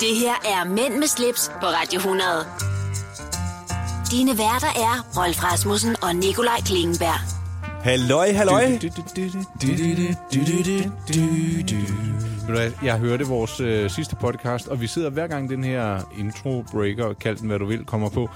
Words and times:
Det 0.00 0.16
her 0.16 0.34
er 0.44 0.64
Mænd 0.64 0.94
med 0.98 1.06
slips 1.06 1.48
på 1.60 1.66
Radio 1.66 1.98
100. 1.98 2.28
Dine 4.10 4.30
værter 4.38 4.66
er 4.66 5.20
Rolf 5.20 5.44
Rasmussen 5.44 5.96
og 6.02 6.16
Nikolaj 6.16 6.60
Klingenberg. 6.66 7.20
Halløj, 7.82 8.32
halløj. 8.32 8.78
Jeg 12.84 12.98
hørte 12.98 13.24
vores 13.26 13.60
øh, 13.60 13.90
sidste 13.90 14.16
podcast, 14.16 14.68
og 14.68 14.80
vi 14.80 14.86
sidder 14.86 15.10
hver 15.10 15.26
gang 15.26 15.50
den 15.50 15.64
her 15.64 16.00
intro-breaker, 16.18 17.12
kald 17.20 17.36
den 17.36 17.48
hvad 17.48 17.58
du 17.58 17.66
vil, 17.66 17.84
kommer 17.84 18.08
på, 18.08 18.30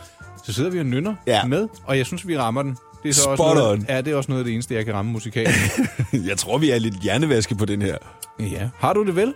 så 0.45 0.53
sidder 0.53 0.71
vi 0.71 0.79
og 0.81 0.87
nynner 0.87 1.15
Ja. 1.27 1.45
med, 1.45 1.69
og 1.85 1.99
jeg 1.99 2.07
synes, 2.07 2.29
vi 2.29 2.39
rammer 2.39 2.63
den. 2.63 2.77
Det 3.03 3.09
er 3.09 3.15
så 3.15 3.23
Spot 3.23 3.41
også 3.41 3.55
noget, 3.55 3.73
on. 3.73 3.87
Ja, 3.89 4.01
det 4.01 4.13
er 4.13 4.17
også 4.17 4.31
noget 4.31 4.41
af 4.41 4.45
det 4.45 4.55
eneste, 4.55 4.75
jeg 4.75 4.85
kan 4.85 4.95
ramme 4.95 5.13
musikalt. 5.13 5.51
Jeg 6.13 6.39
tror, 6.39 6.59
vi 6.59 6.71
er 6.71 6.79
lidt 6.79 6.95
hjernevaske 7.01 7.55
på 7.55 7.65
den 7.65 7.83
her. 7.83 7.97
ja. 8.41 8.69
Har 8.79 8.93
du 8.93 9.07
det 9.07 9.17
vel? 9.17 9.35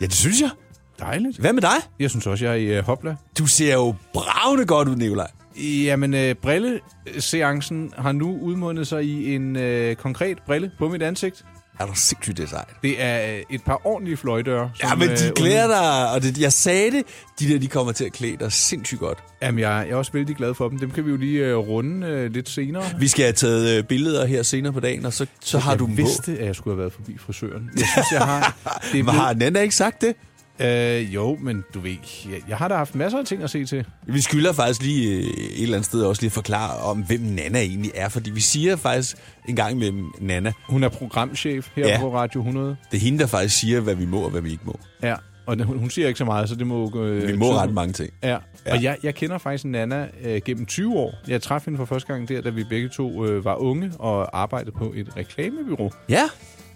Ja, 0.00 0.06
det 0.06 0.14
synes 0.14 0.40
jeg. 0.40 0.50
Dejligt. 0.98 1.38
Hvad 1.38 1.52
med 1.52 1.62
dig? 1.62 1.76
Jeg 2.00 2.10
synes 2.10 2.26
også, 2.26 2.44
jeg 2.44 2.52
er 2.52 2.56
i 2.56 2.78
uh, 2.78 2.84
hopla. 2.84 3.16
Du 3.38 3.46
ser 3.46 3.74
jo 3.74 3.94
bravende 4.12 4.66
godt 4.66 4.88
ud, 4.88 4.96
Nikolaj. 4.96 5.30
Jamen, 5.60 6.14
øh, 6.14 6.34
brilleseancen 6.34 7.92
har 7.98 8.12
nu 8.12 8.38
udmundet 8.40 8.86
sig 8.86 9.04
i 9.04 9.34
en 9.34 9.56
øh, 9.56 9.96
konkret 9.96 10.38
brille 10.46 10.70
på 10.78 10.88
mit 10.88 11.02
ansigt. 11.02 11.44
Er 11.80 11.86
du 11.86 11.92
sindssygt 11.94 12.36
det 12.36 12.44
er 12.44 12.48
sejt? 12.48 12.68
Det 12.82 13.02
er 13.02 13.36
øh, 13.36 13.42
et 13.50 13.62
par 13.64 13.86
ordentlige 13.86 14.16
fløjdøre. 14.16 14.70
Ja, 14.82 14.94
men 14.94 15.08
de 15.08 15.32
klæder 15.36 15.66
dig, 15.66 16.12
og 16.12 16.22
det, 16.22 16.38
jeg 16.38 16.52
sagde 16.52 16.90
det, 16.90 17.02
de 17.40 17.48
der, 17.52 17.58
de 17.58 17.68
kommer 17.68 17.92
til 17.92 18.04
at 18.04 18.12
klæde 18.12 18.36
dig 18.36 18.52
sindssygt 18.52 19.00
godt. 19.00 19.18
Jamen, 19.42 19.58
jeg, 19.58 19.84
jeg 19.86 19.92
er 19.92 19.96
også 19.96 20.12
vældig 20.12 20.36
glad 20.36 20.54
for 20.54 20.68
dem. 20.68 20.78
Dem 20.78 20.90
kan 20.90 21.04
vi 21.04 21.10
jo 21.10 21.16
lige 21.16 21.46
øh, 21.46 21.56
runde 21.56 22.06
øh, 22.06 22.32
lidt 22.32 22.48
senere. 22.48 22.84
Vi 22.98 23.08
skal 23.08 23.24
have 23.24 23.32
taget 23.32 23.78
øh, 23.78 23.84
billeder 23.84 24.26
her 24.26 24.42
senere 24.42 24.72
på 24.72 24.80
dagen, 24.80 25.04
og 25.06 25.12
så, 25.12 25.26
så 25.40 25.58
har 25.58 25.70
jeg 25.72 25.78
du 25.78 25.86
dem 25.86 25.96
vidste, 25.96 26.38
at 26.38 26.46
jeg 26.46 26.54
skulle 26.54 26.74
have 26.74 26.80
været 26.80 26.92
forbi 26.92 27.18
frisøren. 27.18 27.70
Jeg 27.76 27.86
synes, 27.92 28.06
jeg 28.12 28.20
har... 28.20 28.56
Det 28.92 29.00
er 29.00 29.10
Har 29.10 29.34
Nana 29.34 29.60
ikke 29.60 29.74
sagt 29.74 30.00
det? 30.00 30.14
Øh, 30.60 31.14
jo, 31.14 31.38
men 31.40 31.64
du 31.74 31.80
ved, 31.80 31.90
jeg, 32.30 32.40
jeg 32.48 32.56
har 32.56 32.68
da 32.68 32.74
haft 32.76 32.94
masser 32.94 33.18
af 33.18 33.24
ting 33.24 33.42
at 33.42 33.50
se 33.50 33.64
til. 33.64 33.84
Vi 34.06 34.20
skylder 34.20 34.52
faktisk 34.52 34.82
lige 34.82 35.16
øh, 35.16 35.22
et 35.22 35.62
eller 35.62 35.74
andet 35.76 35.86
sted 35.86 36.02
også 36.02 36.22
lige 36.22 36.28
at 36.28 36.32
forklare 36.32 36.76
om, 36.82 37.02
hvem 37.02 37.20
Nana 37.20 37.58
egentlig 37.60 37.90
er. 37.94 38.08
Fordi 38.08 38.30
vi 38.30 38.40
siger 38.40 38.76
faktisk 38.76 39.16
en 39.48 39.56
gang 39.56 39.76
med 39.78 39.92
Nana, 40.20 40.52
Hun 40.68 40.84
er 40.84 40.88
programchef 40.88 41.68
her 41.76 41.88
Ja. 41.88 41.98
på 42.00 42.14
Radio 42.14 42.40
100. 42.40 42.76
det 42.90 42.96
er 42.96 43.00
hende, 43.00 43.18
der 43.18 43.26
faktisk 43.26 43.56
siger, 43.58 43.80
hvad 43.80 43.94
vi 43.94 44.06
må 44.06 44.20
og 44.20 44.30
hvad 44.30 44.40
vi 44.40 44.50
ikke 44.50 44.64
må. 44.66 44.78
Ja, 45.02 45.14
og 45.46 45.62
hun, 45.64 45.78
hun 45.78 45.90
siger 45.90 46.08
ikke 46.08 46.18
så 46.18 46.24
meget, 46.24 46.48
så 46.48 46.54
det 46.54 46.66
må... 46.66 46.92
Øh, 47.04 47.28
Vi 47.28 47.36
må 47.36 47.52
ret 47.52 47.72
mange 47.72 47.92
ting. 47.92 48.10
Ja, 48.22 48.36
Ja. 48.66 48.72
og 48.74 48.82
jeg, 48.82 48.96
jeg 49.02 49.14
kender 49.14 49.38
faktisk 49.38 49.64
Nana 49.64 50.06
øh, 50.24 50.40
gennem 50.44 50.66
20 50.66 50.94
år. 50.96 51.14
Jeg 51.28 51.42
traf 51.42 51.64
hende 51.64 51.76
for 51.76 51.84
første 51.84 52.12
gang 52.12 52.28
der, 52.28 52.40
da 52.40 52.50
vi 52.50 52.64
begge 52.64 52.88
to 52.88 53.24
øh, 53.26 53.44
var 53.44 53.54
unge 53.54 53.92
og 53.98 54.38
arbejdede 54.40 54.72
på 54.78 54.92
et 54.96 55.16
reklamebyrå. 55.16 55.92
Ja, 56.08 56.22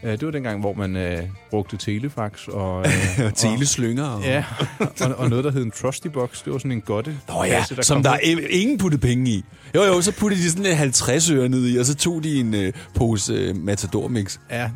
Øh, 0.04 0.10
det 0.10 0.26
var 0.26 0.30
dengang, 0.30 0.60
hvor 0.60 0.72
man 0.72 0.96
øh, 0.96 1.22
brugte 1.50 1.76
telefax 1.76 2.48
og... 2.48 2.86
Øh, 2.86 3.24
og 3.26 3.34
teleslynger. 3.34 4.04
Og... 4.04 4.22
Ja, 4.22 4.44
og, 5.00 5.14
og 5.16 5.30
noget, 5.30 5.44
der 5.44 5.50
hed 5.50 5.62
en 5.62 5.70
trusty 5.70 6.06
box. 6.06 6.44
Det 6.44 6.52
var 6.52 6.58
sådan 6.58 6.72
en 6.72 6.80
godte. 6.80 7.16
Nå 7.28 7.44
ja, 7.44 7.58
kasse, 7.58 7.76
som 7.82 7.96
kom 7.96 8.02
der 8.02 8.12
ud. 8.12 8.42
er 8.42 8.46
ingen 8.50 8.78
putte 8.78 8.98
penge 8.98 9.30
i. 9.30 9.44
Jo, 9.74 9.82
jo, 9.82 10.00
så 10.00 10.12
puttede 10.12 10.42
de 10.42 10.50
sådan 10.50 10.66
en 10.66 10.76
50 10.76 11.30
øre 11.30 11.48
ned 11.48 11.68
i, 11.68 11.76
og 11.76 11.86
så 11.86 11.94
tog 11.94 12.24
de 12.24 12.40
en 12.40 12.54
øh, 12.54 12.72
pose 12.94 13.32
øh, 13.32 13.56
Matador 13.56 14.08
Mix. 14.08 14.38
Ja, 14.50 14.70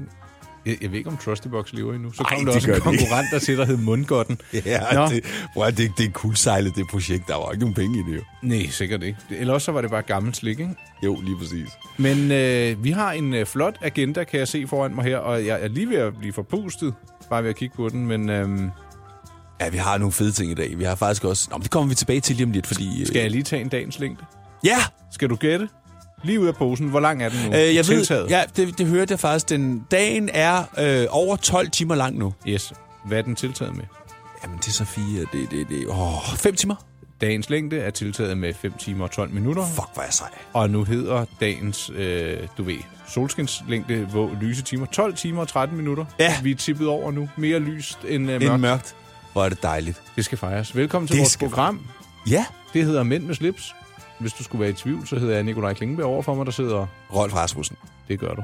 jeg, 0.66 0.76
jeg 0.82 0.90
ved 0.90 0.98
ikke, 0.98 1.10
om 1.10 1.16
Trusty 1.16 1.48
Box 1.48 1.72
lever 1.72 1.94
endnu. 1.94 2.12
Så 2.12 2.22
Ej, 2.22 2.28
kom 2.30 2.38
det 2.38 2.46
der 2.46 2.54
også 2.54 2.72
en 2.72 2.80
konkurrent 2.80 3.26
der 3.32 3.38
til, 3.38 3.58
der 3.58 3.64
hed 3.64 3.76
Mundgodten. 3.76 4.38
Ja, 4.64 4.80
Nå. 4.94 5.06
det, 5.08 5.24
bror, 5.54 5.70
det, 5.70 5.92
det 5.98 6.06
er 6.06 6.10
kuldsejlet, 6.12 6.76
det 6.76 6.86
projekt. 6.90 7.28
Der 7.28 7.34
var 7.34 7.52
ikke 7.52 7.60
nogen 7.60 7.74
penge 7.74 7.98
i 7.98 8.02
det, 8.10 8.16
jo. 8.16 8.22
Nej, 8.42 8.66
sikkert 8.70 9.02
ikke. 9.02 9.18
Eller 9.30 9.54
også 9.54 9.64
så 9.64 9.72
var 9.72 9.80
det 9.80 9.90
bare 9.90 10.02
gammelt 10.02 10.36
slik, 10.36 10.60
ikke? 10.60 10.74
Jo, 11.04 11.20
lige 11.24 11.36
præcis. 11.38 11.68
Men 11.98 12.32
øh, 12.32 12.84
vi 12.84 12.90
har 12.90 13.12
en 13.12 13.34
øh, 13.34 13.46
flot 13.46 13.76
agenda, 13.82 14.24
kan 14.24 14.38
jeg 14.38 14.48
se 14.48 14.66
foran 14.66 14.94
mig 14.94 15.04
her, 15.04 15.18
og 15.18 15.46
jeg 15.46 15.62
er 15.62 15.68
lige 15.68 15.88
ved 15.88 15.96
at 15.96 16.12
blive 16.18 16.32
forpustet, 16.32 16.94
bare 17.30 17.42
ved 17.42 17.50
at 17.50 17.56
kigge 17.56 17.76
på 17.76 17.88
den, 17.88 18.06
men 18.06 18.28
øh, 18.30 18.48
Ja, 19.60 19.68
vi 19.68 19.76
har 19.76 19.98
nogle 19.98 20.12
fede 20.12 20.32
ting 20.32 20.50
i 20.50 20.54
dag. 20.54 20.78
Vi 20.78 20.84
har 20.84 20.94
faktisk 20.94 21.24
også... 21.24 21.48
Nå, 21.50 21.56
men 21.56 21.62
det 21.62 21.70
kommer 21.70 21.88
vi 21.88 21.94
tilbage 21.94 22.20
til 22.20 22.36
lige 22.36 22.46
om 22.46 22.50
lidt, 22.52 22.66
fordi... 22.66 23.00
øh, 23.00 23.06
skal 23.06 23.20
jeg 23.20 23.30
lige 23.30 23.42
tage 23.42 23.62
en 23.62 23.68
dagens 23.68 23.98
længde? 23.98 24.24
Ja! 24.64 24.76
Skal 25.12 25.28
du 25.30 25.36
gætte? 25.36 25.68
Lige 26.24 26.40
ud 26.40 26.46
af 26.46 26.54
posen. 26.56 26.88
Hvor 26.88 27.00
lang 27.00 27.22
er 27.22 27.28
den 27.28 27.38
nu? 27.50 27.56
Øh, 27.56 27.74
jeg 27.74 27.84
Tiltaget. 27.84 28.22
ved, 28.22 28.28
ja, 28.30 28.42
det, 28.56 28.78
det 28.78 28.86
hørte 28.86 29.12
jeg 29.12 29.20
faktisk. 29.20 29.48
Den, 29.48 29.86
dagen 29.90 30.30
er 30.32 30.64
øh, 30.78 31.06
over 31.10 31.36
12 31.36 31.70
timer 31.70 31.94
lang 31.94 32.18
nu. 32.18 32.34
Yes. 32.48 32.72
Hvad 33.06 33.18
er 33.18 33.22
den 33.22 33.36
tiltaget 33.36 33.76
med? 33.76 33.84
Jamen, 34.44 34.58
det 34.58 34.66
er 34.68 34.72
så 34.72 34.84
fire. 34.84 35.20
Det, 35.32 35.50
det, 35.50 35.68
det, 35.68 35.86
åh, 35.88 36.34
5 36.36 36.54
timer? 36.54 36.74
Dagens 37.20 37.50
længde 37.50 37.78
er 37.78 37.90
tiltaget 37.90 38.38
med 38.38 38.54
5 38.54 38.72
timer 38.78 39.04
og 39.04 39.10
12 39.10 39.30
minutter. 39.30 39.66
Fuck, 39.66 39.88
hvor 39.94 40.00
er 40.02 40.06
jeg 40.06 40.14
sej. 40.14 40.28
Og 40.52 40.70
nu 40.70 40.84
hedder 40.84 41.24
dagens, 41.40 41.90
øh, 41.94 42.36
du 42.58 42.62
ved, 42.62 42.76
solskinslængde, 43.08 43.96
hvor 44.04 44.30
lyse 44.40 44.62
timer, 44.62 44.86
12 44.86 45.14
timer 45.14 45.40
og 45.40 45.48
13 45.48 45.76
minutter. 45.76 46.04
Ja. 46.18 46.34
Vi 46.42 46.50
er 46.50 46.54
tippet 46.56 46.88
over 46.88 47.10
nu. 47.10 47.28
Mere 47.36 47.58
lyst 47.58 47.98
end 48.08 48.30
øh, 48.30 48.40
Det 48.40 48.46
er 48.46 48.50
mørkt. 48.50 48.60
mørkt. 48.60 48.94
Hvor 49.32 49.44
er 49.44 49.48
det 49.48 49.62
dejligt. 49.62 50.02
Det 50.16 50.24
skal 50.24 50.38
fejres. 50.38 50.76
Velkommen 50.76 51.06
til 51.06 51.14
Det 51.16 51.20
vores 51.20 51.36
program. 51.36 51.80
Ja, 52.30 52.44
Det 52.74 52.84
hedder 52.84 53.02
Mænd 53.02 53.24
med 53.24 53.34
slips. 53.34 53.74
Hvis 54.18 54.32
du 54.32 54.44
skulle 54.44 54.60
være 54.60 54.70
i 54.70 54.72
tvivl, 54.72 55.06
så 55.06 55.18
hedder 55.18 55.34
jeg 55.34 55.44
Nikolaj 55.44 55.74
Klingenberg 55.74 56.06
over 56.06 56.22
for 56.22 56.34
mig, 56.34 56.46
der 56.46 56.52
sidder. 56.52 56.86
Rolf 57.14 57.34
Rasmussen. 57.34 57.76
Det 58.08 58.20
gør 58.20 58.34
du. 58.34 58.42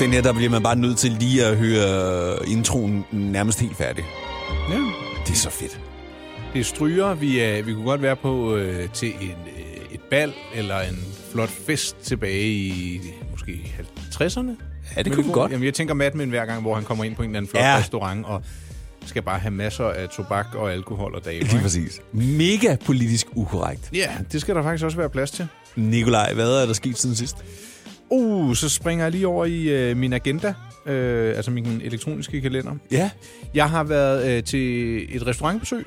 Den 0.00 0.10
her, 0.10 0.22
der 0.22 0.32
bliver 0.32 0.50
man 0.50 0.62
bare 0.62 0.76
nødt 0.76 0.98
til 0.98 1.10
lige 1.10 1.44
at 1.44 1.56
høre 1.56 2.48
introen 2.48 3.04
nærmest 3.10 3.60
helt 3.60 3.76
færdig. 3.76 4.04
Ja. 4.70 4.76
Det 5.26 5.32
er 5.32 5.36
så 5.36 5.50
fedt. 5.50 5.80
Det 6.52 6.60
er 6.60 6.64
stryger. 6.64 7.14
Vi, 7.14 7.38
er, 7.38 7.62
vi 7.62 7.74
kunne 7.74 7.84
godt 7.84 8.02
være 8.02 8.16
på 8.16 8.56
øh, 8.56 8.90
til 8.90 9.08
en, 9.20 9.30
øh, 9.30 9.94
et 9.94 10.00
bal 10.10 10.32
eller 10.54 10.80
en 10.80 10.98
flot 11.32 11.48
fest 11.48 11.96
tilbage 12.02 12.48
i 12.48 13.00
måske 13.30 13.74
50'erne. 14.14 14.69
Ja, 14.96 15.02
det 15.02 15.12
kunne 15.12 15.32
godt. 15.32 15.52
Jamen, 15.52 15.64
jeg 15.64 15.74
tænker 15.74 15.94
Mad 15.94 16.10
Men 16.14 16.28
hver 16.30 16.46
gang, 16.46 16.62
hvor 16.62 16.74
han 16.74 16.84
kommer 16.84 17.04
ind 17.04 17.16
på 17.16 17.22
en 17.22 17.28
eller 17.30 17.38
anden 17.38 17.50
flot 17.50 17.62
Ja. 17.62 17.70
ja. 17.72 17.78
restaurant 17.78 18.26
og 18.26 18.42
skal 19.06 19.22
bare 19.22 19.38
have 19.38 19.50
masser 19.50 19.84
af 19.84 20.08
tobak 20.08 20.46
og 20.54 20.72
alkohol 20.72 21.14
og 21.14 21.24
damer. 21.24 21.38
Lige 21.38 21.52
ikke? 21.52 21.62
præcis. 21.62 22.00
Mega 22.12 22.76
politisk 22.84 23.26
ukorrekt. 23.34 23.90
Ja, 23.92 24.10
det 24.32 24.40
skal 24.40 24.54
der 24.54 24.62
faktisk 24.62 24.84
også 24.84 24.96
være 24.96 25.10
plads 25.10 25.30
til. 25.30 25.46
Nikolaj, 25.76 26.34
hvad 26.34 26.62
er 26.62 26.66
der 26.66 26.72
sket 26.72 26.98
siden 26.98 27.16
sidst? 27.16 27.36
Uh, 28.10 28.54
så 28.54 28.68
springer 28.68 29.04
jeg 29.04 29.12
lige 29.12 29.26
over 29.26 29.44
i 29.44 29.68
øh, 29.68 29.96
min 29.96 30.12
agenda, 30.12 30.54
øh, 30.86 31.36
altså 31.36 31.50
min 31.50 31.80
elektroniske 31.84 32.40
kalender. 32.40 32.72
Ja. 32.90 33.10
Jeg 33.54 33.70
har 33.70 33.84
været 33.84 34.30
øh, 34.30 34.44
til 34.44 34.96
et 35.16 35.26
restaurantbesøg. 35.26 35.86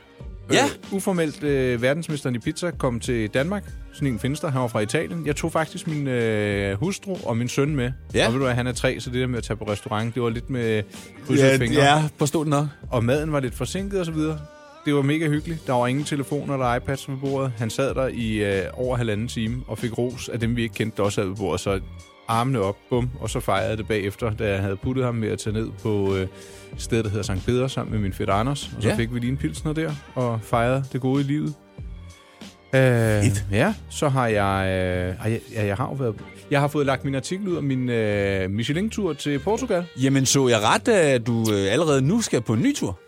Ja. 0.52 0.64
Øh, 0.64 0.70
uformelt 0.98 1.44
øh, 1.44 1.82
verdensmesteren 1.82 2.36
i 2.36 2.40
pizza 2.40 2.72
kom 2.72 3.00
til 3.00 3.30
Danmark. 3.30 3.64
Sådan 3.94 4.08
en 4.08 4.20
findes 4.20 4.40
der. 4.40 4.48
Han 4.52 4.62
var 4.62 4.68
fra 4.68 4.80
Italien. 4.80 5.26
Jeg 5.28 5.36
tog 5.36 5.52
faktisk 5.52 5.88
min 5.88 6.08
øh, 6.08 6.78
hustru 6.80 7.18
og 7.24 7.38
min 7.38 7.48
søn 7.50 7.76
med. 7.76 7.92
Ja. 8.14 8.28
Og 8.28 8.34
ved 8.34 8.40
du 8.40 8.46
hvad, 8.46 8.56
han 8.56 8.68
er 8.68 8.72
tre, 8.72 9.00
så 9.00 9.10
det 9.10 9.22
der 9.22 9.28
med 9.28 9.38
at 9.38 9.44
tage 9.44 9.58
på 9.58 9.64
restaurant, 9.64 10.16
det 10.16 10.24
var 10.24 10.30
lidt 10.30 10.50
med 10.50 10.84
krydsede 11.28 11.50
Ja, 11.52 11.58
fingre. 11.58 11.84
ja, 11.84 12.04
forstod 12.18 12.46
det 12.46 12.50
nok. 12.50 12.66
Og 12.92 13.04
maden 13.04 13.32
var 13.32 13.40
lidt 13.40 13.56
forsinket 13.56 14.00
og 14.00 14.06
så 14.06 14.12
videre. 14.12 14.40
Det 14.86 14.94
var 14.96 15.02
mega 15.02 15.28
hyggeligt. 15.28 15.68
Der 15.68 15.74
var 15.74 15.88
ingen 15.88 16.04
telefoner 16.06 16.54
eller 16.54 16.76
iPads 16.76 17.10
ved 17.10 17.18
bordet. 17.18 17.52
Han 17.58 17.70
sad 17.70 17.94
der 17.96 18.08
i 18.08 18.34
øh, 18.58 18.64
over 18.74 18.98
halvanden 18.98 19.28
time 19.28 19.64
og 19.68 19.78
fik 19.78 19.98
ros 19.98 20.30
af 20.30 20.40
dem, 20.40 20.56
vi 20.56 20.62
ikke 20.64 20.76
kendte, 20.76 20.98
der 20.98 21.04
også 21.04 21.16
sad 21.16 21.26
ved 21.28 21.36
bordet. 21.36 21.60
Så 21.62 21.80
armene 22.28 22.60
op, 22.60 22.76
bum, 22.90 23.10
og 23.20 23.30
så 23.30 23.40
fejrede 23.40 23.70
jeg 23.70 23.78
det 23.78 23.88
bagefter, 23.88 24.32
da 24.32 24.50
jeg 24.54 24.60
havde 24.62 24.76
puttet 24.76 25.06
ham 25.06 25.16
med 25.16 25.30
at 25.30 25.40
tage 25.40 25.54
ned 25.54 25.70
på 25.84 26.16
øh, 26.16 26.28
stedet, 26.78 27.06
der 27.06 27.10
hedder 27.12 27.24
Sankt 27.24 27.46
Peder, 27.46 27.68
sammen 27.68 27.92
med 27.94 28.02
min 28.02 28.14
fætter 28.14 28.34
Anders. 28.34 28.70
Og 28.78 28.84
så 28.84 28.90
Ja. 28.90 28.96
fik 28.96 29.14
vi 29.14 29.20
lige 29.20 29.32
en 29.32 29.38
pilsner 29.38 29.74
der, 29.74 29.92
og 30.16 30.40
fejrede 30.44 30.84
det 30.94 31.02
gode 31.02 31.22
i 31.22 31.24
livet. 31.24 31.54
Øh, 32.76 32.80
Fedt. 33.24 33.46
ja, 33.52 33.74
så 33.90 34.10
har 34.10 34.28
jeg, 34.28 34.68
øh, 34.68 35.16
ej, 35.26 35.42
ja, 35.54 35.66
jeg 35.66 35.76
har 35.76 35.88
jo 35.88 35.94
været, 35.94 36.16
jeg 36.52 36.60
har 36.60 36.68
fået 36.68 36.86
lagt 36.86 37.06
min 37.06 37.16
artikel 37.16 37.48
ud 37.48 37.56
om 37.58 37.64
min 37.64 37.90
øh, 37.90 38.50
Michelin-tur 38.52 39.14
til 39.14 39.40
Portugal. 39.40 39.86
Jamen, 40.04 40.26
så 40.26 40.48
jeg 40.48 40.60
ret, 40.62 40.88
at 40.88 41.28
du 41.28 41.46
øh, 41.54 41.72
allerede 41.74 42.02
nu 42.02 42.22
skal 42.22 42.42
på 42.42 42.54
en 42.54 42.62
ny 42.62 42.76
tur? 42.76 43.00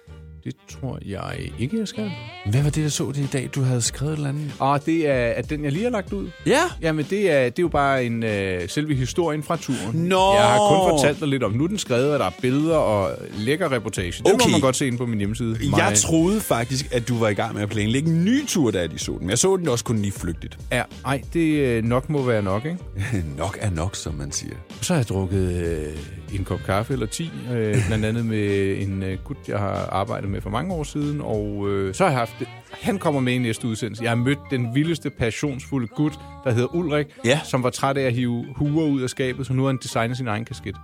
Det 0.45 0.56
tror 0.69 1.00
jeg 1.06 1.50
ikke, 1.59 1.79
jeg 1.79 1.88
skal. 1.88 2.11
Hvad 2.51 2.63
var 2.63 2.69
det, 2.69 2.81
jeg 2.81 2.91
så 2.91 3.11
det 3.11 3.17
i 3.17 3.28
dag? 3.33 3.50
Du 3.56 3.61
havde 3.61 3.81
skrevet 3.81 4.13
et 4.13 4.17
eller 4.17 4.29
andet. 4.29 4.51
Og 4.59 4.85
det 4.85 5.09
er 5.09 5.28
at 5.29 5.50
den, 5.50 5.63
jeg 5.63 5.72
lige 5.72 5.83
har 5.83 5.89
lagt 5.91 6.13
ud. 6.13 6.29
Ja. 6.45 6.61
Jamen, 6.81 7.06
det 7.09 7.31
er, 7.31 7.44
det 7.44 7.59
er 7.59 7.63
jo 7.63 7.67
bare 7.67 8.06
en 8.06 8.23
øh, 8.23 8.69
selve 8.69 8.95
historien 8.95 9.44
fra 9.44 9.56
turen. 9.57 9.94
Nå! 9.94 10.33
Jeg 10.33 10.44
har 10.44 10.57
kun 10.57 10.89
fortalt 10.89 11.19
dig 11.19 11.27
lidt 11.27 11.44
om. 11.44 11.51
Nu 11.51 11.63
er 11.63 11.68
den 11.68 11.77
skrevet, 11.77 12.13
at 12.13 12.19
der 12.19 12.25
er 12.25 12.31
billeder 12.42 12.75
og 12.75 13.12
lækker 13.38 13.71
reportage. 13.71 14.12
Det 14.24 14.33
Okay. 14.33 14.45
må 14.45 14.51
man 14.51 14.62
godt 14.62 14.75
se 14.75 14.88
inde 14.88 14.97
på 14.97 15.06
min 15.06 15.18
hjemmeside. 15.19 15.57
Jeg 15.77 15.94
troede 15.95 16.42
faktisk, 16.42 16.94
at 16.94 17.07
du 17.07 17.18
var 17.18 17.30
i 17.30 17.33
gang 17.33 17.53
med 17.56 17.62
at 17.63 17.69
planlægge 17.69 18.09
en 18.09 18.25
ny 18.25 18.47
tur, 18.47 18.71
da 18.71 18.88
de 18.88 19.00
så 19.00 19.18
den. 19.19 19.30
Jeg 19.30 19.38
så 19.38 19.57
den 19.57 19.68
også 19.68 19.83
kun 19.86 19.97
lige 19.97 20.12
flygtigt. 20.12 20.57
Ja, 20.71 20.83
ej, 21.06 21.21
det 21.33 21.39
øh, 21.59 21.83
nok 21.83 22.09
må 22.09 22.21
være 22.24 22.42
nok, 22.44 22.65
ikke? 22.65 22.77
nok 23.38 23.57
er 23.62 23.69
nok, 23.69 23.95
som 23.95 24.13
man 24.13 24.31
siger. 24.31 24.56
Så 24.81 24.94
har 24.94 25.00
jeg 25.00 25.07
drukket 25.07 25.53
øh, 25.53 25.97
en 26.33 26.44
kop 26.44 26.60
kaffe 26.66 26.94
eller 26.94 27.06
10, 27.06 27.31
øh, 27.54 27.88
blandt 27.88 28.06
andet 28.06 28.25
med 28.25 28.77
en 28.81 29.04
øh, 29.04 29.18
gut, 29.24 29.38
jeg 29.48 29.60
har 29.60 29.89
arbejdet 29.92 30.30
med 30.30 30.42
for 30.42 30.50
mange 30.50 30.74
år 30.74 30.83
siden, 30.83 31.22
og 31.22 31.69
øh, 31.69 31.95
så 31.95 32.04
har 32.04 32.12
jeg 32.12 32.19
haft 32.19 32.33
det. 32.39 32.48
Han 32.81 32.98
kommer 33.00 33.22
med 33.22 33.33
i 33.33 33.38
næste 33.38 33.68
udsendelse. 33.68 34.04
Jeg 34.04 34.12
har 34.12 34.16
mødt 34.16 34.39
den 34.51 34.75
vildeste, 34.75 35.10
passionsfulde 35.10 35.88
gut, 35.88 36.13
der 36.44 36.51
hedder 36.51 36.75
Ulrik, 36.75 37.06
Ja. 37.25 37.39
som 37.44 37.63
var 37.63 37.69
træt 37.69 37.98
af 37.98 38.04
at 38.04 38.13
hive 38.13 38.45
huer 38.56 38.86
ud 38.88 39.01
af 39.01 39.10
skabet, 39.10 39.48
så 39.48 39.54
nu 39.54 39.62
har 39.62 39.68
han 39.69 39.80
designet 39.83 40.18
sin 40.18 40.27
egen 40.27 40.45
kasket. 40.45 40.75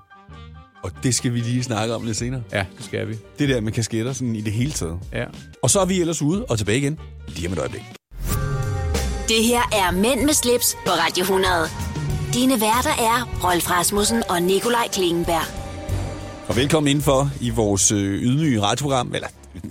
Og 0.83 0.91
det 1.03 1.15
skal 1.15 1.33
vi 1.33 1.39
lige 1.39 1.63
snakke 1.63 1.95
om 1.95 2.05
lidt 2.05 2.17
senere. 2.17 2.43
Ja, 2.51 2.65
det 2.77 2.85
skal 2.85 3.07
vi. 3.07 3.15
Det 3.39 3.49
der 3.49 3.61
med 3.61 3.71
kasketter 3.71 4.13
sådan 4.13 4.35
i 4.35 4.41
det 4.41 4.53
hele 4.53 4.71
taget. 4.71 4.99
Ja. 5.13 5.25
Og 5.63 5.69
så 5.69 5.79
er 5.79 5.85
vi 5.85 6.01
ellers 6.01 6.21
ude 6.21 6.45
og 6.45 6.57
tilbage 6.57 6.77
igen 6.77 6.99
lige 7.27 7.47
om 7.47 7.53
et 7.53 7.59
øjeblik. 7.59 7.81
Det 9.27 9.43
her 9.45 9.61
er 9.73 9.91
Mænd 9.91 10.21
med 10.25 10.33
slips 10.33 10.77
på 10.85 10.91
Radio 10.91 11.21
100. 11.21 11.47
Dine 12.33 12.61
værter 12.61 12.89
er 12.89 13.29
Rolf 13.43 13.69
Rasmussen 13.69 14.23
og 14.29 14.41
Nikolaj 14.41 14.87
Klingenberg. 14.93 15.41
Og 16.47 16.55
velkommen 16.55 16.87
indenfor 16.89 17.29
i 17.41 17.49
vores 17.49 17.91
øh, 17.91 18.21
ydmyge 18.21 18.61
radioprogram. 18.61 19.15
Eller 19.15 19.27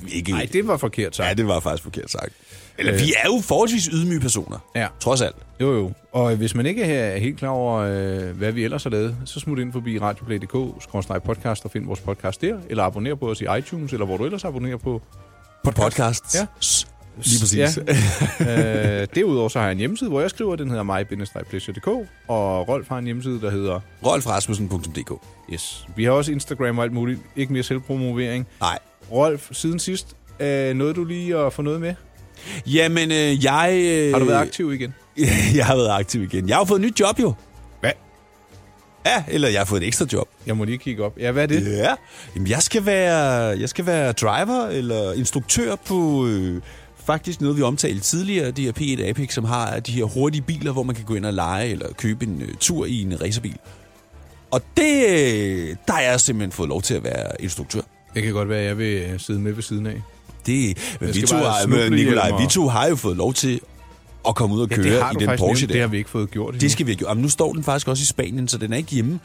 ikke... 0.08 0.32
Nej, 0.32 0.48
det 0.52 0.66
var 0.66 0.76
forkert 0.76 1.16
sagt. 1.16 1.28
Ja, 1.28 1.34
det 1.34 1.46
var 1.46 1.60
faktisk 1.60 1.82
forkert 1.82 2.10
sagt. 2.10 2.32
Eller, 2.78 2.92
vi 2.92 3.12
er 3.24 3.26
jo 3.26 3.40
forholdsvis 3.44 3.84
ydmyge 3.84 4.20
personer. 4.20 4.58
Ja. 4.76 4.86
Trods 5.00 5.20
alt. 5.20 5.36
Jo, 5.60 5.72
jo. 5.72 5.92
Og 6.12 6.36
hvis 6.36 6.54
man 6.54 6.66
ikke 6.66 6.82
er 6.82 7.18
helt 7.18 7.38
klar 7.38 7.48
over, 7.48 7.78
øh, 7.78 8.36
hvad 8.36 8.52
vi 8.52 8.64
ellers 8.64 8.82
har 8.82 8.90
lavet, 8.90 9.16
så 9.24 9.40
smut 9.40 9.58
ind 9.58 9.72
forbi 9.72 9.98
radioplay.dk, 9.98 11.24
podcast 11.24 11.64
og 11.64 11.70
find 11.70 11.86
vores 11.86 12.00
podcast 12.00 12.40
der, 12.40 12.58
eller 12.68 12.84
abonner 12.84 13.14
på 13.14 13.30
os 13.30 13.40
i 13.40 13.46
iTunes, 13.58 13.92
eller 13.92 14.06
hvor 14.06 14.16
du 14.16 14.24
ellers 14.24 14.44
abonnerer 14.44 14.76
på. 14.76 15.02
På 15.64 15.70
podcasts. 15.70 16.34
Ja. 16.34 16.46
Lige 17.16 17.40
præcis. 17.40 17.78
Ja. 18.38 19.00
øh, 19.00 19.06
derudover 19.14 19.48
så 19.48 19.58
har 19.58 19.66
jeg 19.66 19.72
en 19.72 19.78
hjemmeside, 19.78 20.10
hvor 20.10 20.20
jeg 20.20 20.30
skriver, 20.30 20.56
den 20.56 20.68
hedder 20.68 20.82
mig-pleasure.dk, 20.82 21.86
og 22.28 22.68
Rolf 22.68 22.88
har 22.88 22.98
en 22.98 23.04
hjemmeside, 23.04 23.40
der 23.40 23.50
hedder... 23.50 23.80
Rolfrasmussen.dk 24.06 25.12
Yes. 25.52 25.86
Vi 25.96 26.04
har 26.04 26.10
også 26.12 26.32
Instagram 26.32 26.78
og 26.78 26.84
alt 26.84 26.92
muligt. 26.92 27.20
Ikke 27.36 27.52
mere 27.52 27.62
selvpromovering. 27.62 28.46
Nej. 28.60 28.78
Rolf, 29.12 29.48
siden 29.52 29.78
sidst, 29.78 30.16
øh, 30.40 30.74
nåede 30.74 30.94
du 30.94 31.04
lige 31.04 31.36
at 31.36 31.52
få 31.52 31.62
noget 31.62 31.80
med? 31.80 31.94
Jamen, 32.66 33.10
øh, 33.12 33.44
jeg... 33.44 33.72
Øh, 33.84 34.12
Har 34.12 34.18
du 34.18 34.24
været 34.24 34.40
aktiv 34.40 34.72
igen? 34.72 34.94
jeg 35.56 35.66
har 35.66 35.76
været 35.76 35.90
aktiv 35.90 36.22
igen. 36.22 36.48
Jeg 36.48 36.56
har 36.56 36.64
fået 36.64 36.78
et 36.78 36.84
nyt 36.84 37.00
job, 37.00 37.20
jo. 37.20 37.34
Hvad? 37.80 37.90
Ja, 39.06 39.24
eller 39.28 39.48
jeg 39.48 39.60
har 39.60 39.64
fået 39.64 39.82
et 39.82 39.86
ekstra 39.86 40.06
job. 40.12 40.28
Jeg 40.46 40.56
må 40.56 40.64
lige 40.64 40.78
kigge 40.78 41.04
op. 41.04 41.18
Ja, 41.18 41.30
hvad 41.30 41.42
er 41.42 41.46
det? 41.46 41.76
Ja. 41.78 41.94
Jamen, 42.34 42.48
jeg 42.48 42.62
skal 42.62 42.86
være, 42.86 43.14
jeg 43.60 43.68
skal 43.68 43.86
være 43.86 44.12
driver 44.12 44.66
eller 44.66 45.12
instruktør 45.12 45.74
på 45.76 46.26
øh, 46.26 46.62
faktisk 47.12 47.40
noget, 47.40 47.56
vi 47.56 47.62
omtalte 47.62 48.00
tidligere, 48.00 48.50
de 48.50 48.64
her 48.64 48.72
P1 48.72 49.02
Apex, 49.02 49.34
som 49.34 49.44
har 49.44 49.80
de 49.80 49.92
her 49.92 50.04
hurtige 50.04 50.42
biler, 50.42 50.72
hvor 50.72 50.82
man 50.82 50.94
kan 50.94 51.04
gå 51.04 51.14
ind 51.14 51.24
og 51.24 51.34
lege 51.34 51.68
eller 51.68 51.92
købe 51.92 52.24
en 52.24 52.42
øh, 52.42 52.48
tur 52.60 52.86
i 52.86 53.02
en 53.02 53.20
racerbil. 53.20 53.56
Og 54.50 54.62
det, 54.76 55.06
øh, 55.08 55.76
der 55.86 55.92
har 55.92 56.00
jeg 56.00 56.20
simpelthen 56.20 56.52
fået 56.52 56.68
lov 56.68 56.82
til 56.82 56.94
at 56.94 57.04
være 57.04 57.42
instruktør. 57.42 57.80
Det 58.14 58.22
kan 58.22 58.32
godt 58.32 58.48
være, 58.48 58.58
at 58.58 58.66
jeg 58.66 58.78
vil 58.78 59.02
øh, 59.12 59.20
sidde 59.20 59.40
med 59.40 59.52
ved 59.52 59.62
siden 59.62 59.86
af. 59.86 60.02
Det, 60.46 60.78
men 61.00 61.14
vi 61.14 61.20
to, 61.20 61.36
har, 61.36 61.66
men 61.66 61.92
Nikolaj, 61.92 62.30
vi 62.40 62.46
to 62.50 62.68
har 62.68 62.88
jo 62.88 62.96
fået 62.96 63.16
lov 63.16 63.34
til 63.34 63.60
at 64.28 64.34
komme 64.34 64.56
ud 64.56 64.60
og 64.60 64.68
køre 64.68 64.84
det 64.84 65.02
har 65.02 65.12
i 65.12 65.14
den 65.14 65.38
Porsche 65.38 65.66
der. 65.66 65.72
Det 65.72 65.80
har 65.80 65.88
vi 65.88 65.98
ikke 65.98 66.10
fået 66.10 66.30
gjort 66.30 66.54
endnu. 66.54 66.60
Det 66.60 66.70
skal 66.70 66.86
vi 66.86 66.92
have 66.92 66.96
gjort. 66.96 67.08
Jamen, 67.08 67.22
nu 67.22 67.28
står 67.28 67.52
den 67.52 67.64
faktisk 67.64 67.88
også 67.88 68.02
i 68.02 68.06
Spanien, 68.06 68.48
så 68.48 68.58
den 68.58 68.72
er 68.72 68.76
ikke 68.76 68.90
hjemme. 68.90 69.20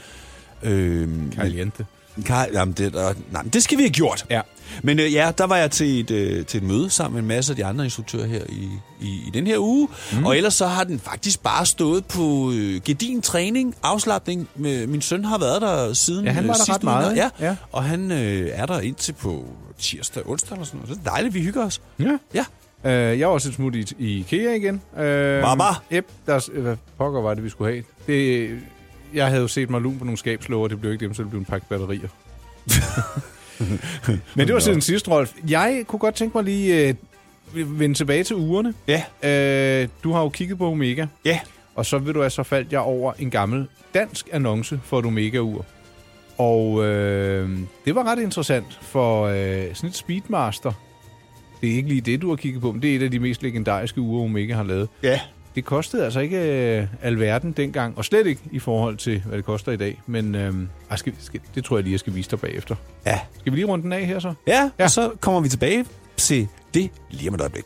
Øhm, 0.63 1.31
Caliente. 1.35 1.85
Kar, 2.25 2.47
jamen, 2.53 2.73
det, 2.73 2.93
der, 2.93 3.13
nej, 3.31 3.43
men 3.43 3.51
det 3.53 3.63
skal 3.63 3.77
vi 3.77 3.83
have 3.83 3.91
gjort. 3.91 4.25
Ja. 4.29 4.41
Men 4.83 4.99
øh, 4.99 5.13
ja, 5.13 5.31
der 5.37 5.43
var 5.45 5.55
jeg 5.57 5.71
til 5.71 5.99
et, 5.99 6.11
øh, 6.11 6.45
til 6.45 6.57
et 6.57 6.63
møde 6.63 6.89
sammen 6.89 7.13
med 7.13 7.21
en 7.21 7.27
masse 7.27 7.51
af 7.51 7.55
de 7.55 7.65
andre 7.65 7.83
instruktører 7.83 8.27
her 8.27 8.41
i, 8.49 8.69
i, 9.01 9.07
i 9.27 9.29
den 9.33 9.47
her 9.47 9.57
uge. 9.59 9.87
Mm. 10.13 10.25
Og 10.25 10.37
ellers 10.37 10.53
så 10.53 10.67
har 10.67 10.83
den 10.83 10.99
faktisk 10.99 11.43
bare 11.43 11.65
stået 11.65 12.05
på 12.05 12.51
øh, 12.55 12.81
gedin 12.85 13.21
træning, 13.21 13.75
afslappning. 13.83 14.47
Med, 14.55 14.87
min 14.87 15.01
søn 15.01 15.25
har 15.25 15.37
været 15.37 15.61
der 15.61 15.93
siden 15.93 16.25
Ja, 16.25 16.31
han 16.31 16.47
var 16.47 16.53
øh, 16.53 16.67
der 16.67 16.73
ret 16.73 16.83
meget, 16.83 17.07
uge. 17.11 17.15
Ja. 17.15 17.29
Ja. 17.47 17.55
Og 17.71 17.83
han 17.83 18.11
øh, 18.11 18.49
er 18.53 18.65
der 18.65 18.79
indtil 18.79 19.13
på 19.13 19.45
tirsdag, 19.79 20.23
onsdag 20.29 20.55
eller 20.55 20.65
sådan 20.65 20.79
noget. 20.79 20.97
Det 20.99 21.05
er 21.07 21.11
dejligt, 21.11 21.33
vi 21.33 21.41
hygger 21.41 21.65
os. 21.65 21.81
Ja. 21.99 22.17
Ja. 22.33 22.45
Øh, 23.11 23.19
jeg 23.19 23.27
var 23.27 23.33
også 23.33 23.49
et 23.49 23.55
smut 23.55 23.75
i, 23.75 23.85
i 23.99 24.19
IKEA 24.19 24.53
igen. 24.55 24.81
Øh, 24.97 25.41
Baba. 25.41 25.63
Yep, 25.93 26.05
der, 26.25 26.33
er- 26.35 26.61
hvad 26.61 26.75
pokker 26.97 27.21
var 27.21 27.33
det, 27.33 27.43
vi 27.43 27.49
skulle 27.49 27.71
have? 27.73 27.83
Det, 28.07 28.49
jeg 29.13 29.27
havde 29.27 29.41
jo 29.41 29.47
set 29.47 29.69
mig 29.69 29.81
lun 29.81 29.97
på 29.99 30.05
nogle 30.05 30.17
skabslåger, 30.17 30.67
det 30.67 30.79
blev 30.79 30.91
ikke 30.91 31.05
dem, 31.05 31.13
så 31.13 31.21
det 31.21 31.29
blev 31.29 31.39
en 31.39 31.45
pakke 31.45 31.65
batterier. 31.69 32.07
Men 34.35 34.47
det 34.47 34.53
var 34.53 34.59
siden 34.59 34.81
sidst, 34.81 35.07
Rolf. 35.07 35.33
Jeg 35.49 35.83
kunne 35.87 35.99
godt 35.99 36.15
tænke 36.15 36.37
mig 36.37 36.43
lige 36.45 36.87
øh, 37.53 37.79
vende 37.79 37.95
tilbage 37.95 38.23
til 38.23 38.35
ugerne. 38.35 38.73
Ja. 38.87 39.03
Øh, 39.83 39.87
du 40.03 40.11
har 40.11 40.21
jo 40.21 40.29
kigget 40.29 40.57
på 40.57 40.67
Omega, 40.71 41.05
Ja. 41.25 41.39
og 41.75 41.85
så 41.85 41.97
vil 41.97 42.13
du 42.15 42.23
altså 42.23 42.43
faldt 42.43 42.71
jeg 42.71 42.79
over 42.79 43.13
en 43.19 43.29
gammel 43.29 43.67
dansk 43.93 44.27
annonce 44.31 44.79
for 44.83 44.99
et 44.99 45.05
Omega-ur. 45.05 45.65
Og 46.37 46.83
øh, 46.85 47.49
det 47.85 47.95
var 47.95 48.03
ret 48.03 48.19
interessant, 48.19 48.79
for 48.81 49.23
øh, 49.25 49.75
sådan 49.75 49.89
et 49.89 49.95
Speedmaster, 49.95 50.71
det 51.61 51.71
er 51.71 51.75
ikke 51.75 51.89
lige 51.89 52.01
det, 52.01 52.21
du 52.21 52.29
har 52.29 52.35
kigget 52.35 52.61
på, 52.61 52.71
men 52.71 52.81
det 52.81 52.91
er 52.91 52.95
et 52.95 53.03
af 53.03 53.11
de 53.11 53.19
mest 53.19 53.43
legendariske 53.43 54.01
ure, 54.01 54.23
Omega 54.23 54.53
har 54.53 54.63
lavet. 54.63 54.89
Ja. 55.03 55.19
Det 55.55 55.65
kostede 55.65 56.03
altså 56.05 56.19
ikke 56.19 56.37
øh, 56.79 56.87
alverden 57.01 57.51
dengang, 57.51 57.97
og 57.97 58.05
slet 58.05 58.27
ikke 58.27 58.41
i 58.51 58.59
forhold 58.59 58.97
til, 58.97 59.21
hvad 59.25 59.37
det 59.37 59.45
koster 59.45 59.71
i 59.71 59.77
dag. 59.77 60.01
Men 60.07 60.35
øh, 60.35 60.53
ej, 60.89 60.97
skal, 60.97 61.13
skal, 61.19 61.39
det 61.55 61.63
tror 61.65 61.77
jeg 61.77 61.83
lige, 61.83 61.91
jeg 61.91 61.99
skal 61.99 62.15
vise 62.15 62.31
dig 62.31 62.39
bagefter. 62.39 62.75
Ja. 63.05 63.19
Skal 63.39 63.51
vi 63.51 63.57
lige 63.57 63.65
runde 63.67 63.83
den 63.83 63.93
af 63.93 64.05
her 64.05 64.19
så? 64.19 64.33
Ja, 64.47 64.53
Ja. 64.53 64.69
ja, 64.79 64.83
og 64.83 64.91
så 64.91 65.11
kommer 65.19 65.39
vi 65.41 65.49
tilbage 65.49 65.85
til 66.17 66.47
det 66.73 66.89
lige 67.11 67.29
om 67.29 67.35
et 67.35 67.41
øjeblik. 67.41 67.63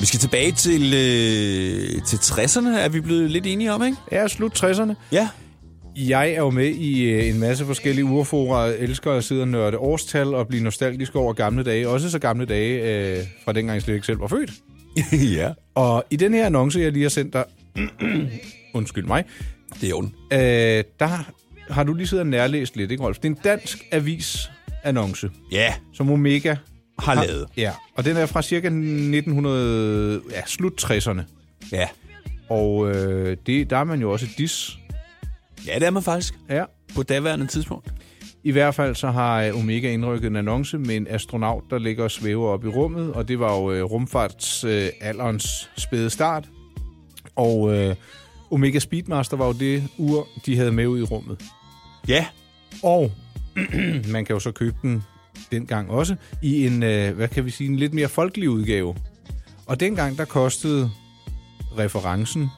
Vi 0.00 0.06
skal 0.06 0.20
tilbage 0.20 0.52
til, 0.52 0.82
øh, 0.94 2.02
til 2.04 2.16
60'erne, 2.16 2.68
er 2.78 2.88
vi 2.88 3.00
blevet 3.00 3.30
lidt 3.30 3.46
enige 3.46 3.72
om, 3.72 3.82
ikke? 3.84 3.96
Ja, 4.12 4.28
slut 4.28 4.64
60'erne. 4.64 4.94
Ja. 5.12 5.28
Jeg 5.96 6.30
er 6.30 6.36
jo 6.38 6.50
med 6.50 6.66
i 6.68 7.02
øh, 7.02 7.28
en 7.28 7.40
masse 7.40 7.64
forskellige 7.64 8.04
urfora, 8.04 8.60
Jeg 8.60 8.76
elsker 8.78 9.12
at 9.12 9.24
sidde 9.24 9.42
og 9.42 9.48
nørde 9.48 9.78
årstal 9.78 10.34
og 10.34 10.48
blive 10.48 10.62
nostalgisk 10.64 11.16
over 11.16 11.32
gamle 11.32 11.64
dage. 11.64 11.88
Også 11.88 12.10
så 12.10 12.18
gamle 12.18 12.46
dage, 12.46 12.82
øh, 13.18 13.24
fra 13.44 13.52
dengang 13.52 13.74
jeg 13.74 13.82
slet 13.82 13.94
ikke 13.94 14.06
selv 14.06 14.20
var 14.20 14.26
født. 14.26 14.50
ja. 15.38 15.52
Og 15.74 16.04
i 16.10 16.16
den 16.16 16.34
her 16.34 16.46
annonce, 16.46 16.80
jeg 16.80 16.92
lige 16.92 17.02
har 17.02 17.08
sendt 17.10 17.32
dig, 17.32 17.44
undskyld 18.74 19.04
mig, 19.04 19.24
Det 19.80 19.90
er 19.90 19.94
ondt. 19.94 20.12
øh, 20.32 20.84
der 21.00 21.24
har 21.72 21.84
du 21.84 21.94
lige 21.94 22.06
siddet 22.06 22.20
og 22.24 22.26
nærlæst 22.30 22.76
lidt, 22.76 22.90
ikke 22.90 23.02
Rolf? 23.04 23.16
Det 23.16 23.24
er 23.24 23.28
en 23.32 23.38
dansk 23.44 23.78
avis-annonce, 23.92 25.30
Ja, 25.52 25.74
som 25.94 26.10
Omega 26.10 26.54
har 26.98 27.14
lavet. 27.26 27.46
Ja, 27.56 27.72
og 27.94 28.04
den 28.04 28.16
er 28.16 28.26
fra 28.26 28.42
cirka 28.42 28.66
1900, 28.66 30.20
ja, 30.32 30.40
slut 30.46 30.84
60'erne. 30.84 31.20
Ja. 31.72 31.88
Og 32.48 32.90
øh, 32.90 33.36
det, 33.46 33.70
der 33.70 33.76
er 33.76 33.84
man 33.84 34.00
jo 34.00 34.12
også 34.12 34.26
dis. 34.38 34.78
Ja, 35.66 35.74
det 35.74 35.82
er 35.82 35.90
man 35.90 36.02
faktisk. 36.02 36.34
Ja. 36.48 36.64
På 36.94 37.02
daværende 37.02 37.46
tidspunkt. 37.46 37.92
I 38.44 38.50
hvert 38.50 38.74
fald 38.74 38.94
så 38.94 39.10
har 39.10 39.42
øh, 39.42 39.56
Omega 39.56 39.92
indrykket 39.92 40.26
en 40.26 40.36
annonce 40.36 40.78
med 40.78 40.96
en 40.96 41.06
astronaut, 41.10 41.64
der 41.70 41.78
ligger 41.78 42.04
og 42.04 42.10
svæver 42.10 42.48
op 42.48 42.64
i 42.64 42.68
rummet, 42.68 43.12
og 43.12 43.28
det 43.28 43.40
var 43.40 43.56
jo 43.56 43.72
øh, 43.72 43.82
rumfartsalderens 43.82 45.70
øh, 45.72 45.82
spæde 45.82 46.10
start. 46.10 46.48
Og 47.36 47.76
øh, 47.76 47.96
Omega 48.50 48.78
Speedmaster 48.78 49.36
var 49.36 49.46
jo 49.46 49.52
det 49.52 49.84
ur, 49.98 50.28
de 50.46 50.56
havde 50.56 50.72
med 50.72 50.86
ud 50.86 50.98
i 50.98 51.02
rummet. 51.02 51.42
Ja. 52.08 52.26
Og 52.82 53.12
man 54.12 54.24
kan 54.24 54.34
jo 54.34 54.40
så 54.40 54.52
købe 54.52 54.76
den 54.82 55.02
dengang 55.52 55.90
også 55.90 56.16
i 56.42 56.66
en, 56.66 56.82
øh, 56.82 57.14
hvad 57.16 57.28
kan 57.28 57.44
vi 57.44 57.50
sige, 57.50 57.70
en 57.70 57.76
lidt 57.76 57.94
mere 57.94 58.08
folkelig 58.08 58.50
udgave. 58.50 58.96
Og 59.66 59.80
dengang 59.80 60.18
der 60.18 60.24
kostede 60.24 60.90
referencen 61.78 62.48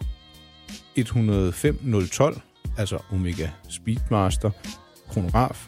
105012, 0.96 2.40
altså 2.78 2.98
Omega 3.12 3.48
Speedmaster 3.68 4.50
kronograf, 5.08 5.66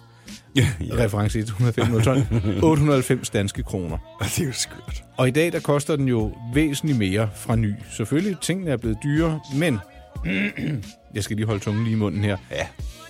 Ja, 0.56 0.66
reference 0.92 1.38
105012, 1.38 2.62
890 2.64 3.30
danske 3.38 3.62
kroner. 3.62 3.98
det 4.20 4.40
er 4.40 4.46
jo 4.46 4.52
skørt. 4.52 5.04
Og 5.16 5.28
i 5.28 5.30
dag 5.30 5.52
der 5.52 5.60
koster 5.60 5.96
den 5.96 6.08
jo 6.08 6.32
væsentligt 6.54 6.98
mere 6.98 7.28
fra 7.36 7.56
ny. 7.56 7.74
Selvfølgelig, 7.96 8.36
tingene 8.42 8.70
er 8.70 8.76
blevet 8.76 8.98
dyre, 9.04 9.40
men 9.54 9.78
jeg 11.14 11.24
skal 11.24 11.36
lige 11.36 11.46
holde 11.46 11.60
tungen 11.60 11.84
lige 11.84 11.92
i 11.92 11.98
munden 11.98 12.24
her. 12.24 12.36
Ja. 12.50 12.66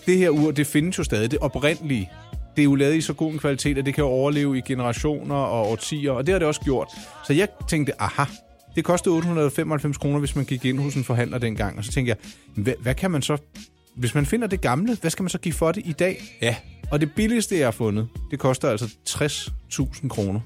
Det 0.07 0.19
her 0.19 0.31
ur, 0.31 0.51
det 0.51 0.67
findes 0.67 0.99
jo 0.99 1.05
stadig, 1.05 1.31
det 1.31 1.39
oprindelige. 1.39 2.11
Det 2.57 2.63
er 2.63 2.65
jo 2.65 2.75
lavet 2.75 2.95
i 2.95 3.01
så 3.01 3.13
god 3.13 3.33
en 3.33 3.39
kvalitet, 3.39 3.79
at 3.79 3.87
det 3.87 3.95
kan 3.95 4.05
overleve 4.05 4.59
i 4.59 4.61
generationer 4.61 5.35
og 5.35 5.71
årtier, 5.71 6.11
og 6.11 6.27
det 6.27 6.33
har 6.33 6.39
det 6.39 6.49
også 6.49 6.61
gjort. 6.61 6.89
Så 7.27 7.33
jeg 7.33 7.49
tænkte, 7.69 8.03
aha, 8.03 8.25
det 8.77 8.85
kostede 8.85 9.15
895 9.15 9.97
kroner, 9.99 10.19
hvis 10.19 10.37
man 10.37 10.45
gik 10.45 10.65
ind 10.65 10.79
hos 10.81 10.95
en 10.95 11.05
forhandler 11.05 11.39
dengang. 11.39 11.79
Og 11.79 11.85
så 11.85 11.93
tænkte 11.93 12.09
jeg, 12.09 12.17
hvad, 12.63 12.75
hvad 12.83 12.95
kan 12.95 13.11
man 13.11 13.23
så... 13.23 13.37
Hvis 13.95 14.15
man 14.15 14.27
finder 14.27 14.47
det 14.47 14.61
gamle, 14.61 14.97
hvad 15.01 15.11
skal 15.11 15.23
man 15.23 15.31
så 15.31 15.39
give 15.39 15.53
for 15.55 15.73
det 15.73 15.83
i 15.87 15.93
dag? 15.93 16.23
Ja. 16.43 16.57
Og 16.91 17.01
det 17.01 17.13
billigste, 17.13 17.59
jeg 17.59 17.67
har 17.67 17.71
fundet, 17.73 18.09
det 18.31 18.39
koster 18.39 18.69
altså 18.71 18.87
60.000 19.09 20.09
kroner. 20.09 20.41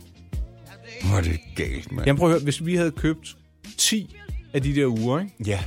Hvor 1.09 1.17
er 1.17 1.23
det 1.23 1.41
galt, 1.57 1.93
mand. 1.93 2.07
Jamen 2.07 2.19
prøv 2.19 2.29
at 2.29 2.33
høre, 2.35 2.43
hvis 2.45 2.67
vi 2.67 2.77
havde 2.77 2.91
købt 2.91 3.37
10 3.79 4.17
af 4.55 4.63
de 4.63 4.75
der 4.75 4.87
uger, 4.87 5.21
ikke? 5.21 5.33
Ja. 5.47 5.61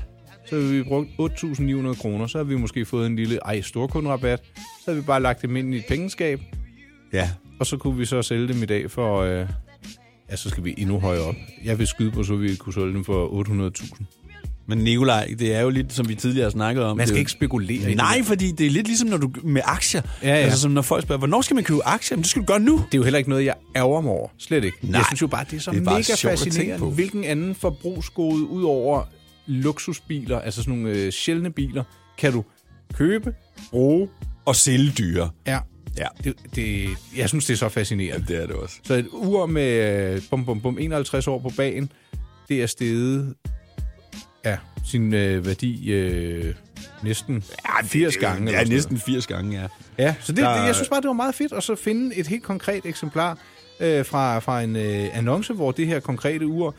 så 0.49 0.55
havde 0.55 0.71
vi 0.71 0.83
brugt 0.83 1.09
8.900 1.09 2.01
kroner, 2.01 2.27
så 2.27 2.37
havde 2.37 2.47
vi 2.47 2.55
måske 2.55 2.85
fået 2.85 3.05
en 3.07 3.15
lille 3.15 3.39
ej 3.45 3.61
storkunderabat. 3.61 4.39
Så 4.55 4.61
havde 4.85 4.99
vi 4.99 5.05
bare 5.05 5.21
lagt 5.21 5.41
dem 5.41 5.55
ind 5.55 5.73
i 5.73 5.77
et 5.77 5.83
pengeskab, 5.87 6.41
Ja. 7.13 7.29
og 7.59 7.65
så 7.65 7.77
kunne 7.77 7.97
vi 7.97 8.05
så 8.05 8.21
sælge 8.21 8.47
dem 8.47 8.63
i 8.63 8.65
dag 8.65 8.91
for... 8.91 9.21
Øh, 9.21 9.47
ja, 10.31 10.35
så 10.35 10.49
skal 10.49 10.63
vi 10.63 10.75
endnu 10.77 10.99
højere 10.99 11.23
op. 11.23 11.35
Jeg 11.63 11.79
vil 11.79 11.87
skyde 11.87 12.11
på, 12.11 12.23
så 12.23 12.35
vi 12.35 12.55
kunne 12.55 12.73
sælge 12.73 12.93
dem 12.93 13.05
for 13.05 13.43
800.000. 13.71 14.03
Men 14.67 14.77
Nikolaj, 14.77 15.33
det 15.39 15.55
er 15.55 15.61
jo 15.61 15.69
lidt, 15.69 15.93
som 15.93 16.09
vi 16.09 16.15
tidligere 16.15 16.43
har 16.45 16.49
snakket 16.51 16.83
om. 16.83 16.97
Man 16.97 17.01
det 17.01 17.07
skal 17.07 17.15
jo- 17.15 17.19
ikke 17.19 17.31
spekulere 17.31 17.81
i 17.81 17.85
det. 17.85 17.97
Nej, 17.97 18.23
fordi 18.23 18.51
det 18.51 18.65
er 18.65 18.69
lidt 18.71 18.87
ligesom 18.87 19.07
når 19.09 19.17
du 19.17 19.31
med 19.43 19.61
aktier. 19.65 20.01
Ja, 20.23 20.27
ja. 20.27 20.35
Altså 20.35 20.59
som 20.59 20.71
når 20.71 20.81
folk 20.81 21.03
spørger, 21.03 21.17
hvornår 21.17 21.41
skal 21.41 21.55
man 21.55 21.63
købe 21.63 21.83
aktier? 21.85 22.15
Jamen, 22.15 22.21
det 22.23 22.29
skal 22.29 22.41
du 22.41 22.45
gøre 22.47 22.59
nu. 22.59 22.73
Det 22.77 22.83
er 22.93 22.97
jo 22.97 23.03
heller 23.03 23.17
ikke 23.17 23.29
noget, 23.29 23.45
jeg 23.45 23.55
ærger 23.75 24.01
mig 24.01 24.11
over. 24.11 24.29
Slet 24.37 24.63
ikke. 24.63 24.77
Nej. 24.81 24.97
Jeg 24.97 25.05
synes 25.09 25.21
jo 25.21 25.27
bare, 25.27 25.45
det 25.51 25.57
er 25.57 25.61
så 25.61 25.71
Det 25.71 25.77
er 25.77 25.81
mega 25.83 26.13
fascinerende. 26.29 26.85
Hvilken 26.87 27.23
anden 27.23 27.55
forbrugsgode, 27.55 28.47
ud 28.47 28.63
over 28.63 29.03
luksusbiler, 29.47 30.39
altså 30.39 30.63
sådan 30.63 30.79
nogle 30.79 30.97
øh, 30.97 31.11
sjældne 31.11 31.51
biler, 31.51 31.83
kan 32.17 32.31
du 32.31 32.43
købe, 32.93 33.33
bruge? 33.71 34.07
Og 34.45 34.55
sælge 34.55 34.91
dyre. 34.97 35.29
Ja. 35.47 35.59
Ja. 35.97 36.05
Det, 36.23 36.33
det, 36.55 36.89
jeg 37.17 37.29
synes, 37.29 37.45
det 37.45 37.53
er 37.53 37.57
så 37.57 37.69
fascinerende. 37.69 38.25
Det 38.27 38.43
er 38.43 38.47
det 38.47 38.55
også. 38.55 38.75
Så 38.83 38.93
et 38.93 39.07
ur 39.11 39.45
med 39.45 40.13
øh, 40.15 40.21
bum, 40.29 40.45
bum, 40.45 40.61
bum, 40.61 40.77
51 40.79 41.27
år 41.27 41.39
på 41.39 41.51
bagen, 41.57 41.91
det 42.49 42.61
er 42.61 42.67
steget 42.67 43.33
Ja, 44.45 44.57
sin 44.85 45.13
øh, 45.13 45.45
værdi 45.45 45.91
øh, 45.91 46.53
næsten 47.03 47.43
ja, 47.65 47.83
80 47.85 48.17
gange. 48.17 48.51
Ja, 48.51 48.63
næsten 48.63 48.97
80 48.99 49.27
gange, 49.27 49.61
ja. 49.61 49.67
Ja, 50.03 50.15
så 50.21 50.31
det, 50.31 50.43
Der- 50.43 50.59
det, 50.59 50.65
jeg 50.67 50.75
synes 50.75 50.89
bare, 50.89 51.01
det 51.01 51.07
var 51.07 51.13
meget 51.13 51.35
fedt 51.35 51.53
at 51.53 51.63
så 51.63 51.75
finde 51.75 52.15
et 52.15 52.27
helt 52.27 52.43
konkret 52.43 52.85
eksemplar 52.85 53.37
øh, 53.79 54.05
fra, 54.05 54.39
fra 54.39 54.61
en 54.61 54.75
øh, 54.75 55.17
annonce, 55.17 55.53
hvor 55.53 55.71
det 55.71 55.87
her 55.87 55.99
konkrete 55.99 56.45
ur, 56.47 56.75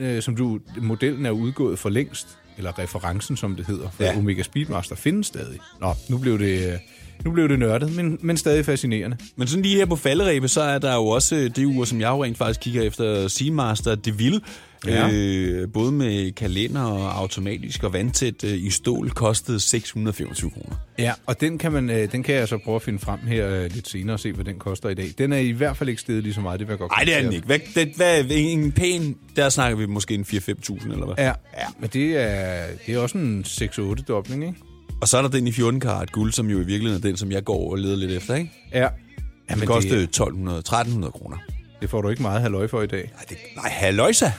øh, 0.00 0.22
som 0.22 0.36
du, 0.36 0.58
modellen 0.80 1.26
er 1.26 1.30
udgået 1.30 1.78
for 1.78 1.88
længst, 1.88 2.28
eller 2.58 2.78
referencen, 2.78 3.36
som 3.36 3.56
det 3.56 3.66
hedder, 3.66 3.90
for 3.90 4.04
Ja. 4.04 4.16
Omega 4.18 4.42
Speedmaster, 4.42 4.96
findes 4.96 5.26
stadig. 5.26 5.58
Nå, 5.80 5.94
nu 6.08 6.18
blev 6.18 6.38
det, 6.38 6.72
øh, 6.72 6.78
nu 7.24 7.30
blev 7.32 7.48
det 7.48 7.58
nørdet, 7.58 7.96
men, 7.96 8.18
men 8.20 8.36
stadig 8.36 8.64
fascinerende. 8.64 9.16
Men 9.36 9.48
sådan 9.48 9.62
lige 9.62 9.76
her 9.76 9.86
på 9.86 9.96
falderæbet, 9.96 10.50
så 10.50 10.60
er 10.62 10.78
der 10.78 10.94
jo 10.94 11.06
også 11.06 11.36
øh, 11.36 11.50
det 11.56 11.64
ur, 11.64 11.84
som 11.84 12.00
jeg 12.00 12.08
jo 12.10 12.24
rent 12.24 12.38
faktisk 12.38 12.60
kigger 12.60 12.82
efter, 12.82 13.28
Seamaster 13.28 13.94
DeVille. 13.94 14.40
Ja. 14.86 15.10
Øh, 15.12 15.68
både 15.72 15.92
med 15.92 16.32
kalender 16.32 16.82
og 16.82 17.18
automatisk 17.18 17.82
og 17.82 17.92
vandtæt 17.92 18.44
øh, 18.44 18.52
i 18.52 18.70
stål, 18.70 19.10
kostede 19.10 19.60
625 19.60 20.50
kroner. 20.50 20.76
Ja, 20.98 21.12
og 21.26 21.40
den 21.40 21.58
kan, 21.58 21.72
man, 21.72 21.90
øh, 21.90 22.12
den 22.12 22.22
kan 22.22 22.34
jeg 22.34 22.48
så 22.48 22.58
prøve 22.58 22.76
at 22.76 22.82
finde 22.82 22.98
frem 22.98 23.20
her 23.20 23.48
øh, 23.48 23.70
lidt 23.74 23.88
senere 23.88 24.16
og 24.16 24.20
se, 24.20 24.32
hvad 24.32 24.44
den 24.44 24.58
koster 24.58 24.88
i 24.88 24.94
dag. 24.94 25.06
Den 25.18 25.32
er 25.32 25.36
i 25.36 25.50
hvert 25.50 25.76
fald 25.76 25.88
ikke 25.88 26.00
steget 26.00 26.22
lige 26.22 26.34
så 26.34 26.40
meget, 26.40 26.60
det 26.60 26.68
vil 26.68 26.72
jeg 26.72 26.78
godt 26.78 26.90
Nej, 26.90 27.04
det 27.04 27.16
er 27.16 27.22
den 27.22 27.32
ikke. 27.32 27.46
Hvad, 27.46 27.58
det, 27.74 27.92
hvad, 27.96 28.24
en 28.30 28.72
pæn, 28.72 29.16
der 29.36 29.48
snakker 29.48 29.78
vi 29.78 29.86
måske 29.86 30.14
en 30.14 30.26
4-5.000 30.28 30.92
eller 30.92 31.06
hvad? 31.06 31.14
Ja, 31.18 31.32
ja, 31.58 31.66
men 31.78 31.90
det 31.92 32.16
er, 32.16 32.66
det 32.86 32.94
er 32.94 32.98
også 32.98 33.18
en 33.18 33.44
6-8 33.46 34.04
dobling, 34.08 34.44
ikke? 34.44 34.58
Og 35.00 35.08
så 35.08 35.18
er 35.18 35.22
der 35.22 35.28
den 35.28 35.46
i 35.46 35.52
14 35.52 35.80
karat 35.80 36.12
guld, 36.12 36.32
som 36.32 36.50
jo 36.50 36.60
i 36.60 36.64
virkeligheden 36.64 37.04
er 37.04 37.08
den, 37.08 37.16
som 37.16 37.32
jeg 37.32 37.44
går 37.44 37.70
og 37.70 37.78
leder 37.78 37.96
lidt 37.96 38.12
efter, 38.12 38.34
ikke? 38.34 38.50
Ja. 38.72 38.88
Den 39.50 39.58
men 39.58 39.68
koster 39.68 39.96
det, 39.96 40.20
1200-1300 40.20 41.10
kroner. 41.10 41.36
Det 41.82 41.90
får 41.90 42.02
du 42.02 42.08
ikke 42.08 42.22
meget 42.22 42.42
halvøj 42.42 42.66
for 42.68 42.82
i 42.82 42.86
dag. 42.86 43.10
Nej, 43.14 43.24
det, 43.28 43.36
nej 43.56 43.70
halløjsa. 43.70 44.32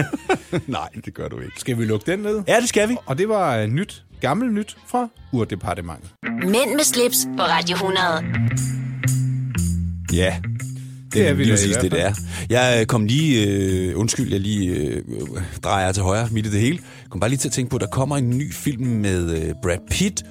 nej, 0.66 0.88
det 1.04 1.14
gør 1.14 1.28
du 1.28 1.36
ikke. 1.40 1.52
Skal 1.56 1.78
vi 1.78 1.84
lukke 1.84 2.10
den 2.12 2.18
ned? 2.18 2.42
Ja, 2.48 2.56
det 2.60 2.68
skal 2.68 2.88
vi. 2.88 2.96
Og 3.06 3.18
det 3.18 3.28
var 3.28 3.56
øh, 3.56 3.66
nyt, 3.66 4.04
gammelt 4.20 4.54
nyt 4.54 4.76
fra 4.88 5.08
Urdepartementet. 5.32 6.10
Mænd 6.42 6.74
med 6.74 6.84
slips 6.84 7.28
på 7.36 7.42
Radio 7.42 7.74
100. 7.74 8.04
Ja, 10.12 10.36
Det 11.12 11.28
er 11.28 11.32
vi 11.34 11.44
lige 11.44 11.52
præcis 11.52 11.76
det, 11.76 11.90
det 11.92 12.02
er. 12.04 12.14
Jeg 12.50 12.76
øh, 12.80 12.86
kom 12.86 13.06
lige, 13.06 13.46
øh, 13.48 13.98
undskyld, 13.98 14.30
jeg 14.30 14.40
lige 14.40 14.70
øh, 14.70 15.02
drejer 15.64 15.92
til 15.92 16.02
højre 16.02 16.28
midt 16.32 16.46
i 16.46 16.50
det 16.50 16.60
hele. 16.60 16.78
kom 17.10 17.20
bare 17.20 17.30
lige 17.30 17.38
til 17.38 17.48
at 17.48 17.52
tænke 17.52 17.70
på, 17.70 17.76
at 17.76 17.80
der 17.80 17.86
kommer 17.86 18.16
en 18.16 18.30
ny 18.30 18.52
film 18.52 18.86
med 18.86 19.30
øh, 19.30 19.54
Brad 19.62 19.78
Pitt 19.90 20.22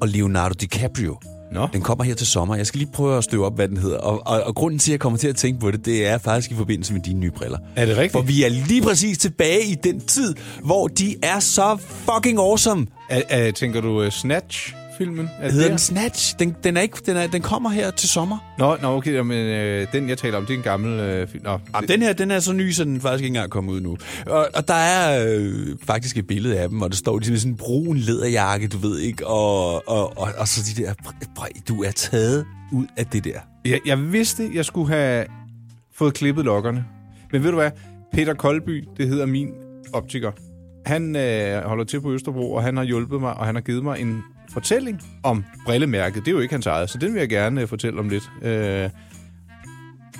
og 0.00 0.08
Leonardo 0.08 0.54
DiCaprio. 0.60 1.16
Nå. 1.54 1.68
Den 1.72 1.82
kommer 1.82 2.04
her 2.04 2.14
til 2.14 2.26
sommer. 2.26 2.56
Jeg 2.56 2.66
skal 2.66 2.78
lige 2.78 2.90
prøve 2.92 3.18
at 3.18 3.24
støve 3.24 3.46
op, 3.46 3.54
hvad 3.54 3.68
den 3.68 3.76
hedder. 3.76 3.98
Og, 3.98 4.22
og, 4.26 4.42
og 4.42 4.54
grunden 4.54 4.78
til, 4.78 4.90
at 4.90 4.92
jeg 4.92 5.00
kommer 5.00 5.18
til 5.18 5.28
at 5.28 5.36
tænke 5.36 5.60
på 5.60 5.70
det, 5.70 5.84
det 5.84 6.06
er 6.06 6.18
faktisk 6.18 6.50
i 6.50 6.54
forbindelse 6.54 6.92
med 6.92 7.00
dine 7.00 7.20
nye 7.20 7.30
briller. 7.30 7.58
Er 7.76 7.86
det 7.86 7.96
rigtigt? 7.96 8.12
For 8.12 8.22
vi 8.22 8.44
er 8.44 8.48
lige 8.48 8.82
præcis 8.82 9.18
tilbage 9.18 9.64
i 9.64 9.74
den 9.74 10.00
tid, 10.00 10.34
hvor 10.64 10.88
de 10.88 11.16
er 11.22 11.40
så 11.40 11.76
fucking 11.80 12.38
awesome. 12.38 12.86
Er, 13.10 13.22
er, 13.28 13.50
tænker 13.50 13.80
du 13.80 14.04
uh, 14.04 14.12
Snatch-filmen? 14.96 15.28
Er 15.38 15.42
det 15.44 15.52
Hedder 15.52 15.64
der? 15.66 15.68
den 15.72 15.78
Snatch? 15.78 16.38
Den, 16.38 16.56
den, 16.64 16.76
er 16.76 16.80
ikke, 16.80 16.98
den, 17.06 17.16
er, 17.16 17.26
den 17.26 17.42
kommer 17.42 17.70
her 17.70 17.90
til 17.90 18.08
sommer. 18.08 18.54
Nå, 18.58 18.76
nå 18.82 18.96
okay, 18.96 19.18
men 19.20 19.38
øh, 19.46 19.86
den 19.92 20.08
jeg 20.08 20.18
taler 20.18 20.36
om, 20.38 20.46
det 20.46 20.52
er 20.54 20.58
en 20.58 20.62
gammel 20.62 21.00
øh, 21.00 21.28
film. 21.28 21.44
Nå, 21.44 21.58
Jamen, 21.74 21.88
den 21.88 22.02
her, 22.02 22.12
den 22.12 22.30
er 22.30 22.40
så 22.40 22.52
ny, 22.52 22.70
så 22.70 22.84
den 22.84 23.00
faktisk 23.00 23.22
ikke 23.22 23.26
engang 23.28 23.44
er 23.44 23.48
kommet 23.48 23.72
ud 23.72 23.80
nu. 23.80 23.96
Og, 24.26 24.48
og 24.54 24.68
der 24.68 24.74
er 24.74 25.26
øh, 25.38 25.76
faktisk 25.86 26.16
et 26.18 26.26
billede 26.26 26.58
af 26.58 26.68
dem, 26.68 26.78
hvor 26.78 26.88
der 26.88 26.96
står 26.96 27.18
de 27.18 27.30
med 27.30 27.38
sådan 27.38 27.52
en 27.52 27.56
brun 27.56 27.96
læderjakke, 27.96 28.68
du 28.68 28.78
ved 28.78 28.98
ikke, 28.98 29.26
og, 29.26 29.88
og, 29.88 30.18
og, 30.18 30.28
og 30.38 30.48
så 30.48 30.72
de 30.76 30.82
der, 30.82 30.92
"Bre- 31.06 31.32
Bre, 31.34 31.46
du 31.68 31.82
er 31.82 31.90
taget 31.90 32.44
ud 32.72 32.86
af 32.96 33.06
det 33.06 33.24
der. 33.24 33.38
Jeg, 33.64 33.80
jeg 33.86 34.12
vidste, 34.12 34.50
jeg 34.54 34.64
skulle 34.64 34.88
have 34.88 35.24
fået 35.94 36.14
klippet 36.14 36.44
lokkerne. 36.44 36.84
Men 37.32 37.42
ved 37.42 37.50
du 37.50 37.56
hvad? 37.56 37.70
Peter 38.12 38.34
Kolby, 38.34 38.84
det 38.96 39.08
hedder 39.08 39.26
min 39.26 39.48
optiker. 39.92 40.32
Han 40.86 41.16
øh, 41.16 41.62
holder 41.64 41.84
til 41.84 42.00
på 42.00 42.12
Østerbro, 42.12 42.52
og 42.52 42.62
han 42.62 42.76
har 42.76 42.84
hjulpet 42.84 43.20
mig, 43.20 43.34
og 43.34 43.46
han 43.46 43.54
har 43.54 43.62
givet 43.62 43.82
mig 43.84 44.00
en 44.00 44.22
fortælling 44.52 45.02
om 45.22 45.44
brillemærket. 45.66 46.24
Det 46.24 46.28
er 46.28 46.32
jo 46.32 46.40
ikke 46.40 46.54
hans 46.54 46.66
eget, 46.66 46.90
så 46.90 46.98
den 46.98 47.12
vil 47.14 47.18
jeg 47.20 47.28
gerne 47.28 47.60
øh, 47.60 47.68
fortælle 47.68 47.98
om 48.00 48.08
lidt. 48.08 48.30
Øh, 48.42 48.90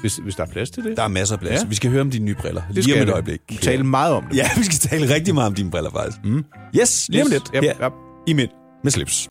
hvis, 0.00 0.16
hvis 0.16 0.34
der 0.34 0.42
er 0.42 0.46
plads 0.46 0.70
til 0.70 0.84
det. 0.84 0.96
Der 0.96 1.02
er 1.02 1.08
masser 1.08 1.34
af 1.34 1.40
plads. 1.40 1.62
Ja. 1.62 1.68
Vi 1.68 1.74
skal 1.74 1.90
høre 1.90 2.00
om 2.00 2.10
dine 2.10 2.24
nye 2.24 2.34
briller. 2.34 2.62
det 2.66 2.74
lige 2.74 2.82
skal 2.84 2.96
om 2.96 3.00
et 3.02 3.06
vi. 3.06 3.12
øjeblik. 3.12 3.40
Tale 3.60 3.84
meget 3.84 4.12
om 4.14 4.24
det. 4.30 4.36
Ja, 4.36 4.48
vi 4.58 4.62
skal 4.64 4.78
tale 4.90 5.14
rigtig 5.14 5.34
meget 5.34 5.46
om 5.48 5.54
dine 5.54 5.70
briller, 5.70 5.90
faktisk. 5.90 6.18
Mm. 6.24 6.44
Yes, 6.80 7.08
lige 7.08 7.22
om 7.22 7.26
Yes, 7.26 7.32
lidt. 7.32 7.50
yep, 7.54 7.62
her 7.62 7.84
yep. 7.86 7.92
i 8.26 8.32
Mænd 8.32 8.50
med 8.84 8.90
slips. 8.92 9.28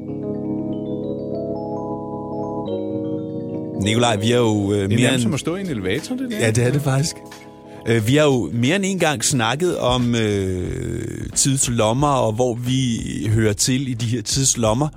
Nikolaj, 3.83 4.15
vi 4.15 4.31
er 4.31 4.38
jo 4.38 4.71
øh, 4.73 4.77
Det 4.77 4.83
er 4.83 4.88
mere 4.88 4.97
nærmest 4.97 5.13
end... 5.13 5.21
som 5.21 5.33
at 5.33 5.39
stå 5.39 5.55
i 5.55 5.62
en 5.62 5.67
elevator, 5.69 6.15
det 6.15 6.31
der. 6.31 6.39
Ja, 6.39 6.51
det 6.51 6.67
er 6.67 6.71
det 6.71 6.81
faktisk. 6.81 7.15
Øh, 7.87 8.07
Vi 8.07 8.15
har 8.15 8.25
jo 8.25 8.49
mere 8.53 8.75
end 8.75 8.85
en 8.85 8.99
gang 8.99 9.23
snakket 9.23 9.77
om 9.77 10.15
øh, 10.15 11.29
tidslommer, 11.35 12.07
og 12.07 12.33
hvor 12.33 12.53
vi 12.55 12.99
hører 13.29 13.53
til 13.53 13.87
i 13.87 13.93
de 13.93 14.05
her 14.05 14.21
tidslommer. 14.21 14.87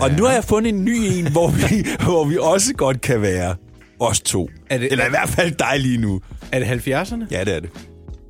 Og 0.00 0.10
nu 0.10 0.24
har 0.24 0.32
jeg 0.32 0.44
fundet 0.44 0.68
en 0.74 0.84
ny 0.84 0.96
en, 1.12 1.32
hvor 1.32 1.48
vi, 1.50 1.86
hvor 2.10 2.24
vi 2.24 2.36
også 2.40 2.74
godt 2.74 3.00
kan 3.00 3.22
være 3.22 3.54
os 4.00 4.20
to. 4.20 4.50
Er 4.70 4.78
det- 4.78 4.92
Eller 4.92 5.06
i 5.06 5.10
hvert 5.10 5.28
fald 5.28 5.52
dig 5.58 5.72
lige 5.80 5.98
nu. 5.98 6.20
Er 6.52 6.58
det 6.58 6.66
70'erne? 6.88 7.24
Ja, 7.30 7.44
det 7.44 7.54
er 7.56 7.60
det. 7.60 7.70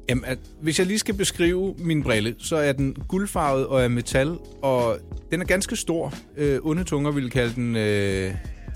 Jamen, 0.08 0.24
at, 0.26 0.38
hvis 0.62 0.78
jeg 0.78 0.86
lige 0.86 0.98
skal 0.98 1.14
beskrive 1.14 1.74
min 1.78 2.02
brille, 2.02 2.34
så 2.38 2.56
er 2.56 2.72
den 2.72 2.96
guldfarvet 3.08 3.66
og 3.66 3.84
af 3.84 3.90
metal, 3.90 4.28
og 4.62 4.98
den 5.32 5.40
er 5.40 5.44
ganske 5.44 5.76
stor. 5.76 6.14
Øh, 6.36 6.58
onde 6.62 6.84
tunger 6.84 7.10
ville 7.10 7.30
kalde 7.30 7.54
den 7.54 7.76
øh, 7.76 8.30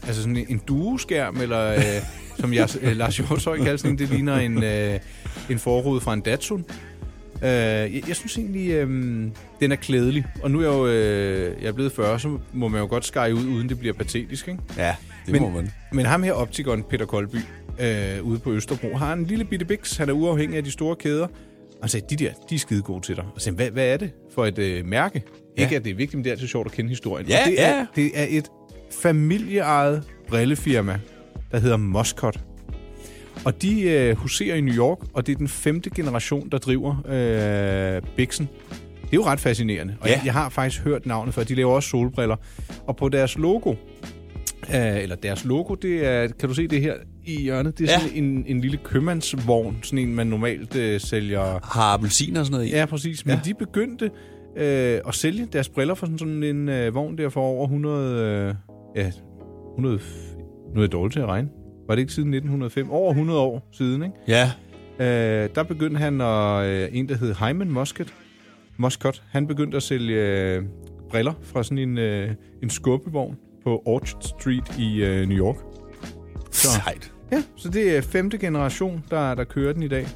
altså 0.07 0.23
sådan 0.23 0.47
en, 0.49 0.61
dueskærm, 0.69 1.41
eller 1.41 1.73
øh, 1.73 1.83
som 2.41 2.55
jeg, 2.55 2.69
øh, 2.81 2.97
Lars 2.97 3.17
Hjortøj 3.17 3.57
kalder 3.57 3.77
sådan 3.77 3.99
det 3.99 4.09
ligner 4.09 4.37
en, 4.37 4.63
øh, 4.63 5.01
en 5.51 5.59
forrude 5.59 6.01
fra 6.01 6.15
en 6.15 6.21
Datsun. 6.21 6.65
Øh, 7.43 7.49
jeg, 7.49 8.09
jeg 8.09 8.17
synes 8.17 8.39
egentlig, 8.39 8.71
øh, 8.71 8.89
den 9.61 9.73
er 9.73 9.77
klædelig. 9.77 10.27
Og 10.43 10.51
nu 10.51 10.59
er 10.59 10.63
jeg 10.63 10.73
jo 10.73 10.87
øh, 10.87 11.63
jeg 11.63 11.69
er 11.69 11.73
blevet 11.73 11.93
40, 11.93 12.21
så 12.21 12.39
må 12.53 12.69
man 12.69 12.81
jo 12.81 12.87
godt 12.87 13.05
skære 13.05 13.35
ud, 13.35 13.47
uden 13.47 13.69
det 13.69 13.79
bliver 13.79 13.95
patetisk, 13.95 14.49
ikke? 14.49 14.61
Ja, 14.77 14.95
det 15.27 15.33
men, 15.33 15.43
må 15.43 15.51
man. 15.51 15.71
Men 15.93 16.07
ham 16.07 16.23
her, 16.23 16.33
optikeren 16.33 16.83
Peter 16.83 17.07
Kolby, 17.07 17.37
øh, 17.81 18.23
ude 18.23 18.39
på 18.39 18.53
Østerbro, 18.53 18.97
har 18.97 19.13
en 19.13 19.25
lille 19.25 19.45
bitte 19.45 19.65
biks. 19.65 19.97
Han 19.97 20.09
er 20.09 20.13
uafhængig 20.13 20.57
af 20.57 20.65
de 20.65 20.71
store 20.71 20.97
kæder. 20.97 21.27
Og 21.27 21.85
han 21.85 21.89
sagde, 21.89 22.07
de 22.11 22.25
der, 22.25 22.33
de 22.51 22.55
er 22.55 22.59
skide 22.59 22.83
gode 22.83 23.07
til 23.07 23.17
dig. 23.17 23.25
Og 23.35 23.41
sagde, 23.41 23.57
hvad, 23.57 23.71
hvad 23.71 23.87
er 23.87 23.97
det 23.97 24.11
for 24.35 24.47
et 24.47 24.59
øh, 24.59 24.87
mærke? 24.87 25.23
Ja. 25.59 25.63
Ikke 25.63 25.77
at 25.77 25.85
det 25.85 25.91
er 25.91 25.95
vigtigt, 25.95 26.15
men 26.15 26.25
det 26.25 26.31
er 26.31 26.35
altid 26.35 26.49
sjovt 26.49 26.67
at 26.67 26.73
kende 26.73 26.89
historien. 26.89 27.27
Ja, 27.27 27.41
og 27.41 27.51
det, 27.51 27.55
ja. 27.55 27.71
er, 27.71 27.87
det 27.97 28.11
er 28.15 28.27
et 28.29 28.49
familieejet 28.91 30.03
brillefirma, 30.29 30.99
der 31.53 31.59
hedder 31.59 31.77
Moscot. 31.77 32.41
Og 33.45 33.63
de 33.63 33.83
øh, 33.83 34.17
huserer 34.17 34.57
i 34.57 34.61
New 34.61 34.75
York, 34.75 34.99
og 35.15 35.27
det 35.27 35.33
er 35.33 35.37
den 35.37 35.49
femte 35.49 35.91
generation, 35.91 36.49
der 36.53 36.59
driver 36.59 36.97
øh, 37.09 38.03
Bixen. 38.17 38.49
Det 39.03 39.17
er 39.17 39.17
jo 39.17 39.25
ret 39.25 39.41
fascinerende. 39.41 39.97
Og 40.01 40.09
Ja. 40.09 40.13
jeg, 40.15 40.23
jeg 40.25 40.33
har 40.33 40.49
faktisk 40.49 40.83
hørt 40.83 41.07
navnet 41.07 41.35
før. 41.35 41.45
De 41.45 41.55
laver 41.55 41.73
også 41.75 41.89
solbriller. 41.89 42.37
Og 42.87 42.97
på 42.97 43.09
deres 43.09 43.39
logo, 43.39 43.75
øh, 44.75 45.03
eller 45.03 45.17
deres 45.17 45.45
logo, 45.45 45.75
det 45.75 46.07
er, 46.07 46.27
kan 46.41 46.49
du 46.49 46.55
se 46.55 46.67
det 46.67 46.81
her 46.81 46.95
i 47.27 47.41
hjørnet? 47.43 47.79
Det 47.79 47.89
er 47.89 47.93
Ja. 47.93 48.01
sådan 48.01 48.25
en, 48.25 48.45
en 48.47 48.61
lille 48.61 48.79
købmandsvogn, 48.85 49.77
sådan 49.83 49.99
en, 49.99 50.15
man 50.15 50.27
normalt 50.27 50.77
øh, 50.77 51.01
sælger 51.01 51.41
Har 51.77 51.95
appelsiner 51.95 52.41
og 52.41 52.47
sådan 52.47 52.59
noget 52.59 52.71
i? 52.73 52.77
Ja, 52.77 52.87
præcis. 52.87 53.27
Men 53.27 53.35
ja. 53.35 53.41
de 53.45 53.55
begyndte 53.55 54.11
øh, 54.57 55.01
at 55.09 55.15
sælge 55.15 55.49
deres 55.53 55.69
briller 55.69 55.95
for 55.95 56.07
sådan, 56.07 56.19
sådan 56.19 56.43
en 56.43 56.69
øh, 56.69 56.95
vogn 56.95 57.19
der 57.19 57.29
for 57.29 57.41
over 57.41 57.65
100... 57.65 58.49
Øh, 58.49 58.55
ja, 58.97 59.11
100... 59.73 60.01
Nu 60.75 60.81
er 60.81 60.83
jeg 60.83 60.93
dårlig 60.93 61.13
til 61.13 61.21
at 61.21 61.27
regne. 61.27 61.49
Var 61.89 61.95
det 61.95 62.01
ikke 62.01 62.13
siden 62.13 62.35
1905? 62.35 62.91
Over 62.91 63.11
100 63.11 63.41
år 63.41 63.69
siden, 63.73 64.03
ikke? 64.03 64.15
Ja. 64.29 64.51
Øh, 64.99 65.49
der 65.55 65.63
begyndte 65.63 65.99
han 65.99 66.21
at... 66.21 66.67
Øh, 66.67 66.89
en, 66.93 67.09
der 67.09 67.17
hed 67.17 67.35
Hyman 67.35 67.71
Muscat. 67.71 68.15
Muscat. 68.79 69.23
Han 69.31 69.47
begyndte 69.47 69.77
at 69.77 69.83
sælge 69.83 70.17
øh, 70.17 70.63
briller 71.11 71.33
fra 71.43 71.63
sådan 71.63 71.79
en, 71.79 71.99
øh, 71.99 72.31
en 72.63 72.71
skubbevogn 72.71 73.37
på 73.65 73.83
Orchard 73.87 74.23
Street 74.23 74.79
i 74.79 75.05
øh, 75.05 75.29
New 75.29 75.39
York. 75.39 75.57
Sejt. 76.51 77.13
Ja, 77.33 77.43
så 77.57 77.69
det 77.69 77.97
er 77.97 78.01
femte 78.01 78.39
generation, 78.39 79.05
der, 79.11 79.35
der 79.35 79.45
kører 79.45 79.73
den 79.73 79.83
i 79.83 79.89
dag. 79.89 80.07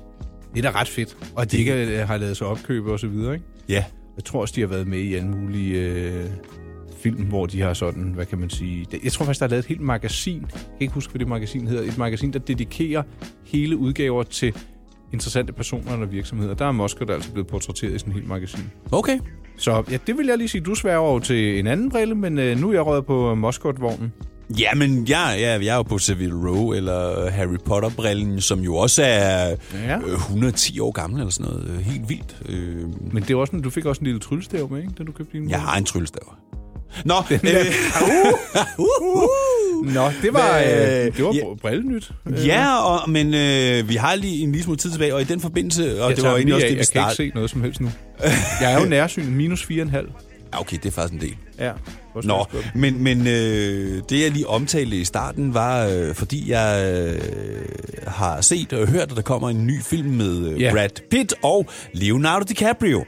Det 0.54 0.64
er 0.64 0.71
da 0.71 0.81
ret 0.81 0.88
fedt. 0.88 1.16
Og 1.37 1.52
de 1.52 1.59
ikke 1.59 2.00
øh, 2.00 2.07
har 2.07 2.16
lavet 2.16 2.37
sig 2.37 2.47
opkøbe 2.47 2.93
og 2.93 3.00
så 3.00 3.07
videre, 3.07 3.35
ikke? 3.35 3.47
Ja. 3.69 3.85
Jeg 4.16 4.25
tror 4.25 4.40
også, 4.40 4.52
de 4.57 4.61
har 4.61 4.69
været 4.69 4.87
med 4.87 4.99
i 4.99 5.14
alle 5.14 5.28
mulige 5.28 5.81
øh, 5.81 6.25
film, 7.04 7.25
hvor 7.25 7.46
de 7.46 7.61
har 7.61 7.75
sådan, 7.75 8.02
hvad 8.14 8.26
kan 8.26 8.38
man 8.38 8.50
sige... 8.50 8.87
Jeg 9.04 9.12
tror 9.12 9.25
faktisk, 9.25 9.40
der 9.40 9.46
er 9.46 9.50
lavet 9.50 9.62
et 9.62 9.68
helt 9.68 9.80
magasin. 9.80 10.40
Jeg 10.40 10.50
kan 10.50 10.61
ikke 10.80 10.94
huske, 10.94 11.11
hvad 11.12 11.18
det 11.18 11.28
magasin 11.28 11.66
hedder. 11.66 11.82
Et 11.82 11.99
magasin, 11.99 12.32
der 12.32 12.38
dedikerer 12.38 13.02
hele 13.44 13.76
udgaver 13.76 14.23
til 14.23 14.54
interessante 15.12 15.52
personer 15.52 15.92
eller 15.92 16.06
virksomheder. 16.06 16.54
Der 16.54 16.64
er 16.66 16.73
Moskva, 16.73 17.04
der 17.04 17.14
altså 17.14 17.32
blevet 17.32 17.46
portrætteret 17.46 17.94
i 17.94 17.99
sådan 17.99 18.11
et 18.12 18.14
helt 18.14 18.28
magasin. 18.28 18.70
Okay. 18.92 19.18
Så 19.56 19.82
ja, 19.90 19.99
det 20.06 20.18
vil 20.18 20.26
jeg 20.26 20.38
lige 20.38 20.49
sige. 20.49 20.61
Du 20.61 20.75
sværger 20.75 20.99
over 20.99 21.20
til 21.20 21.58
en 21.58 21.66
anden 21.66 21.90
brille, 21.90 22.14
men 22.14 22.38
øh, 22.38 22.58
nu 22.58 22.68
er 22.68 22.73
jeg 22.73 22.87
røget 22.87 23.06
på 23.06 23.34
Moscot-vognen. 23.34 24.12
Ja, 24.58 24.75
men 24.75 25.08
jeg, 25.08 25.37
jeg, 25.40 25.64
jeg 25.64 25.73
er 25.73 25.76
jo 25.76 25.82
på 25.82 25.99
Seville 25.99 26.49
Row, 26.49 26.73
eller 26.73 27.30
Harry 27.30 27.56
Potter-brillen, 27.66 28.40
som 28.40 28.61
jo 28.61 28.75
også 28.76 29.02
er 29.04 29.56
Ja. 29.87 29.99
øh, 29.99 30.12
110 30.14 30.80
år 30.80 30.90
gammel, 30.92 31.20
eller 31.20 31.30
sådan 31.30 31.52
noget. 31.52 31.68
Øh, 31.70 31.78
Helt 31.78 32.08
vildt. 32.08 32.37
Øh, 32.49 33.12
Men 33.12 33.23
det 33.23 33.30
er 33.30 33.37
også, 33.37 33.56
en- 33.56 33.62
du 33.62 33.70
fik 33.70 33.84
også 33.87 34.00
en 34.00 34.04
lille 34.06 34.20
tryllestav 34.20 34.70
med, 34.73 34.80
ikke, 34.80 34.92
da 34.99 35.02
du 35.04 35.12
købte 35.12 35.38
din 35.38 35.50
jeg 35.50 35.61
har 35.61 35.78
en 35.78 35.84
tryllestav. 35.84 36.34
Nå, 37.05 37.14
øh, 37.31 37.41
Nå, 39.95 40.11
det 40.23 40.33
var, 40.35 40.59
øh, 40.59 40.67
det 41.17 41.25
var 41.25 41.33
ja. 41.35 41.38
ja. 41.49 41.55
brillenyt. 41.61 42.11
ja, 42.47 42.76
og, 42.83 43.11
men 43.11 43.35
øh, 43.35 43.88
vi 43.88 43.95
har 43.95 44.14
lige 44.14 44.43
en 44.43 44.53
lille 44.53 44.64
smule 44.64 44.79
tid 44.79 44.91
tilbage, 44.91 45.14
og 45.14 45.21
i 45.21 45.25
den 45.25 45.41
forbindelse, 45.41 46.03
og 46.03 46.09
jeg 46.09 46.17
det 46.17 46.25
var 46.25 46.31
egentlig 46.31 46.55
også 46.55 46.67
det, 46.67 46.73
vi 46.75 46.79
jeg 46.79 46.87
kan 46.87 47.00
ikke 47.00 47.11
startede. 47.11 47.17
se 47.17 47.33
noget 47.35 47.50
som 47.50 47.62
helst 47.62 47.81
nu. 47.81 47.91
Jeg 48.61 48.73
er 48.73 48.81
jo 48.81 48.87
nærsyn, 48.88 49.31
minus 49.31 49.62
4,5. 49.62 49.97
Ja, 50.55 50.61
okay, 50.61 50.76
det 50.83 50.87
er 50.87 50.91
faktisk 50.91 51.14
en 51.23 51.29
del. 51.29 51.37
Ja. 51.59 51.71
Nå, 52.25 52.45
men, 52.75 53.03
men 53.03 53.26
øh, 53.26 54.03
det 54.11 54.21
jeg 54.23 54.31
lige 54.31 54.47
omtalte 54.49 54.97
i 54.97 55.05
starten 55.05 55.55
var, 55.55 55.87
øh, 55.87 56.14
fordi 56.14 56.50
jeg 56.50 56.95
øh, 57.05 57.21
har 58.07 58.41
set 58.41 58.73
og 58.73 58.88
hørt, 58.88 59.11
at 59.11 59.17
der 59.17 59.23
kommer 59.23 59.50
en 59.50 59.67
ny 59.67 59.83
film 59.83 60.09
med 60.11 60.49
øh, 60.53 60.61
Ja. 60.61 60.71
Brad 60.73 60.88
Pitt 61.11 61.35
og 61.43 61.67
Leonardo 61.93 62.45
DiCaprio. 62.49 63.05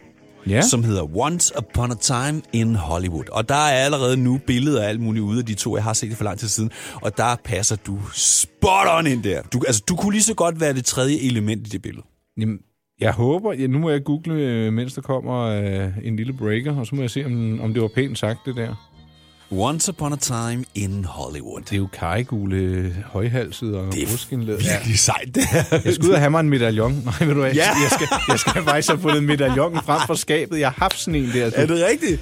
Ja. 0.48 0.62
som 0.62 0.84
hedder 0.84 1.16
Once 1.16 1.52
Upon 1.58 1.90
a 1.90 1.94
Time 1.94 2.42
in 2.52 2.74
Hollywood. 2.74 3.24
Og 3.32 3.48
der 3.48 3.54
er 3.54 3.84
allerede 3.84 4.16
nu 4.16 4.40
billeder 4.46 4.82
af 4.82 4.88
alt 4.88 5.00
muligt 5.00 5.22
ude 5.22 5.38
af 5.38 5.46
de 5.46 5.54
to. 5.54 5.76
Jeg 5.76 5.84
har 5.84 5.92
set 5.92 6.08
det 6.08 6.16
for 6.16 6.24
lang 6.24 6.38
tid 6.38 6.48
siden. 6.48 6.70
Og 6.94 7.16
der 7.16 7.36
passer 7.44 7.76
du 7.76 7.98
spot 8.14 8.86
on 8.98 9.06
ind 9.06 9.22
der. 9.22 9.42
Du, 9.42 9.62
altså, 9.66 9.82
du 9.88 9.96
kunne 9.96 10.12
lige 10.12 10.22
så 10.22 10.34
godt 10.34 10.60
være 10.60 10.72
det 10.74 10.84
tredje 10.84 11.16
element 11.16 11.66
i 11.66 11.70
det 11.70 11.82
billede. 11.82 12.06
Jamen, 12.40 12.58
jeg 13.00 13.12
håber, 13.12 13.52
ja, 13.52 13.66
nu 13.66 13.78
må 13.78 13.90
jeg 13.90 14.04
google, 14.04 14.34
øh, 14.34 14.72
mens 14.72 14.94
der 14.94 15.00
kommer 15.00 15.42
øh, 15.42 15.88
en 16.02 16.16
lille 16.16 16.32
breaker, 16.32 16.76
og 16.76 16.86
så 16.86 16.94
må 16.94 17.00
jeg 17.00 17.10
se, 17.10 17.24
om, 17.24 17.60
om 17.60 17.74
det 17.74 17.82
var 17.82 17.90
pænt 17.94 18.18
sagt, 18.18 18.38
det 18.46 18.56
der. 18.56 18.95
Once 19.50 19.88
Upon 19.88 20.12
a 20.12 20.16
Time 20.16 20.64
in 20.74 21.04
Hollywood. 21.04 21.60
Det 21.60 21.72
er 21.72 21.76
jo 21.76 21.86
kajgule, 21.92 22.94
højhalset 23.06 23.76
og 23.76 23.92
Det 23.92 24.02
er 24.02 24.46
virkelig 24.46 24.98
sejt, 24.98 25.34
det 25.34 25.44
her. 25.50 25.80
Jeg 25.84 25.94
skal 25.94 26.06
ud 26.06 26.10
og 26.12 26.18
have 26.18 26.30
mig 26.30 26.40
en 26.40 26.50
medaljon. 26.50 26.92
Nej, 27.04 27.26
ved 27.26 27.34
du 27.34 27.40
hvad? 27.40 27.52
Ja. 27.52 27.68
Jeg, 27.68 27.90
skal, 27.94 28.08
jeg 28.28 28.38
skal 28.38 28.62
faktisk 28.62 28.88
have 28.88 29.00
fundet 29.00 29.24
medaljongen 29.24 29.80
frem 29.82 30.00
fra 30.06 30.16
skabet. 30.16 30.58
Jeg 30.60 30.68
har 30.68 30.74
haft 30.78 30.98
sådan 30.98 31.14
en 31.14 31.30
der. 31.32 31.50
Er 31.54 31.66
det 31.66 31.86
rigtigt? 31.90 32.20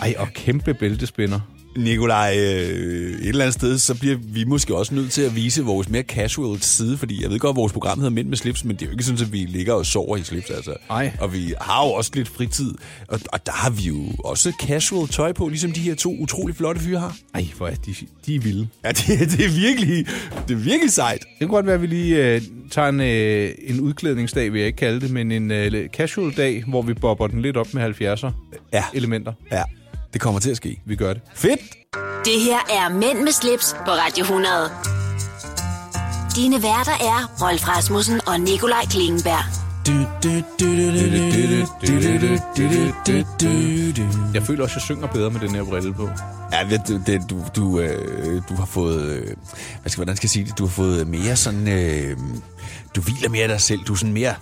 Ej, 0.00 0.14
og 0.18 0.28
kæmpe 0.34 0.74
bæltespænder. 0.74 1.40
Nikolaj, 1.76 2.34
øh, 2.38 2.42
et 2.44 3.28
eller 3.28 3.44
andet 3.44 3.54
sted, 3.54 3.78
så 3.78 3.94
bliver 3.94 4.16
vi 4.20 4.44
måske 4.44 4.74
også 4.76 4.94
nødt 4.94 5.12
til 5.12 5.22
at 5.22 5.36
vise 5.36 5.62
vores 5.62 5.88
mere 5.88 6.02
casual 6.02 6.62
side, 6.62 6.96
fordi 6.98 7.22
jeg 7.22 7.30
ved 7.30 7.38
godt, 7.38 7.50
at 7.50 7.56
vores 7.56 7.72
program 7.72 7.98
hedder 7.98 8.10
Mænd 8.10 8.28
med 8.28 8.36
slips, 8.36 8.64
men 8.64 8.76
det 8.76 8.82
er 8.82 8.86
jo 8.86 8.92
ikke 8.92 9.04
sådan, 9.04 9.20
at 9.26 9.32
vi 9.32 9.38
ligger 9.38 9.72
og 9.72 9.86
sover 9.86 10.16
i 10.16 10.22
slips, 10.22 10.50
altså. 10.50 10.74
Ej. 10.90 11.12
Og 11.20 11.32
vi 11.32 11.54
har 11.60 11.86
jo 11.86 11.92
også 11.92 12.10
lidt 12.14 12.28
fritid, 12.28 12.74
og, 13.08 13.20
og 13.32 13.46
der 13.46 13.52
har 13.52 13.70
vi 13.70 13.82
jo 13.82 13.96
også 14.24 14.52
casual 14.66 15.08
tøj 15.08 15.32
på, 15.32 15.48
ligesom 15.48 15.72
de 15.72 15.80
her 15.80 15.94
to 15.94 16.14
utrolig 16.18 16.56
flotte 16.56 16.80
fyre 16.80 17.00
har. 17.00 17.16
Ej, 17.34 17.46
hvor 17.56 17.68
er 17.68 17.74
de, 17.74 17.94
de 18.26 18.34
er 18.34 18.40
vilde. 18.40 18.68
Ja, 18.84 18.88
det, 18.88 19.06
det, 19.30 19.44
er 19.44 19.60
virkelig, 19.60 20.06
det 20.48 20.54
er 20.54 20.58
virkelig 20.58 20.92
sejt. 20.92 21.20
Det 21.20 21.28
kan 21.38 21.48
godt 21.48 21.66
være, 21.66 21.74
at 21.74 21.82
vi 21.82 21.86
lige 21.86 22.34
øh, 22.34 22.40
tager 22.70 22.88
en, 22.88 23.00
øh, 23.00 23.50
en 23.66 23.80
udklædningsdag, 23.80 24.52
vil 24.52 24.58
jeg 24.58 24.66
ikke 24.66 24.76
kalde 24.76 25.00
det, 25.00 25.10
men 25.10 25.32
en 25.32 25.50
øh, 25.50 25.88
casual 25.88 26.36
dag, 26.36 26.64
hvor 26.68 26.82
vi 26.82 26.94
bobber 26.94 27.26
den 27.26 27.42
lidt 27.42 27.56
op 27.56 27.74
med 27.74 27.82
70'er 28.00 28.30
Ja. 28.72 28.84
elementer. 28.94 29.32
Ja, 29.52 29.62
det 30.14 30.20
kommer 30.22 30.40
til 30.40 30.50
at 30.50 30.56
ske. 30.56 30.80
Vi 30.84 30.96
gør 30.96 31.12
det. 31.12 31.22
Fedt! 31.34 31.60
Det 32.24 32.40
her 32.40 32.58
er 32.70 32.88
Mænd 32.88 33.18
med 33.18 33.32
slips 33.32 33.76
på 33.84 33.90
Radio 33.90 34.22
100. 34.22 34.70
Dine 36.36 36.62
værter 36.62 36.92
er 36.92 37.42
Rolf 37.42 37.68
Rasmussen 37.68 38.20
og 38.26 38.40
Nikolaj 38.40 38.84
Klingenberg. 38.90 39.44
Jeg 44.34 44.42
føler 44.42 44.62
også, 44.62 44.72
at 44.72 44.76
jeg 44.76 44.82
synger 44.82 45.06
bedre 45.06 45.30
med 45.30 45.40
den 45.40 45.50
her 45.54 45.64
brille 45.64 45.94
på. 45.94 46.08
Ja, 46.52 46.68
ved 46.68 46.78
du, 46.88 47.00
det, 47.06 47.30
du, 47.30 47.44
du, 47.56 47.80
øh, 47.80 48.42
du 48.48 48.54
har 48.54 48.66
fået... 48.66 49.02
Øh, 49.02 49.26
hvad 49.80 49.90
skal, 49.90 49.98
hvordan 49.98 50.16
skal 50.16 50.26
jeg 50.26 50.30
sige 50.30 50.44
det? 50.44 50.58
Du 50.58 50.64
har 50.64 50.70
fået 50.70 51.08
mere 51.08 51.36
sådan... 51.36 51.68
Øh, 51.68 52.16
du 52.96 53.00
hviler 53.00 53.28
mere 53.28 53.42
af 53.42 53.48
dig 53.48 53.60
selv. 53.60 53.80
Du 53.86 53.92
er 53.92 53.96
sådan 53.96 54.12
mere... 54.12 54.34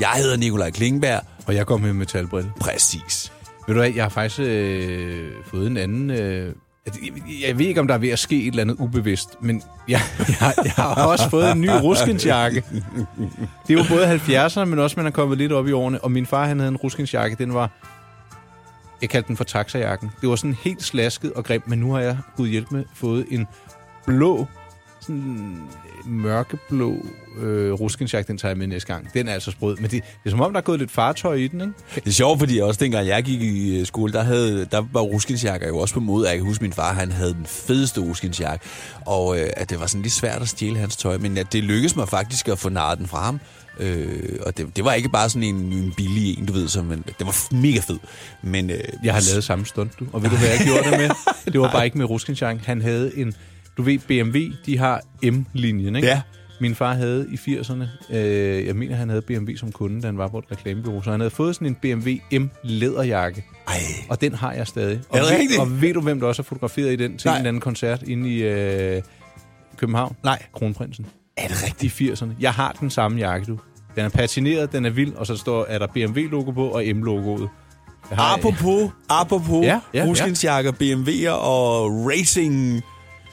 Jeg 0.00 0.10
hedder 0.16 0.36
Nikolaj 0.36 0.70
Klingberg. 0.70 1.20
Og 1.46 1.54
jeg 1.54 1.66
går 1.66 1.76
med 1.76 1.92
metalbrille. 1.92 2.52
Præcis. 2.60 3.32
Ved 3.66 3.74
du 3.74 3.80
hvad, 3.80 3.90
jeg 3.90 4.04
har 4.04 4.08
faktisk 4.08 4.40
øh, 4.40 5.30
fået 5.44 5.66
en 5.66 5.76
anden... 5.76 6.10
Øh, 6.10 6.54
jeg, 6.86 7.12
jeg 7.48 7.58
ved 7.58 7.66
ikke, 7.66 7.80
om 7.80 7.86
der 7.86 7.94
er 7.94 7.98
ved 7.98 8.08
at 8.08 8.18
ske 8.18 8.42
et 8.42 8.46
eller 8.46 8.62
andet 8.62 8.76
ubevidst, 8.78 9.42
men 9.42 9.62
jeg, 9.88 10.00
jeg, 10.40 10.54
jeg 10.64 10.72
har 10.72 11.06
også 11.06 11.30
fået 11.30 11.52
en 11.52 11.60
ny 11.60 11.68
ruskensjakke. 11.82 12.64
Det 13.66 13.74
er 13.74 13.78
jo 13.78 13.84
både 13.88 14.14
70'erne, 14.14 14.64
men 14.64 14.78
også, 14.78 14.94
man 14.96 15.06
er 15.06 15.10
kommet 15.10 15.38
lidt 15.38 15.52
op 15.52 15.68
i 15.68 15.72
årene. 15.72 16.04
Og 16.04 16.12
min 16.12 16.26
far, 16.26 16.46
han 16.46 16.58
havde 16.58 16.68
en 16.68 16.76
ruskensjakke, 16.76 17.36
den 17.36 17.54
var... 17.54 17.70
Jeg 19.00 19.10
kaldte 19.10 19.28
den 19.28 19.36
for 19.36 19.44
taxajakken. 19.44 20.10
Det 20.20 20.28
var 20.28 20.36
sådan 20.36 20.56
helt 20.62 20.82
slasket 20.82 21.32
og 21.32 21.44
grim, 21.44 21.62
men 21.66 21.78
nu 21.78 21.92
har 21.92 22.00
jeg, 22.00 22.18
gud 22.36 22.48
hjælp 22.48 22.70
med, 22.70 22.84
fået 22.94 23.26
en 23.30 23.46
blå, 24.06 24.46
sådan 25.00 25.62
mørkeblå 26.06 27.06
øh, 27.40 27.72
ruskensjakke, 27.72 28.28
den 28.28 28.38
tager 28.38 28.50
jeg 28.50 28.58
med 28.58 28.66
næste 28.66 28.86
gang. 28.86 29.14
Den 29.14 29.28
er 29.28 29.32
altså 29.32 29.50
sprød, 29.50 29.76
men 29.76 29.84
det, 29.84 29.90
det 29.92 30.02
er 30.26 30.30
som 30.30 30.40
om, 30.40 30.52
der 30.52 30.60
er 30.60 30.64
gået 30.64 30.78
lidt 30.78 30.90
fartøj 30.90 31.34
i 31.34 31.46
den, 31.48 31.60
ikke? 31.60 31.72
Det 31.94 32.06
er 32.06 32.10
sjovt, 32.10 32.38
fordi 32.38 32.58
også 32.58 32.80
dengang 32.84 33.06
jeg 33.06 33.22
gik 33.22 33.42
i 33.42 33.80
øh, 33.80 33.86
skole, 33.86 34.12
der, 34.12 34.22
havde, 34.22 34.64
der 34.64 34.82
var 34.92 35.00
ruskinsjakker 35.00 35.68
jo 35.68 35.78
også 35.78 35.94
på 35.94 36.00
mode. 36.00 36.28
Jeg 36.28 36.36
kan 36.36 36.46
huske, 36.46 36.64
min 36.64 36.72
far 36.72 36.92
han 36.92 37.12
havde 37.12 37.34
den 37.34 37.46
fedeste 37.46 38.00
ruskinsjakke, 38.00 38.64
og 39.06 39.40
øh, 39.40 39.50
at 39.56 39.70
det 39.70 39.80
var 39.80 39.86
sådan 39.86 40.02
lidt 40.02 40.14
svært 40.14 40.42
at 40.42 40.48
stjæle 40.48 40.78
hans 40.78 40.96
tøj, 40.96 41.18
men 41.18 41.38
at 41.38 41.52
det 41.52 41.64
lykkedes 41.64 41.96
mig 41.96 42.08
faktisk 42.08 42.48
at 42.48 42.58
få 42.58 42.68
narret 42.68 42.98
den 42.98 43.06
fra 43.06 43.24
ham. 43.24 43.40
Øh, 43.80 44.38
og 44.46 44.56
det, 44.58 44.76
det 44.76 44.84
var 44.84 44.92
ikke 44.92 45.08
bare 45.08 45.28
sådan 45.30 45.42
en, 45.42 45.54
en 45.54 45.92
billig 45.96 46.38
en, 46.38 46.46
du 46.46 46.52
ved, 46.52 46.68
som, 46.68 46.84
men 46.84 47.04
det 47.18 47.26
var 47.26 47.54
mega 47.54 47.80
fed. 47.80 47.98
Men, 48.42 48.70
øh, 48.70 48.80
Jeg 49.04 49.14
har 49.14 49.22
lavet 49.30 49.44
samme 49.44 49.66
stunt, 49.66 49.92
du. 50.00 50.06
Og 50.12 50.22
ved 50.22 50.30
du, 50.30 50.36
hvad 50.36 50.48
jeg 50.48 50.60
gjorde 50.64 50.90
det 50.90 50.98
med? 50.98 51.10
Det 51.52 51.60
var 51.60 51.72
bare 51.72 51.84
ikke 51.84 51.98
med 51.98 52.10
Ruskinchang. 52.10 52.60
Han 52.64 52.82
havde 52.82 53.18
en... 53.18 53.34
Du 53.80 53.84
ved, 53.84 53.98
BMW, 53.98 54.38
de 54.66 54.78
har 54.78 55.00
M-linjen, 55.22 55.96
ikke? 55.96 56.08
Ja. 56.08 56.20
Min 56.60 56.74
far 56.74 56.94
havde 56.94 57.26
i 57.32 57.34
80'erne, 57.36 58.14
øh, 58.16 58.66
jeg 58.66 58.76
mener, 58.76 58.96
han 58.96 59.08
havde 59.08 59.22
BMW 59.22 59.56
som 59.56 59.72
kunde, 59.72 60.02
da 60.02 60.06
han 60.06 60.18
var 60.18 60.28
på 60.28 60.38
et 60.38 60.44
reklamebureau, 60.52 61.02
så 61.02 61.10
han 61.10 61.20
havde 61.20 61.30
fået 61.30 61.54
sådan 61.54 61.66
en 61.68 61.74
BMW 61.74 62.10
M-læderjakke, 62.32 63.44
Ej, 63.68 63.74
og 64.08 64.20
den 64.20 64.34
har 64.34 64.52
jeg 64.52 64.66
stadig. 64.66 65.00
Og, 65.08 65.18
Er 65.18 65.22
det 65.22 65.30
ved, 65.50 65.58
og 65.60 65.80
ved 65.82 65.94
du, 65.94 66.00
hvem 66.00 66.20
der 66.20 66.26
også 66.26 66.42
har 66.42 66.44
fotograferet 66.44 66.92
i 66.92 66.96
den 66.96 67.18
til 67.18 67.28
Nej. 67.28 67.34
en 67.34 67.38
eller 67.40 67.48
anden 67.48 67.60
koncert 67.60 68.02
inde 68.02 68.28
i 68.28 68.42
øh, 68.42 69.02
København? 69.76 70.16
Nej. 70.24 70.42
Kronprinsen. 70.52 71.06
er 71.36 71.48
det 71.48 71.64
rigtigt? 71.64 72.00
I 72.00 72.10
80'erne. 72.12 72.28
Jeg 72.40 72.52
har 72.52 72.76
den 72.80 72.90
samme 72.90 73.18
jakke, 73.18 73.46
du. 73.46 73.58
Den 73.96 74.04
er 74.04 74.08
patineret, 74.08 74.72
den 74.72 74.84
er 74.84 74.90
vild, 74.90 75.12
og 75.14 75.26
så 75.26 75.36
står, 75.36 75.66
er 75.68 75.78
der 75.78 75.86
BMW-logo 75.86 76.50
på 76.50 76.68
og 76.68 76.82
M-logoet. 76.94 77.48
Apropos, 78.10 78.90
apropos 79.08 79.64
Ja, 79.66 79.80
ja, 79.94 80.04
ruskinsjakker, 80.06 80.72
BMW'er 80.72 81.30
og 81.30 81.90
racing, 82.06 82.82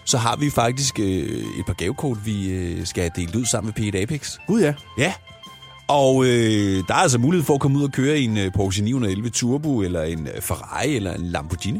så 0.07 0.17
har 0.17 0.35
vi 0.35 0.49
faktisk 0.49 0.99
øh, 0.99 1.59
et 1.59 1.65
par 1.65 1.73
gavekort, 1.73 2.25
vi 2.25 2.49
øh, 2.49 2.85
skal 2.85 3.11
delt 3.15 3.35
ud 3.35 3.45
sammen 3.45 3.73
med 3.77 3.93
P1 3.93 3.97
Apex. 3.97 4.37
Gud 4.47 4.61
ja. 4.61 4.73
Ja. 4.97 5.13
Og 5.87 6.25
øh, 6.25 6.83
der 6.87 6.93
er 6.93 6.97
altså 6.97 7.17
mulighed 7.17 7.45
for 7.45 7.53
at 7.53 7.59
komme 7.59 7.77
ud 7.77 7.83
og 7.83 7.91
køre 7.91 8.19
i 8.19 8.23
en 8.23 8.37
øh, 8.37 8.51
Porsche 8.53 8.83
911 8.83 9.29
Turbo, 9.29 9.81
eller 9.81 10.03
en 10.03 10.27
øh, 10.27 10.41
Ferrari, 10.41 10.95
eller 10.95 11.13
en 11.13 11.23
Lamborghini. 11.23 11.79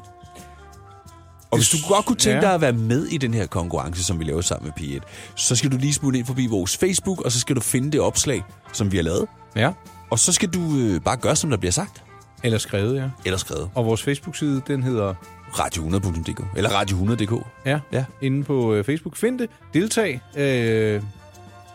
Og 1.52 1.58
hvis 1.58 1.70
du 1.70 1.78
godt 1.88 2.06
kunne 2.06 2.16
tænke 2.16 2.42
dig 2.42 2.54
at 2.54 2.62
være 2.62 2.74
med 2.74 3.06
i 3.06 3.18
den 3.18 3.34
her 3.34 3.46
konkurrence, 3.46 4.04
som 4.04 4.20
vi 4.20 4.24
laver 4.24 4.42
sammen 4.42 4.72
med 4.78 4.88
P1, 4.88 5.08
så 5.36 5.56
skal 5.56 5.72
du 5.72 5.78
lige 5.78 5.94
smutte 5.94 6.20
ind 6.20 6.28
forbi 6.28 6.46
vores 6.46 6.78
Facebook, 6.78 7.22
og 7.22 7.32
så 7.32 7.40
skal 7.40 7.56
du 7.56 7.62
finde 7.62 7.92
det 7.92 8.02
opslag, 8.02 8.44
som 8.74 8.92
vi 8.92 8.98
har 8.98 9.04
lavet. 9.04 9.26
Ja. 9.56 9.72
Og 10.10 10.20
så 10.20 10.34
skal 10.34 10.50
du 10.50 10.78
øh, 10.78 11.02
bare 11.02 11.18
gøre, 11.18 11.36
som 11.36 11.50
der 11.50 11.58
bliver 11.58 11.72
sagt, 11.72 12.04
Eller 12.44 12.58
skrevet, 12.58 12.96
ja. 12.96 13.10
eller 13.26 13.38
skrevet. 13.38 13.70
Og 13.76 13.86
vores 13.86 14.04
Facebook-side, 14.04 14.62
den 14.68 14.84
hedder 14.84 15.14
Radio100.dk, 15.52 16.44
eller 16.56 16.70
Radio100.dk. 16.70 17.46
ja, 17.66 17.80
Ja. 17.92 18.06
inde 18.22 18.44
på 18.44 18.74
øh, 18.74 18.84
Facebook. 18.84 19.16
Find 19.18 19.40
det, 19.40 19.50
deltag, 19.74 20.22
øh, 20.38 21.02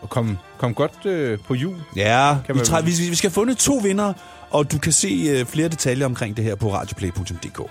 og 0.01 0.09
kom, 0.09 0.37
kom 0.57 0.73
godt 0.73 1.05
øh, 1.05 1.39
på 1.47 1.53
jul. 1.55 1.75
Ja, 1.95 2.37
Kan 2.45 2.55
vi, 2.55 2.59
træ, 2.59 2.81
vi, 2.81 2.91
vi 3.09 3.15
skal 3.15 3.29
have 3.29 3.33
fundet 3.33 3.57
to 3.57 3.73
vinder, 3.83 4.13
og 4.49 4.71
du 4.71 4.77
kan 4.77 4.91
se 4.91 5.25
øh, 5.29 5.45
flere 5.45 5.67
detaljer 5.67 6.05
omkring 6.05 6.37
det 6.37 6.45
her 6.45 6.55
på 6.55 6.73
radioplay.dk. 6.73 7.61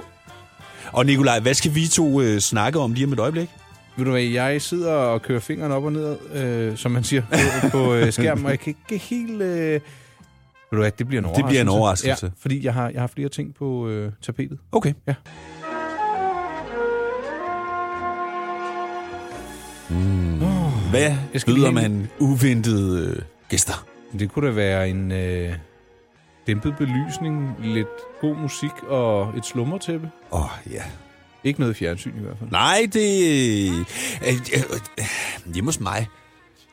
Og 0.92 1.06
Nikolaj, 1.06 1.40
hvad 1.40 1.54
skal 1.54 1.74
vi 1.74 1.86
to 1.88 2.20
øh, 2.20 2.38
snakke 2.40 2.78
om 2.78 2.92
lige 2.92 3.06
om 3.06 3.12
et 3.12 3.18
øjeblik? 3.18 3.50
Ved 3.96 4.04
du 4.04 4.10
hvad, 4.10 4.22
jeg 4.22 4.62
sidder 4.62 4.92
og 4.92 5.22
kører 5.22 5.40
fingeren 5.40 5.72
op 5.72 5.84
og 5.84 5.92
ned, 5.92 6.16
øh, 6.34 6.76
som 6.76 6.90
man 6.92 7.04
siger, 7.04 7.22
på, 7.62 7.68
på 7.68 7.94
øh, 7.94 8.12
skærmen, 8.12 8.44
og 8.44 8.50
jeg 8.50 8.60
kan 8.60 8.74
ikke 8.90 9.04
helt... 9.04 9.42
Øh, 9.42 9.80
ved 10.70 10.76
du 10.76 10.76
hvad, 10.82 10.90
det 10.90 11.08
bliver 11.08 11.20
en 11.20 11.24
overraskelse. 11.24 11.42
Det 11.42 11.48
bliver 11.48 11.62
en 11.62 11.68
overraskelse. 11.68 12.26
Ja, 12.26 12.32
fordi 12.42 12.64
jeg 12.64 12.74
har, 12.74 12.88
jeg 12.88 13.00
har 13.00 13.06
flere 13.06 13.28
ting 13.28 13.54
på 13.54 13.88
øh, 13.88 14.12
tapetet. 14.22 14.58
Okay. 14.72 14.92
Ja. 15.06 15.14
Hvad 20.90 21.16
Jeg 21.33 21.40
skal 21.40 21.55
byder 21.55 21.70
lige 21.70 21.88
man 21.88 22.09
uventede 22.18 23.16
øh, 23.16 23.22
gæster? 23.48 23.87
Det 24.18 24.33
kunne 24.33 24.46
da 24.46 24.52
være 24.52 24.88
en 24.88 25.12
øh, 25.12 25.55
dæmpet 26.46 26.74
belysning, 26.78 27.55
lidt 27.62 27.88
god 28.20 28.37
musik 28.37 28.70
og 28.88 29.35
et 29.37 29.46
slummertæppe. 29.46 30.11
Åh, 30.33 30.40
oh, 30.40 30.72
ja. 30.72 30.83
Ikke 31.44 31.61
noget 31.61 31.76
fjernsyn 31.76 32.16
i 32.16 32.20
hvert 32.20 32.38
fald. 32.38 32.50
Nej, 32.50 32.88
det... 32.92 33.26
Øh, 33.70 33.78
øh, 34.28 34.35
øh, 34.98 35.05
hjemme 35.55 35.68
hos 35.68 35.81
mig, 35.81 36.09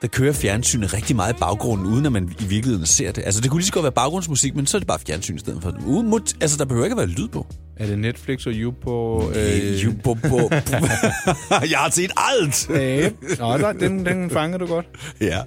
der 0.01 0.07
kører 0.07 0.33
fjernsynet 0.33 0.93
rigtig 0.93 1.15
meget 1.15 1.33
i 1.33 1.37
baggrunden, 1.39 1.85
uden 1.87 2.05
at 2.05 2.11
man 2.11 2.23
i 2.39 2.43
virkeligheden 2.45 2.85
ser 2.85 3.11
det. 3.11 3.23
Altså, 3.25 3.41
det 3.41 3.51
kunne 3.51 3.59
lige 3.59 3.67
så 3.67 3.73
godt 3.73 3.83
være 3.83 3.91
baggrundsmusik, 3.91 4.55
men 4.55 4.67
så 4.67 4.77
er 4.77 4.79
det 4.79 4.87
bare 4.87 4.99
fjernsyn 5.07 5.35
i 5.35 5.39
stedet 5.39 5.63
for. 5.63 5.73
Uden, 5.85 6.09
mut- 6.13 6.37
altså, 6.41 6.57
der 6.57 6.65
behøver 6.65 6.85
ikke 6.85 6.93
at 6.93 6.97
være 6.97 7.07
lyd 7.17 7.27
på. 7.27 7.47
Er 7.77 7.85
det 7.85 7.99
Netflix 7.99 8.45
og 8.45 8.53
You 8.55 8.71
på... 8.71 9.23
Øh, 9.35 9.83
jo, 9.83 9.91
bo, 10.03 10.13
bo. 10.13 10.37
Jeg 11.71 11.77
har 11.79 11.89
set 11.91 12.11
alt! 12.17 12.69
Øh, 12.69 13.11
Nå, 13.39 13.57
der, 13.57 13.73
den, 13.73 14.05
den 14.05 14.29
fanger 14.29 14.57
du 14.57 14.65
godt. 14.65 14.85
Ja. 15.21 15.37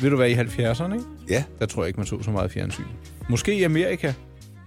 Ved 0.00 0.10
du 0.10 0.16
hvad, 0.16 0.28
i 0.30 0.34
70'erne, 0.34 0.92
ikke? 0.92 1.04
Ja. 1.30 1.44
der 1.58 1.66
tror 1.66 1.82
jeg 1.82 1.86
ikke, 1.88 2.00
man 2.00 2.06
så 2.06 2.22
så 2.22 2.30
meget 2.30 2.50
fjernsyn. 2.50 2.82
Måske 3.28 3.54
i 3.54 3.62
Amerika. 3.62 4.12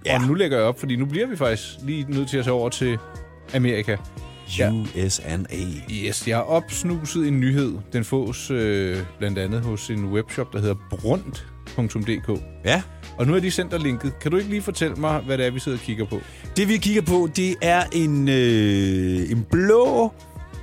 Ja. 0.05 0.15
Og 0.21 0.27
nu 0.27 0.33
lægger 0.33 0.57
jeg 0.57 0.65
op, 0.65 0.79
fordi 0.79 0.95
nu 0.95 1.05
bliver 1.05 1.27
vi 1.27 1.37
faktisk 1.37 1.63
lige 1.83 2.05
nødt 2.09 2.29
til 2.29 2.37
at 2.37 2.43
tage 2.43 2.53
over 2.53 2.69
til 2.69 2.97
Amerika. 3.53 3.95
Ja. 4.59 4.71
USNA. 4.71 5.45
Yes, 5.91 6.27
jeg 6.27 6.37
har 6.37 6.43
opsnuset 6.43 7.27
en 7.27 7.39
nyhed. 7.39 7.75
Den 7.93 8.03
fås 8.03 8.51
øh, 8.51 8.97
blandt 9.19 9.37
andet 9.37 9.61
hos 9.61 9.89
en 9.89 10.05
webshop, 10.05 10.53
der 10.53 10.59
hedder 10.59 10.75
brunt.dk. 10.89 12.41
Ja. 12.65 12.81
Og 13.17 13.27
nu 13.27 13.33
har 13.33 13.39
de 13.39 13.51
sendt 13.51 13.71
dig 13.71 13.79
linket. 13.79 14.19
Kan 14.19 14.31
du 14.31 14.37
ikke 14.37 14.49
lige 14.49 14.61
fortælle 14.61 14.95
mig, 14.95 15.19
hvad 15.21 15.37
det 15.37 15.45
er, 15.45 15.51
vi 15.51 15.59
sidder 15.59 15.77
og 15.77 15.83
kigger 15.83 16.05
på? 16.05 16.19
Det 16.57 16.67
vi 16.67 16.77
kigger 16.77 17.01
på, 17.01 17.29
det 17.35 17.55
er 17.61 17.83
en, 17.93 18.27
øh, 18.29 19.31
en 19.31 19.45
blå 19.51 20.13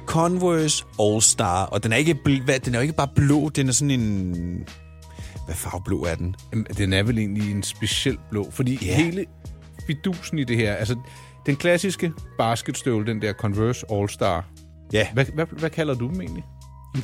Converse 0.07 0.85
All-Star. 1.01 1.65
Og 1.67 1.83
den 1.83 1.93
er, 1.93 1.97
ikke 1.97 2.17
hvad, 2.45 2.59
den 2.61 2.75
er 2.75 2.79
jo 2.79 2.83
ikke 2.83 2.95
bare 2.95 3.09
blå, 3.17 3.49
den 3.49 3.69
er 3.69 3.73
sådan 3.73 4.01
en... 4.01 4.35
Hvad 5.47 5.55
farve 5.55 5.83
blå 5.85 6.05
er 6.05 6.15
den? 6.15 6.35
Jamen, 6.53 6.67
den 6.79 6.93
er 6.93 7.03
vel 7.03 7.19
egentlig 7.19 7.51
en 7.51 7.63
speciel 7.63 8.19
blå, 8.31 8.51
fordi 8.51 8.79
Ja. 8.83 8.97
hele 8.97 9.25
fidusen 9.87 10.39
i 10.39 10.45
det 10.45 10.57
her, 10.57 10.75
altså 10.75 10.97
den 11.47 11.57
klassiske 11.57 12.13
basketstøvle, 12.39 13.07
den 13.07 13.23
der 13.23 13.33
Converse 13.33 13.87
All-Star, 13.93 14.45
Ja, 14.93 15.07
hvad, 15.13 15.25
hvad, 15.35 15.47
hvad 15.51 15.71
kalder 15.71 15.95
du 15.95 16.09
dem 16.09 16.21
egentlig? 16.21 16.45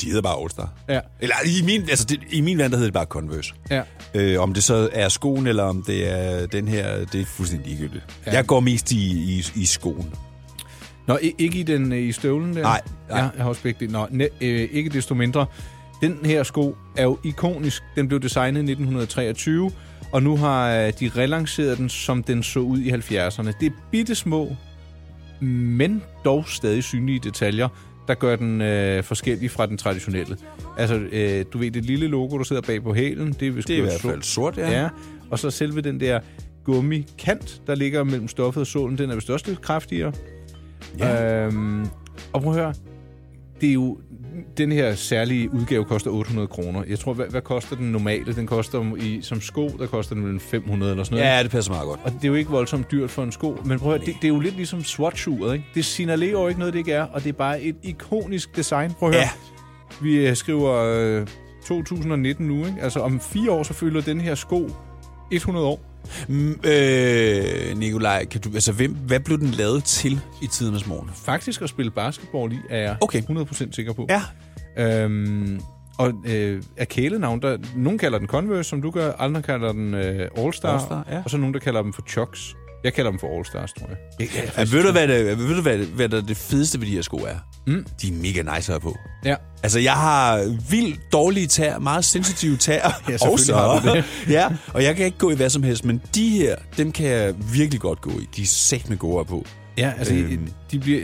de 0.01 0.07
hedder 0.07 0.23
bare 0.23 0.37
All-Star. 0.45 0.69
Ja. 0.89 1.01
Eller 1.21 1.35
i 1.45 1.65
min, 1.67 1.81
altså 1.91 2.05
det, 2.05 2.21
i 2.31 2.41
min 2.41 2.59
verden, 2.59 2.71
der 2.73 2.77
hedder 2.79 2.87
det 2.87 2.95
bare 2.95 3.05
Converse. 3.05 3.55
Ja. 3.71 3.83
Øh, 4.15 4.41
om 4.41 4.55
det 4.55 4.65
så 4.65 4.89
er 4.93 5.09
skoen, 5.09 5.47
eller 5.47 5.63
om 5.63 5.83
det 5.83 6.09
er 6.11 6.47
den 6.47 6.69
her, 6.69 7.05
det 7.05 7.21
er 7.21 7.25
fuldstændig 7.25 7.69
ligegyldigt. 7.69 8.05
Ja. 8.27 8.33
Jeg 8.33 8.47
går 8.47 8.61
mest 8.61 8.93
i, 8.93 9.11
i, 9.11 9.45
i 9.55 9.65
skoen. 9.65 10.15
Nå, 11.07 11.19
ikke 11.39 11.59
i 11.59 11.63
den 11.63 11.93
øh, 11.93 11.99
i 11.99 12.13
støvlen 12.13 12.57
der? 12.57 12.63
Nej, 12.63 12.81
nej. 13.09 13.19
Ja, 13.19 13.25
jeg 13.25 13.43
har 13.43 13.49
også 13.49 13.63
begge 13.63 13.81
dele. 13.81 13.93
Nå, 13.93 14.07
ne, 14.11 14.29
øh, 14.41 14.69
ikke 14.73 14.91
desto 14.91 15.15
mindre. 15.15 15.47
Den 16.03 16.19
her 16.25 16.43
sko 16.43 16.77
er 16.97 17.03
jo 17.03 17.19
ikonisk. 17.25 17.83
Den 17.97 18.09
blev 18.09 18.21
designet 18.21 18.61
i 18.61 18.73
1923, 18.73 19.71
og 20.13 20.23
nu 20.23 20.37
har 20.37 20.71
øh, 20.87 20.93
de 21.01 21.11
relanceret 21.17 21.79
den, 21.79 21.89
som 21.89 22.23
den 22.23 22.43
så 22.43 22.61
ud 22.61 22.79
i 22.79 22.91
70'erne. 22.91 23.53
Det 23.61 23.67
er 23.67 23.71
bitte 23.91 24.15
små, 24.15 24.57
men 25.41 26.03
dog 26.25 26.49
stadig 26.49 26.85
synlige 26.85 27.19
detaljer, 27.19 27.69
der 28.09 28.15
gør 28.15 28.37
den 28.37 28.61
øh, 28.61 29.03
forskellig 29.05 29.51
fra 29.51 29.67
den 29.67 29.77
traditionelle. 29.77 30.37
Altså, 30.79 30.95
øh, 30.97 31.45
du 31.53 31.59
ved, 31.59 31.71
det 31.71 31.85
lille 31.85 32.07
logo, 32.07 32.39
der 32.39 32.45
sidder 32.45 32.63
bag 32.63 32.83
på 32.83 32.95
hælen, 32.95 33.33
det 33.41 33.49
er, 33.49 33.53
Det 33.53 33.71
er 33.71 33.77
i 33.77 33.81
hvert 33.81 34.01
sort. 34.01 34.11
fald 34.13 34.23
sort, 34.23 34.59
ja. 34.59 34.83
Ja, 34.83 34.89
og 35.31 35.39
så 35.39 35.51
selve 35.51 35.81
den 35.81 36.01
der 36.01 36.21
gummikant, 36.65 37.63
der 37.67 37.75
ligger 37.75 38.05
mellem 38.05 38.29
stoffet 38.29 38.61
og 38.61 38.67
sålen, 38.67 38.99
den 38.99 39.11
er 39.11 39.15
vist 39.15 39.31
også 39.31 39.47
lidt 39.49 39.61
kraftigere. 39.61 40.13
Ja. 40.99 41.45
Øhm, 41.47 41.87
og 42.33 42.43
prøv 42.43 42.53
at 42.53 42.59
høre, 42.59 42.75
det 43.61 43.69
er 43.69 43.73
jo, 43.73 43.99
den 44.59 44.73
her 44.73 44.95
særlige 44.95 45.55
udgave 45.55 45.85
koster 45.85 46.11
800 46.11 46.49
kroner. 46.49 46.83
Jeg 46.89 46.99
tror, 46.99 47.13
hvad, 47.15 47.27
hvad 47.27 47.41
koster 47.41 47.77
den 47.77 47.93
normale? 47.93 48.35
Den 48.35 48.47
koster 48.47 48.97
i, 48.97 49.19
som 49.23 49.41
sko, 49.41 49.69
der 49.69 49.87
koster 49.87 50.15
den 50.15 50.25
vel 50.27 50.41
500 50.41 50.91
eller 50.93 51.05
sådan 51.05 51.19
noget. 51.19 51.31
Ja, 51.37 51.43
det 51.43 51.51
passer 51.51 51.73
meget 51.73 51.87
godt. 51.87 52.01
Og 52.05 52.13
det 52.13 52.25
er 52.25 52.29
jo 52.29 52.35
ikke 52.35 52.51
voldsomt 52.51 52.91
dyrt 52.91 53.11
for 53.11 53.23
en 53.23 53.33
sko, 53.33 53.57
men 53.65 53.79
prøv 53.79 53.93
at 53.93 53.99
høre, 54.01 54.07
det, 54.07 54.15
det 54.23 54.25
er 54.25 54.33
jo 54.33 54.41
lidt 54.41 54.57
ligesom 54.57 54.81
Swatch-uret, 54.85 55.53
ikke? 55.53 55.65
Det 55.75 55.85
signalerer 55.85 56.31
jo 56.31 56.49
ikke 56.49 56.59
noget, 56.61 56.73
det 56.75 56.79
ikke 56.79 56.93
er, 56.93 57.03
og 57.03 57.23
det 57.23 57.29
er 57.29 57.33
bare 57.33 57.63
et 57.63 57.77
ikonisk 57.83 58.57
design. 58.57 58.93
Prøv 58.99 59.09
at 59.09 59.15
høre, 59.15 59.25
Ja. 59.25 59.31
vi 60.03 60.27
øh, 60.29 60.37
skriver 60.37 60.75
øh, 61.21 61.27
2019 61.67 62.47
nu, 62.47 62.67
ikke? 62.67 62.77
Altså 62.83 63.01
om 63.01 63.21
fire 63.21 63.51
år, 63.51 63.63
så 63.63 63.75
fylder 63.75 64.01
den 64.01 64.21
her 64.21 64.35
sko 64.35 64.71
100 65.33 65.67
år. 65.67 65.81
Mm, 66.29 66.61
øh, 66.65 67.79
Nikolaj, 67.79 68.25
kan 68.25 68.41
du, 68.41 68.51
altså, 68.55 68.73
hvem, 68.73 68.93
hvad 68.93 69.21
blev 69.21 69.39
den 69.39 69.51
lavet 69.51 69.85
til 69.85 70.21
i 70.43 70.47
tidernes 70.47 70.87
morgen? 70.87 71.11
Faktisk 71.15 71.63
at 71.63 71.69
spille 71.69 71.91
basketball 71.91 72.53
i, 72.53 72.59
er 72.71 72.79
jeg 72.79 72.97
Okay. 73.01 73.23
100% 73.23 73.73
sikker 73.73 73.93
på. 73.93 74.07
Ja. 74.09 74.23
Øhm, 74.77 75.61
og 75.99 76.13
øh, 76.27 76.63
er 76.77 76.85
kælenavn, 76.85 77.43
der, 77.43 77.59
nogen 77.77 77.99
kalder 77.99 78.19
den 78.19 78.27
Converse, 78.27 78.69
som 78.69 78.83
du 78.83 78.91
gør, 78.91 79.13
andre 79.19 79.43
kalder 79.43 79.73
den 79.73 79.95
øh, 79.95 80.29
All-Star, 80.39 80.67
All-Star, 80.67 81.13
ja. 81.13 81.23
og 81.25 81.31
så 81.31 81.37
nogen, 81.37 81.55
der 81.55 81.61
kalder 81.61 81.83
dem 81.83 81.93
for 81.93 82.03
Chucks. 82.09 82.55
Jeg 82.85 82.95
kalder 82.95 83.11
dem 83.11 83.21
for 83.21 83.27
All-Stars, 83.41 83.73
tror 83.81 83.89
jeg. 83.89 83.97
jeg, 84.21 84.29
Ja, 84.57 84.77
ved 84.77 84.83
du, 84.85 84.93
hvad, 84.93 85.09
det, 85.09 85.39
ved 85.39 85.55
du 85.57 85.63
hvad, 85.63 85.79
hvad 85.79 86.09
der 86.09 86.17
er 86.17 86.23
det 86.23 86.37
fedeste 86.37 86.81
ved 86.81 86.87
de 86.87 86.93
her 86.93 87.03
sko 87.03 87.17
er? 87.17 87.35
Mm. 87.67 87.87
De 88.03 88.09
er 88.09 88.13
mega 88.13 88.57
nice 88.57 88.75
at 88.75 88.81
på. 88.83 88.97
Ja. 89.25 89.35
Altså, 89.63 89.79
jeg 89.79 89.93
har 89.93 90.57
vildt 90.71 91.01
dårlige 91.13 91.47
tær, 91.47 91.79
meget 91.79 92.05
sensitive 92.05 92.57
tær. 92.57 93.01
Ja, 93.09 93.17
selvfølgelig 93.17 93.55
har 93.57 93.95
det. 93.95 94.05
ja, 94.37 94.49
og 94.75 94.83
jeg 94.85 94.97
kan 94.97 95.07
ikke 95.07 95.19
gå 95.19 95.31
i 95.31 95.35
hvad 95.35 95.51
som 95.51 95.63
helst, 95.63 95.85
men 95.85 96.03
de 96.15 96.29
her, 96.31 96.57
dem 96.77 96.93
kan 96.93 97.07
jeg 97.07 97.35
virkelig 97.55 97.81
godt 97.81 98.01
gå 98.01 98.11
i. 98.11 98.29
De 98.37 98.43
er 98.43 98.47
sæt 98.47 98.89
med 98.89 98.97
gode 98.99 99.25
på. 99.25 99.47
Ja, 99.79 99.93
altså, 99.99 100.15
Øhm. 100.15 100.33
øhm. 100.33 100.49
de 100.71 100.79
bliver... 100.79 100.99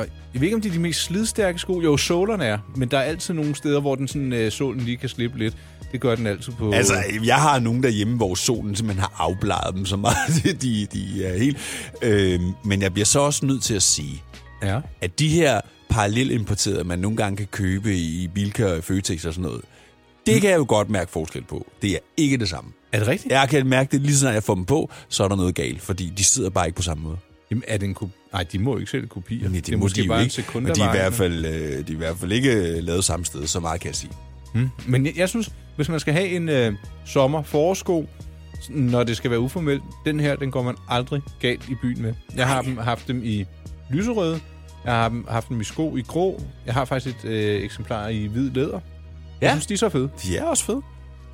Øh, 0.00 0.06
jeg 0.34 0.40
ved 0.40 0.46
ikke, 0.46 0.54
om 0.54 0.60
de 0.60 0.68
er 0.68 0.72
de 0.72 0.78
mest 0.78 1.00
slidstærke 1.00 1.58
sko. 1.58 1.80
Jo, 1.80 1.96
sålerne 1.96 2.44
er, 2.44 2.58
men 2.76 2.88
der 2.90 2.98
er 2.98 3.02
altid 3.02 3.34
nogle 3.34 3.54
steder, 3.54 3.80
hvor 3.80 3.94
den 3.94 4.08
sådan, 4.08 4.32
øh, 4.32 4.52
sålen 4.52 4.80
lige 4.80 4.96
kan 4.96 5.08
slippe 5.08 5.38
lidt. 5.38 5.54
Det 5.92 6.00
gør 6.00 6.14
den 6.14 6.26
altid 6.26 6.52
på... 6.52 6.72
Altså, 6.72 6.94
jeg 7.24 7.36
har 7.36 7.58
nogen 7.58 7.82
derhjemme, 7.82 8.16
hvor 8.16 8.34
solen 8.34 8.76
simpelthen 8.76 9.00
har 9.00 9.14
afbladet 9.18 9.74
dem 9.74 9.86
så 9.86 9.96
meget. 9.96 10.44
de, 10.62 10.86
de 10.86 11.24
er 11.26 11.38
helt... 11.38 11.56
Øh, 12.02 12.40
men 12.64 12.82
jeg 12.82 12.92
bliver 12.92 13.06
så 13.06 13.20
også 13.20 13.46
nødt 13.46 13.62
til 13.62 13.74
at 13.74 13.82
sige, 13.82 14.22
ja. 14.62 14.80
at 15.00 15.18
de 15.18 15.28
her 15.28 15.60
parallelimporterede, 15.90 16.84
man 16.84 16.98
nogle 16.98 17.16
gange 17.16 17.36
kan 17.36 17.46
købe 17.46 17.94
i 17.94 18.30
Bilka, 18.34 18.78
Føtex 18.80 19.24
og 19.24 19.34
sådan 19.34 19.42
noget, 19.42 19.60
det 20.26 20.40
kan 20.40 20.50
jeg 20.50 20.58
jo 20.58 20.64
godt 20.68 20.90
mærke 20.90 21.10
forskel 21.10 21.44
på. 21.44 21.66
Det 21.82 21.90
er 21.90 21.98
ikke 22.16 22.36
det 22.36 22.48
samme. 22.48 22.72
Er 22.92 22.98
det 22.98 23.08
rigtigt? 23.08 23.32
Jeg 23.32 23.48
kan 23.48 23.66
mærke 23.66 23.92
det 23.92 24.00
lige 24.00 24.14
så 24.14 24.20
snart 24.20 24.34
jeg 24.34 24.42
får 24.42 24.54
dem 24.54 24.64
på, 24.64 24.90
så 25.08 25.24
er 25.24 25.28
der 25.28 25.36
noget 25.36 25.54
galt, 25.54 25.82
fordi 25.82 26.12
de 26.16 26.24
sidder 26.24 26.50
bare 26.50 26.66
ikke 26.66 26.76
på 26.76 26.82
samme 26.82 27.04
måde. 27.04 27.16
Jamen, 27.50 27.64
er 27.68 27.76
det 27.76 27.86
en 27.86 27.94
kopi? 27.94 28.12
Nej, 28.32 28.42
de 28.52 28.58
må 28.58 28.72
jo 28.72 28.78
ikke 28.78 28.90
selv 28.90 29.08
kopier. 29.08 29.48
Nej, 29.48 29.60
det 29.60 29.72
er 29.72 29.76
må 29.76 29.84
måske 29.84 30.02
de 30.02 30.08
bare 30.08 30.18
en 30.18 30.24
ikke, 30.24 30.34
sekund 30.34 30.66
og 30.66 30.76
de 30.76 30.82
er, 30.82 30.94
i 30.94 30.96
hvert 30.96 31.14
fald, 31.14 31.46
øh, 31.46 31.52
de 31.52 31.78
er 31.78 31.82
i 31.88 31.94
hvert 31.94 32.16
fald 32.16 32.32
ikke 32.32 32.52
øh, 32.52 32.82
lavet 32.84 33.04
samme 33.04 33.24
sted, 33.24 33.46
så 33.46 33.60
meget 33.60 33.80
kan 33.80 33.88
jeg 33.88 33.96
sige. 33.96 34.12
Hmm. 34.54 34.68
Men 34.86 35.06
jeg, 35.06 35.16
jeg 35.18 35.28
synes, 35.28 35.50
hvis 35.76 35.88
man 35.88 36.00
skal 36.00 36.14
have 36.14 36.26
en 36.28 36.48
øh, 36.48 36.74
sommer 37.04 37.42
forårsko, 37.42 38.08
når 38.70 39.04
det 39.04 39.16
skal 39.16 39.30
være 39.30 39.40
uformelt, 39.40 39.82
den 40.06 40.20
her, 40.20 40.36
den 40.36 40.50
går 40.50 40.62
man 40.62 40.74
aldrig 40.88 41.22
galt 41.40 41.68
i 41.68 41.74
byen 41.82 42.02
med. 42.02 42.14
Jeg 42.36 42.46
har 42.48 42.62
dem, 42.62 42.76
haft 42.76 43.08
dem 43.08 43.20
i 43.24 43.44
lyserøde, 43.90 44.40
jeg 44.84 44.92
har 44.94 45.08
dem, 45.08 45.26
haft 45.30 45.48
dem 45.48 45.60
i 45.60 45.64
sko 45.64 45.96
i 45.96 46.02
grå, 46.02 46.42
jeg 46.66 46.74
har 46.74 46.84
faktisk 46.84 47.16
et 47.24 47.30
øh, 47.30 47.62
eksemplar 47.62 48.08
i 48.08 48.26
hvid 48.26 48.50
læder. 48.50 48.80
Jeg 49.40 49.48
Ja. 49.48 49.50
synes, 49.50 49.66
de 49.66 49.74
er 49.74 49.78
så 49.78 49.88
fede. 49.88 50.10
De 50.22 50.36
er 50.36 50.44
også 50.44 50.64
fede. 50.64 50.82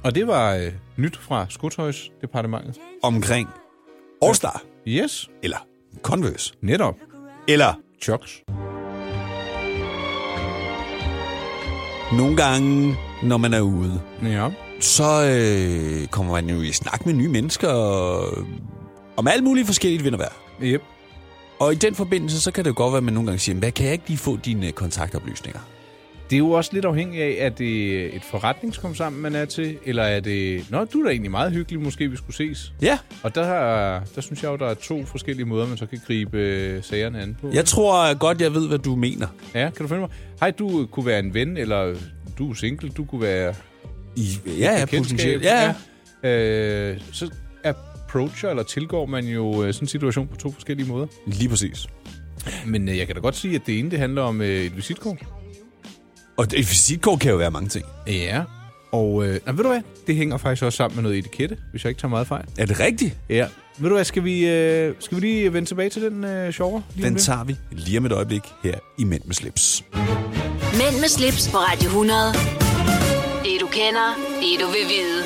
Og 0.04 0.14
det 0.14 0.26
var 0.26 0.54
øh, 0.54 0.72
nyt 0.96 1.16
fra 1.16 1.46
Skotøjsdepartementet. 1.48 2.76
Omkring 3.02 3.48
All-Star, 4.24 4.62
Yes, 4.88 5.30
eller 5.42 5.56
Converse, 6.02 6.54
netop. 6.62 6.94
eller 7.48 7.74
Chucks. 8.02 8.42
nogle 12.12 12.36
gange, 12.36 12.96
når 13.22 13.36
man 13.36 13.54
er 13.54 13.60
ude, 13.60 14.00
Ja. 14.22 14.48
så 14.80 15.04
øh, 15.24 16.06
kommer 16.06 16.32
man 16.32 16.50
jo 16.50 16.60
i 16.62 16.72
snak 16.72 17.06
med 17.06 17.14
nye 17.14 17.28
mennesker 17.28 17.68
og, 17.68 18.28
om 19.16 19.26
alt 19.28 19.44
muligt 19.44 19.66
forskelligt 19.66 20.04
vind 20.04 20.14
og 20.14 20.18
vejr. 20.18 20.32
Yep. 20.62 20.82
Og 21.60 21.72
i 21.72 21.76
den 21.76 21.94
forbindelse, 21.94 22.40
så 22.40 22.50
kan 22.50 22.64
det 22.64 22.70
jo 22.70 22.74
godt 22.76 22.92
være, 22.92 22.98
at 22.98 23.04
man 23.04 23.14
nogle 23.14 23.26
gange 23.26 23.38
siger, 23.38 23.58
hvad 23.58 23.72
kan 23.72 23.84
jeg 23.84 23.92
ikke 23.92 24.04
lige 24.08 24.18
få 24.18 24.36
dine 24.36 24.72
kontaktoplysninger? 24.72 25.60
Det 26.30 26.36
er 26.36 26.38
jo 26.38 26.50
også 26.50 26.70
lidt 26.72 26.84
afhængigt 26.84 27.22
af, 27.22 27.36
at 27.46 27.58
det 27.58 28.00
er 28.04 28.08
et 28.16 28.22
forretningskom 28.30 28.94
sammen, 28.94 29.22
man 29.22 29.34
er 29.34 29.44
til, 29.44 29.76
eller 29.84 30.02
er 30.02 30.20
det... 30.20 30.70
Nå, 30.70 30.84
du 30.84 30.98
er 31.00 31.04
da 31.04 31.10
egentlig 31.10 31.30
meget 31.30 31.52
hyggelig, 31.52 31.80
måske 31.80 32.08
vi 32.10 32.16
skulle 32.16 32.36
ses. 32.36 32.72
Ja, 32.82 32.98
Og 33.22 33.34
der, 33.34 33.44
har- 33.44 34.04
der 34.14 34.20
synes 34.20 34.42
jeg 34.42 34.50
jo, 34.50 34.56
der 34.56 34.66
er 34.66 34.74
to 34.74 35.04
forskellige 35.06 35.46
måder, 35.46 35.66
man 35.68 35.76
så 35.76 35.86
kan 35.86 35.98
gribe 36.06 36.38
øh, 36.38 36.82
sagerne 36.82 37.22
an 37.22 37.36
på. 37.40 37.50
jeg 37.52 37.64
tror 37.64 38.14
godt, 38.14 38.40
jeg 38.40 38.54
ved, 38.54 38.68
hvad 38.68 38.78
du 38.78 38.96
mener. 38.96 39.26
Ja, 39.54 39.70
kan 39.70 39.82
du 39.82 39.88
finde 39.88 40.00
mig? 40.00 40.10
Hej, 40.40 40.50
du 40.50 40.86
kunne 40.86 41.06
være 41.06 41.18
en 41.18 41.34
ven, 41.34 41.56
eller 41.56 41.94
du 42.38 42.50
er 42.50 42.54
single, 42.54 42.88
du 42.88 43.04
kunne 43.04 43.20
være 43.22 43.54
I, 44.16 44.26
ja, 44.46 44.78
ja, 44.78 44.84
potentielt. 44.84 45.42
Ja, 45.44 45.74
ja. 46.22 46.28
Øh, 46.92 47.00
så 47.12 47.30
approacher 47.64 48.50
eller 48.50 48.62
tilgår 48.62 49.06
man 49.06 49.26
jo 49.26 49.64
øh, 49.64 49.74
sådan 49.74 49.84
en 49.84 49.88
situation 49.88 50.26
på 50.28 50.36
to 50.36 50.50
forskellige 50.52 50.88
måder. 50.88 51.06
Lige 51.26 51.48
præcis. 51.48 51.86
Men 52.66 52.88
øh, 52.88 52.98
jeg 52.98 53.06
kan 53.06 53.16
da 53.16 53.20
godt 53.22 53.36
sige, 53.36 53.54
at 53.54 53.62
det 53.66 53.78
ene 53.78 53.90
det 53.90 53.98
handler 53.98 54.22
om 54.22 54.40
øh, 54.40 54.48
et 54.48 54.76
visitkort. 54.76 55.18
Og 56.38 56.44
et 56.44 56.58
visitkort 56.70 57.20
kan 57.20 57.30
jo 57.30 57.36
være 57.36 57.50
mange 57.50 57.68
ting. 57.68 57.84
Ja. 58.06 58.42
Og 58.92 59.24
øh, 59.26 59.40
nej, 59.46 59.54
ved 59.54 59.62
du 59.64 59.68
hvad? 59.70 59.80
Det 60.06 60.16
hænger 60.16 60.36
faktisk 60.36 60.62
også 60.62 60.76
sammen 60.76 60.96
med 60.96 61.02
noget 61.02 61.18
etikette, 61.18 61.56
hvis 61.70 61.84
jeg 61.84 61.90
ikke 61.90 62.00
tager 62.00 62.10
meget 62.10 62.26
fejl. 62.26 62.44
Er 62.58 62.66
det 62.66 62.80
rigtigt? 62.80 63.16
Ja. 63.28 63.46
Ved 63.78 63.88
du 63.88 63.94
hvad, 63.94 64.04
skal 64.04 64.24
vi, 64.24 64.48
øh, 64.48 64.94
skal 65.00 65.16
vi 65.16 65.20
lige 65.20 65.52
vende 65.52 65.68
tilbage 65.68 65.90
til 65.90 66.02
den 66.02 66.24
øh, 66.24 66.52
sjovere? 66.52 66.82
Lige 66.94 67.06
Den 67.06 67.16
tager 67.16 67.44
vi 67.44 67.56
lige 67.70 67.98
om 67.98 68.06
et 68.06 68.12
øjeblik 68.12 68.42
her 68.64 68.74
i 68.98 69.04
Mænd 69.04 69.22
med 69.24 69.34
slips. 69.34 69.84
Mænd 70.72 71.00
med 71.00 71.08
slips 71.08 71.48
på 71.52 71.56
Radio 71.56 71.86
100. 71.88 72.20
Det 73.44 73.60
du 73.60 73.66
kender, 73.66 74.08
det 74.40 74.60
du 74.60 74.66
vil 74.66 74.84
vide. 74.88 75.24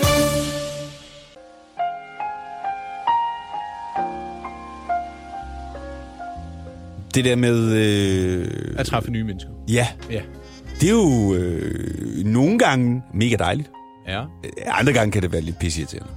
Det 7.14 7.24
der 7.24 7.36
med... 7.36 7.72
Øh, 7.72 8.74
At 8.78 8.86
træffe 8.86 9.10
nye 9.10 9.24
mennesker. 9.24 9.50
ja, 9.68 9.86
Ja. 10.10 10.20
Det 10.82 10.88
er 10.88 10.92
jo 10.92 11.34
øh, 11.34 12.24
nogle 12.24 12.58
gange 12.58 13.02
mega 13.14 13.36
dejligt. 13.36 13.70
Ja. 14.08 14.20
Øh, 14.22 14.50
Andre 14.66 14.92
gange 14.92 15.12
kan 15.12 15.22
det 15.22 15.32
være 15.32 15.40
lidt 15.40 15.58
pisseirriterende. 15.58 16.08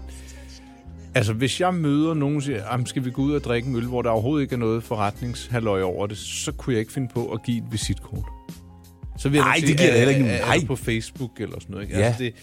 Altså, 1.15 1.33
hvis 1.33 1.61
jeg 1.61 1.73
møder 1.73 2.13
nogen, 2.13 2.35
og 2.37 2.43
siger, 2.43 2.61
"Jamen, 2.71 2.85
skal 2.85 3.05
vi 3.05 3.11
gå 3.11 3.21
ud 3.21 3.31
og 3.33 3.43
drikke 3.43 3.69
en 3.69 3.75
øl, 3.75 3.85
hvor 3.85 4.01
der 4.01 4.09
overhovedet 4.09 4.43
ikke 4.43 4.53
er 4.55 4.59
noget 4.59 4.83
forretningshalløj 4.83 5.81
over 5.81 6.07
det, 6.07 6.17
så 6.17 6.51
kunne 6.51 6.73
jeg 6.73 6.79
ikke 6.79 6.91
finde 6.93 7.07
på 7.13 7.25
at 7.31 7.43
give 7.43 7.57
et 7.57 7.63
visitkort. 7.71 8.23
Så 9.17 9.29
vil 9.29 9.35
jeg 9.37 9.45
Nej, 9.45 9.55
nok 9.55 9.61
det 9.61 9.67
sige, 9.67 9.77
giver 9.77 9.89
er- 9.89 9.97
heller 9.97 10.15
ikke 10.15 10.29
er- 10.29 10.53
er 10.61 10.65
på 10.67 10.75
Facebook 10.75 11.31
eller 11.39 11.59
sådan 11.59 11.71
noget. 11.73 11.85
Ikke? 11.87 11.99
Ja. 11.99 12.05
Altså, 12.05 12.23
det, 12.23 12.33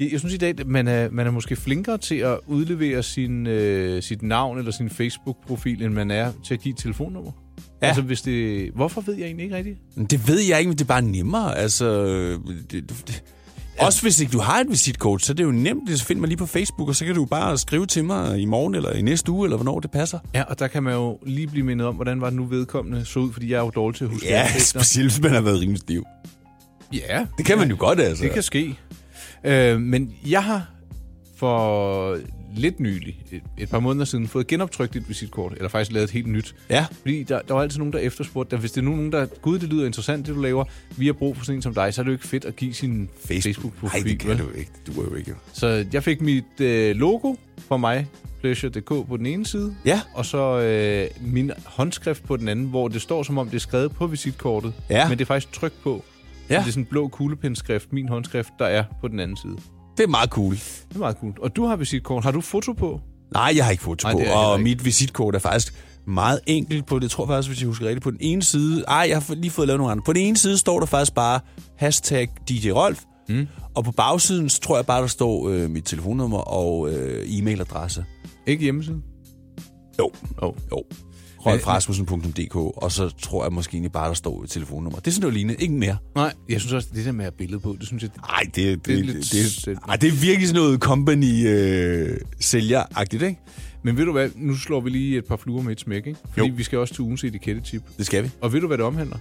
jeg, 0.00 0.12
jeg 0.12 0.18
synes 0.20 0.34
i 0.34 0.38
dag, 0.38 0.60
at 0.60 0.66
man 0.66 0.88
er, 0.88 1.08
man 1.10 1.26
er 1.26 1.30
måske 1.30 1.56
flinkere 1.56 1.98
til 1.98 2.14
at 2.14 2.38
udlevere 2.46 3.02
sin, 3.02 3.46
øh, 3.46 4.02
sit 4.02 4.22
navn 4.22 4.58
eller 4.58 4.72
sin 4.72 4.90
Facebook-profil, 4.90 5.82
end 5.82 5.92
man 5.94 6.10
er 6.10 6.32
til 6.44 6.54
at 6.54 6.60
give 6.60 6.72
et 6.72 6.78
telefonnummer. 6.78 7.32
Ja. 7.84 7.88
Altså, 7.88 8.02
hvis 8.02 8.22
det... 8.22 8.70
Hvorfor 8.74 9.00
ved 9.00 9.14
jeg 9.14 9.24
egentlig 9.26 9.44
ikke 9.44 9.56
rigtigt? 9.56 9.78
Det 10.10 10.28
ved 10.28 10.40
jeg 10.40 10.58
ikke, 10.58 10.68
men 10.68 10.78
det 10.78 10.84
er 10.84 10.88
bare 10.88 11.02
nemmere. 11.02 11.58
Altså, 11.58 12.04
det, 12.70 12.90
det, 13.06 13.22
også 13.78 14.02
hvis 14.02 14.20
ikke 14.20 14.32
du 14.32 14.38
har 14.40 14.60
et 14.60 14.66
visitkort, 14.70 15.22
så 15.22 15.32
er 15.32 15.34
det 15.34 15.44
jo 15.44 15.50
nemt. 15.50 15.98
Så 15.98 16.04
find 16.04 16.20
mig 16.20 16.28
lige 16.28 16.38
på 16.38 16.46
Facebook, 16.46 16.88
og 16.88 16.96
så 16.96 17.04
kan 17.04 17.14
du 17.14 17.24
bare 17.24 17.58
skrive 17.58 17.86
til 17.86 18.04
mig 18.04 18.40
i 18.40 18.44
morgen, 18.44 18.74
eller 18.74 18.92
i 18.92 19.02
næste 19.02 19.32
uge, 19.32 19.46
eller 19.46 19.56
hvornår 19.56 19.80
det 19.80 19.90
passer. 19.90 20.18
Ja, 20.34 20.42
og 20.42 20.58
der 20.58 20.66
kan 20.68 20.82
man 20.82 20.94
jo 20.94 21.18
lige 21.26 21.46
blive 21.46 21.66
mindet 21.66 21.86
om, 21.86 21.94
hvordan 21.94 22.20
var 22.20 22.26
det 22.30 22.36
nu 22.36 22.44
vedkommende 22.44 23.04
så 23.04 23.18
ud, 23.18 23.32
fordi 23.32 23.50
jeg 23.50 23.56
er 23.58 23.62
jo 23.64 23.70
dårlig 23.70 23.96
til 23.96 24.04
at 24.04 24.10
huske 24.10 24.26
Ja, 24.26 24.58
specielt 24.58 25.12
hvis 25.12 25.22
man 25.22 25.32
har 25.32 25.40
været 25.40 25.60
rimelig 25.60 25.80
stiv. 25.80 26.04
Ja, 26.92 27.26
Det 27.38 27.46
kan 27.46 27.58
man 27.58 27.70
jo 27.70 27.76
godt, 27.78 28.00
altså. 28.00 28.24
det 28.24 28.32
kan 28.32 28.42
ske. 28.42 28.78
Øh, 29.44 29.80
men 29.80 30.12
jeg 30.26 30.44
har 30.44 30.70
for 31.36 32.18
lidt 32.58 32.80
nylig, 32.80 33.22
et, 33.32 33.42
et 33.58 33.68
par 33.68 33.80
måneder 33.80 34.04
siden, 34.04 34.28
fået 34.28 34.46
genoptrykt 34.46 34.96
et 34.96 35.08
visitkort, 35.08 35.52
eller 35.56 35.68
faktisk 35.68 35.92
lavet 35.92 36.04
et 36.04 36.10
helt 36.10 36.26
nyt. 36.26 36.54
Ja. 36.70 36.86
Fordi 37.00 37.22
der, 37.22 37.40
der 37.48 37.54
var 37.54 37.62
altid 37.62 37.78
nogen, 37.78 37.92
der 37.92 37.98
efterspurgte, 37.98 38.56
at 38.56 38.60
hvis 38.60 38.72
det 38.72 38.80
er 38.80 38.84
nogen, 38.84 39.12
der, 39.12 39.26
gud, 39.26 39.58
det 39.58 39.68
lyder 39.68 39.86
interessant, 39.86 40.26
det 40.26 40.34
du 40.34 40.40
laver, 40.40 40.64
vi 40.96 41.06
har 41.06 41.12
brug 41.12 41.36
for 41.36 41.44
sådan 41.44 41.58
en 41.58 41.62
som 41.62 41.74
dig, 41.74 41.94
så 41.94 42.00
er 42.00 42.02
det 42.02 42.10
jo 42.10 42.14
ikke 42.14 42.26
fedt 42.26 42.44
at 42.44 42.56
give 42.56 42.74
sin 42.74 43.08
Facebook-profil. 43.28 44.00
Nej, 44.02 44.08
det 44.10 44.18
kan 44.18 44.38
du 44.38 44.50
ikke. 44.58 44.70
Du 44.86 45.00
er 45.00 45.04
jo 45.04 45.14
ikke. 45.14 45.34
Så 45.52 45.86
jeg 45.92 46.02
fik 46.04 46.20
mit 46.20 46.60
øh, 46.60 46.96
logo 46.96 47.34
for 47.68 47.76
mig, 47.76 48.06
Pleasure.dk 48.40 49.08
på 49.08 49.16
den 49.16 49.26
ene 49.26 49.46
side, 49.46 49.74
Ja. 49.84 50.00
og 50.14 50.26
så 50.26 50.60
øh, 50.60 51.32
min 51.32 51.50
håndskrift 51.64 52.24
på 52.24 52.36
den 52.36 52.48
anden, 52.48 52.66
hvor 52.66 52.88
det 52.88 53.02
står 53.02 53.22
som 53.22 53.38
om, 53.38 53.46
det 53.48 53.54
er 53.56 53.60
skrevet 53.60 53.92
på 53.92 54.06
visitkortet, 54.06 54.72
Ja. 54.90 55.08
men 55.08 55.18
det 55.18 55.24
er 55.24 55.26
faktisk 55.26 55.52
trykt 55.52 55.82
på. 55.82 56.04
Ja. 56.50 56.54
Så 56.54 56.60
det 56.60 56.68
er 56.68 56.72
sådan 56.72 56.82
en 56.82 56.86
blå 56.86 57.08
kuglepindskrift, 57.08 57.92
min 57.92 58.08
håndskrift, 58.08 58.50
der 58.58 58.64
er 58.66 58.84
på 59.00 59.08
den 59.08 59.20
anden 59.20 59.36
side. 59.36 59.56
Det 59.96 60.02
er 60.04 60.08
meget 60.08 60.30
cool. 60.30 60.54
Det 60.54 60.94
er 60.94 60.98
meget 60.98 61.16
cool. 61.20 61.34
Og 61.40 61.56
du 61.56 61.64
har 61.66 61.76
visitkort. 61.76 62.24
Har 62.24 62.30
du 62.30 62.40
foto 62.40 62.72
på? 62.72 63.00
Nej, 63.32 63.52
jeg 63.56 63.64
har 63.64 63.70
ikke 63.70 63.82
foto 63.82 64.08
Nej, 64.08 64.12
på, 64.26 64.32
og 64.38 64.54
ikke. 64.58 64.64
mit 64.64 64.84
visitkort 64.84 65.34
er 65.34 65.38
faktisk 65.38 65.74
meget 66.06 66.40
enkelt 66.46 66.86
på 66.86 66.96
det. 66.98 67.02
Jeg 67.02 67.10
tror 67.10 67.26
faktisk, 67.26 67.48
hvis 67.48 67.60
jeg 67.60 67.66
husker 67.66 67.86
rigtigt, 67.86 68.02
på 68.02 68.10
den 68.10 68.18
ene 68.20 68.42
side... 68.42 68.84
Ej, 68.88 69.06
jeg 69.08 69.16
har 69.22 69.34
lige 69.34 69.50
fået 69.50 69.68
lavet 69.68 69.78
nogle 69.78 69.92
andre. 69.92 70.02
På 70.06 70.12
den 70.12 70.22
ene 70.22 70.36
side 70.36 70.58
står 70.58 70.78
der 70.80 70.86
faktisk 70.86 71.14
bare 71.14 71.40
hashtag 71.78 72.28
DJ 72.48 72.70
Rolf, 72.70 73.02
mm. 73.28 73.46
og 73.74 73.84
på 73.84 73.92
bagsiden 73.92 74.48
så 74.48 74.60
tror 74.60 74.76
jeg 74.76 74.86
bare, 74.86 75.00
der 75.00 75.06
står 75.06 75.48
øh, 75.48 75.70
mit 75.70 75.84
telefonnummer 75.84 76.38
og 76.38 76.90
øh, 76.92 77.26
e-mailadresse. 77.26 78.04
Ikke 78.46 78.62
hjemmesiden? 78.62 79.02
Jo, 79.98 80.10
Oh. 80.42 80.54
jo. 80.70 80.82
rolfrasmussen.dk, 81.46 82.56
og 82.56 82.92
så 82.92 83.08
tror 83.22 83.44
jeg 83.44 83.52
måske 83.52 83.74
egentlig 83.74 83.92
bare, 83.92 84.08
der 84.08 84.14
står 84.14 84.42
et 84.42 84.50
telefonnummer. 84.50 84.98
Det 84.98 85.06
er 85.06 85.10
sådan 85.10 85.20
noget 85.22 85.34
lignende, 85.34 85.62
ikke 85.62 85.74
mere. 85.74 85.96
Nej, 86.14 86.32
jeg 86.48 86.60
synes 86.60 86.72
også, 86.72 86.88
det 86.94 87.04
der 87.04 87.12
med 87.12 87.24
at 87.24 87.32
have 87.32 87.36
billede 87.38 87.60
på, 87.60 87.76
det 87.80 87.86
synes 87.86 88.02
jeg... 88.02 88.10
Nej, 88.16 88.40
det, 88.44 88.54
det, 88.54 88.86
Det 88.86 88.98
er 88.98 89.02
det, 89.06 89.14
det, 89.14 89.62
det, 89.66 89.78
ej, 89.88 89.96
det 89.96 90.08
er 90.08 90.12
virkelig 90.12 90.48
sådan 90.48 90.62
noget 90.62 90.80
company-sælger-agtigt, 90.80 93.22
ikke? 93.22 93.40
Men 93.82 93.96
ved 93.96 94.04
du 94.04 94.12
hvad, 94.12 94.30
nu 94.36 94.56
slår 94.56 94.80
vi 94.80 94.90
lige 94.90 95.18
et 95.18 95.24
par 95.24 95.36
fluer 95.36 95.62
med 95.62 95.72
et 95.72 95.80
smæk, 95.80 96.06
ikke? 96.06 96.18
Fordi 96.32 96.48
Jo. 96.48 96.54
vi 96.56 96.62
skal 96.62 96.78
også 96.78 96.94
til 96.94 97.02
ugens 97.02 97.24
etikettetip. 97.24 97.82
Det 97.98 98.06
skal 98.06 98.24
vi. 98.24 98.30
Og 98.40 98.52
ved 98.52 98.60
du, 98.60 98.66
hvad 98.66 98.78
det 98.78 98.86
omhandler? 98.86 99.16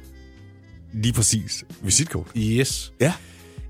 Lige 0.94 1.14
præcis. 1.14 1.64
Visitkort. 1.82 2.28
Yes. 2.38 2.94
Ja. 3.02 3.14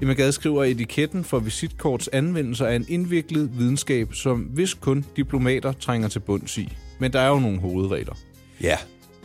Emma 0.01 0.13
Gade 0.13 0.31
skriver, 0.31 0.63
at 0.63 0.69
etiketten 0.69 1.23
for 1.23 1.39
visitkorts 1.39 2.07
anvendelser 2.07 2.65
er 2.65 2.75
en 2.75 2.85
indviklet 2.89 3.57
videnskab, 3.57 4.13
som 4.13 4.39
hvis 4.39 4.73
kun 4.73 5.05
diplomater 5.15 5.71
trænger 5.71 6.07
til 6.07 6.19
bunds 6.19 6.57
i. 6.57 6.73
Men 6.99 7.13
der 7.13 7.19
er 7.19 7.27
jo 7.29 7.39
nogle 7.39 7.59
hovedregler. 7.59 8.13
Ja. 8.61 8.77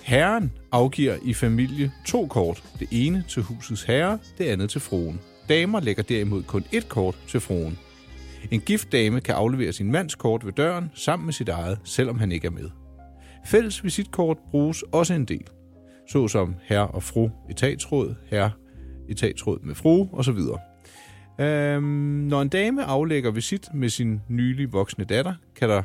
Herren 0.03 0.53
afgiver 0.73 1.17
i 1.23 1.35
familie 1.35 1.93
to 2.07 2.27
kort. 2.27 2.63
Det 2.81 2.89
ene 2.91 3.25
til 3.29 3.43
husets 3.43 3.83
herre, 3.83 4.19
det 4.39 4.45
andet 4.45 4.71
til 4.71 4.81
fruen. 4.81 5.21
Damer 5.49 5.81
lægger 5.81 6.03
derimod 6.03 6.43
kun 6.43 6.65
et 6.73 6.89
kort 6.89 7.19
til 7.29 7.41
fruen. 7.41 7.79
En 8.51 8.61
gift 8.61 8.93
dame 8.93 9.21
kan 9.21 9.35
aflevere 9.35 9.73
sin 9.73 9.93
mands 9.93 10.15
kort 10.15 10.47
ved 10.47 10.53
døren 10.53 10.91
sammen 10.95 11.27
med 11.27 11.33
sit 11.33 11.49
eget, 11.49 11.79
selvom 11.85 12.19
han 12.19 12.33
ikke 12.33 12.47
er 12.47 12.51
med. 12.51 12.71
Fælles 13.47 13.85
visitkort 13.85 14.39
bruges 14.51 14.83
også 14.83 15.15
en 15.15 15.25
del, 15.25 15.47
såsom 16.11 16.55
herre 16.63 16.87
og 16.87 17.03
fru 17.03 17.31
etatsråd, 17.51 18.15
herre 18.27 18.51
etatsråd 19.09 19.59
med 19.63 19.75
fru 19.75 20.09
osv. 20.13 20.39
Øhm, 21.41 21.83
når 22.29 22.43
en 22.43 22.49
dame 22.49 22.85
aflægger 22.85 23.31
visit 23.31 23.75
med 23.75 23.89
sin 23.89 24.21
nylig 24.29 24.73
voksne 24.73 25.05
datter, 25.05 25.35
kan 25.57 25.69
der 25.69 25.83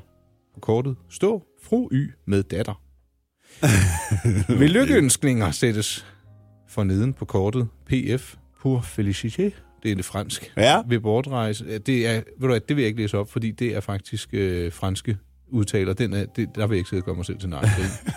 på 0.54 0.60
kortet 0.60 0.96
stå 1.10 1.44
fru 1.64 1.90
Y 1.92 2.12
med 2.26 2.44
datter. 2.44 2.82
Ved 4.60 4.70
lykkeønskninger 4.70 5.52
sættes 5.52 6.06
for 6.70 6.84
neden 6.84 7.14
på 7.14 7.26
kortet 7.26 7.68
PF 7.86 8.36
pour 8.62 8.80
félicité. 8.80 9.52
Det 9.84 9.92
er 9.92 9.96
det 9.96 10.06
fransk. 10.06 10.54
Ja. 10.58 10.82
Ved 10.88 11.00
bortrejse. 11.00 11.80
Det, 11.80 12.08
er, 12.08 12.14
ved 12.14 12.24
du 12.42 12.48
hvad, 12.48 12.60
det 12.60 12.76
vil 12.76 12.82
jeg 12.84 12.88
ikke 12.88 13.02
læse 13.02 13.18
op, 13.18 13.32
fordi 13.32 13.52
det 13.52 13.76
er 13.76 13.80
faktisk 13.80 14.30
øh, 14.34 14.72
franske 14.72 15.18
udtaler. 15.48 15.94
Den 15.94 16.14
er, 16.14 16.26
det, 16.26 16.50
der 16.56 16.68
vil 16.68 16.76
jeg 16.76 16.78
ikke 16.78 16.90
sidde 16.90 17.02
og 17.02 17.06
gøre 17.06 17.16
mig 17.16 17.26
selv 17.26 17.38
til 17.38 17.50
nej. 17.50 17.70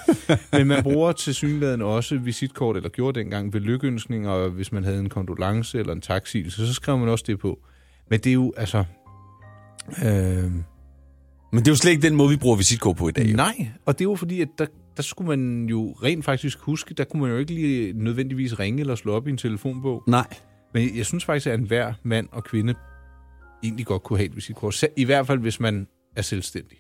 Men 0.53 0.67
man 0.67 0.83
bruger 0.83 1.13
til 1.13 1.35
synligheden 1.35 1.83
også 1.83 2.19
visitkort, 2.19 2.77
eller 2.77 2.89
gjorde 2.89 3.21
dengang 3.21 3.53
ved 3.53 3.61
lykkeønskninger, 3.61 4.31
og 4.31 4.51
hvis 4.51 4.73
man 4.73 4.85
havde 4.85 4.99
en 4.99 5.09
kondolence 5.09 5.79
eller 5.79 5.93
en 5.93 6.01
taksigelse, 6.01 6.67
så 6.67 6.75
skrev 6.75 6.99
man 6.99 7.09
også 7.09 7.25
det 7.27 7.39
på. 7.39 7.59
Men 8.11 8.21
det 8.21 8.31
er 8.31 8.35
jo, 8.35 8.53
altså... 8.57 8.85
Øh, 10.05 10.05
Men 10.05 10.65
det 11.53 11.69
er 11.69 11.73
jo 11.73 11.77
slet 11.77 11.91
ikke 11.91 12.03
den 12.03 12.17
måde, 12.17 12.31
vi 12.31 12.37
bruger 12.37 12.57
visitkort 12.57 12.97
på 12.97 13.09
i 13.09 13.13
dag. 13.13 13.27
jo. 13.27 13.37
Nej, 13.37 13.71
og 13.87 13.99
det 13.99 14.05
er 14.05 14.09
jo 14.09 14.15
fordi, 14.15 14.41
at 14.41 14.49
der, 14.59 14.67
der 14.97 15.03
skulle 15.03 15.29
man 15.29 15.69
jo 15.69 15.93
rent 15.93 16.25
faktisk 16.25 16.59
huske, 16.59 16.95
der 16.95 17.05
kunne 17.05 17.23
man 17.23 17.31
jo 17.31 17.37
ikke 17.37 17.55
lige 17.55 17.93
nødvendigvis 17.93 18.59
ringe 18.59 18.81
eller 18.81 18.95
slå 18.95 19.13
op 19.13 19.27
i 19.27 19.31
en 19.31 19.37
telefonbog. 19.37 20.03
Nej. 20.07 20.27
Men 20.75 20.97
jeg 20.97 21.07
synes 21.07 21.25
faktisk, 21.25 21.47
at 21.47 21.59
enhver 21.59 21.93
mand 22.03 22.29
og 22.33 22.45
kvinde 22.45 22.75
egentlig 23.63 23.87
godt 23.87 24.03
kunne 24.03 24.19
have 24.19 24.27
et 24.27 24.37
visitkort. 24.37 24.85
I 24.97 25.05
hvert 25.05 25.27
fald, 25.27 25.39
hvis 25.39 25.61
man 25.61 25.87
er 26.17 26.23
selvstændig. 26.23 26.79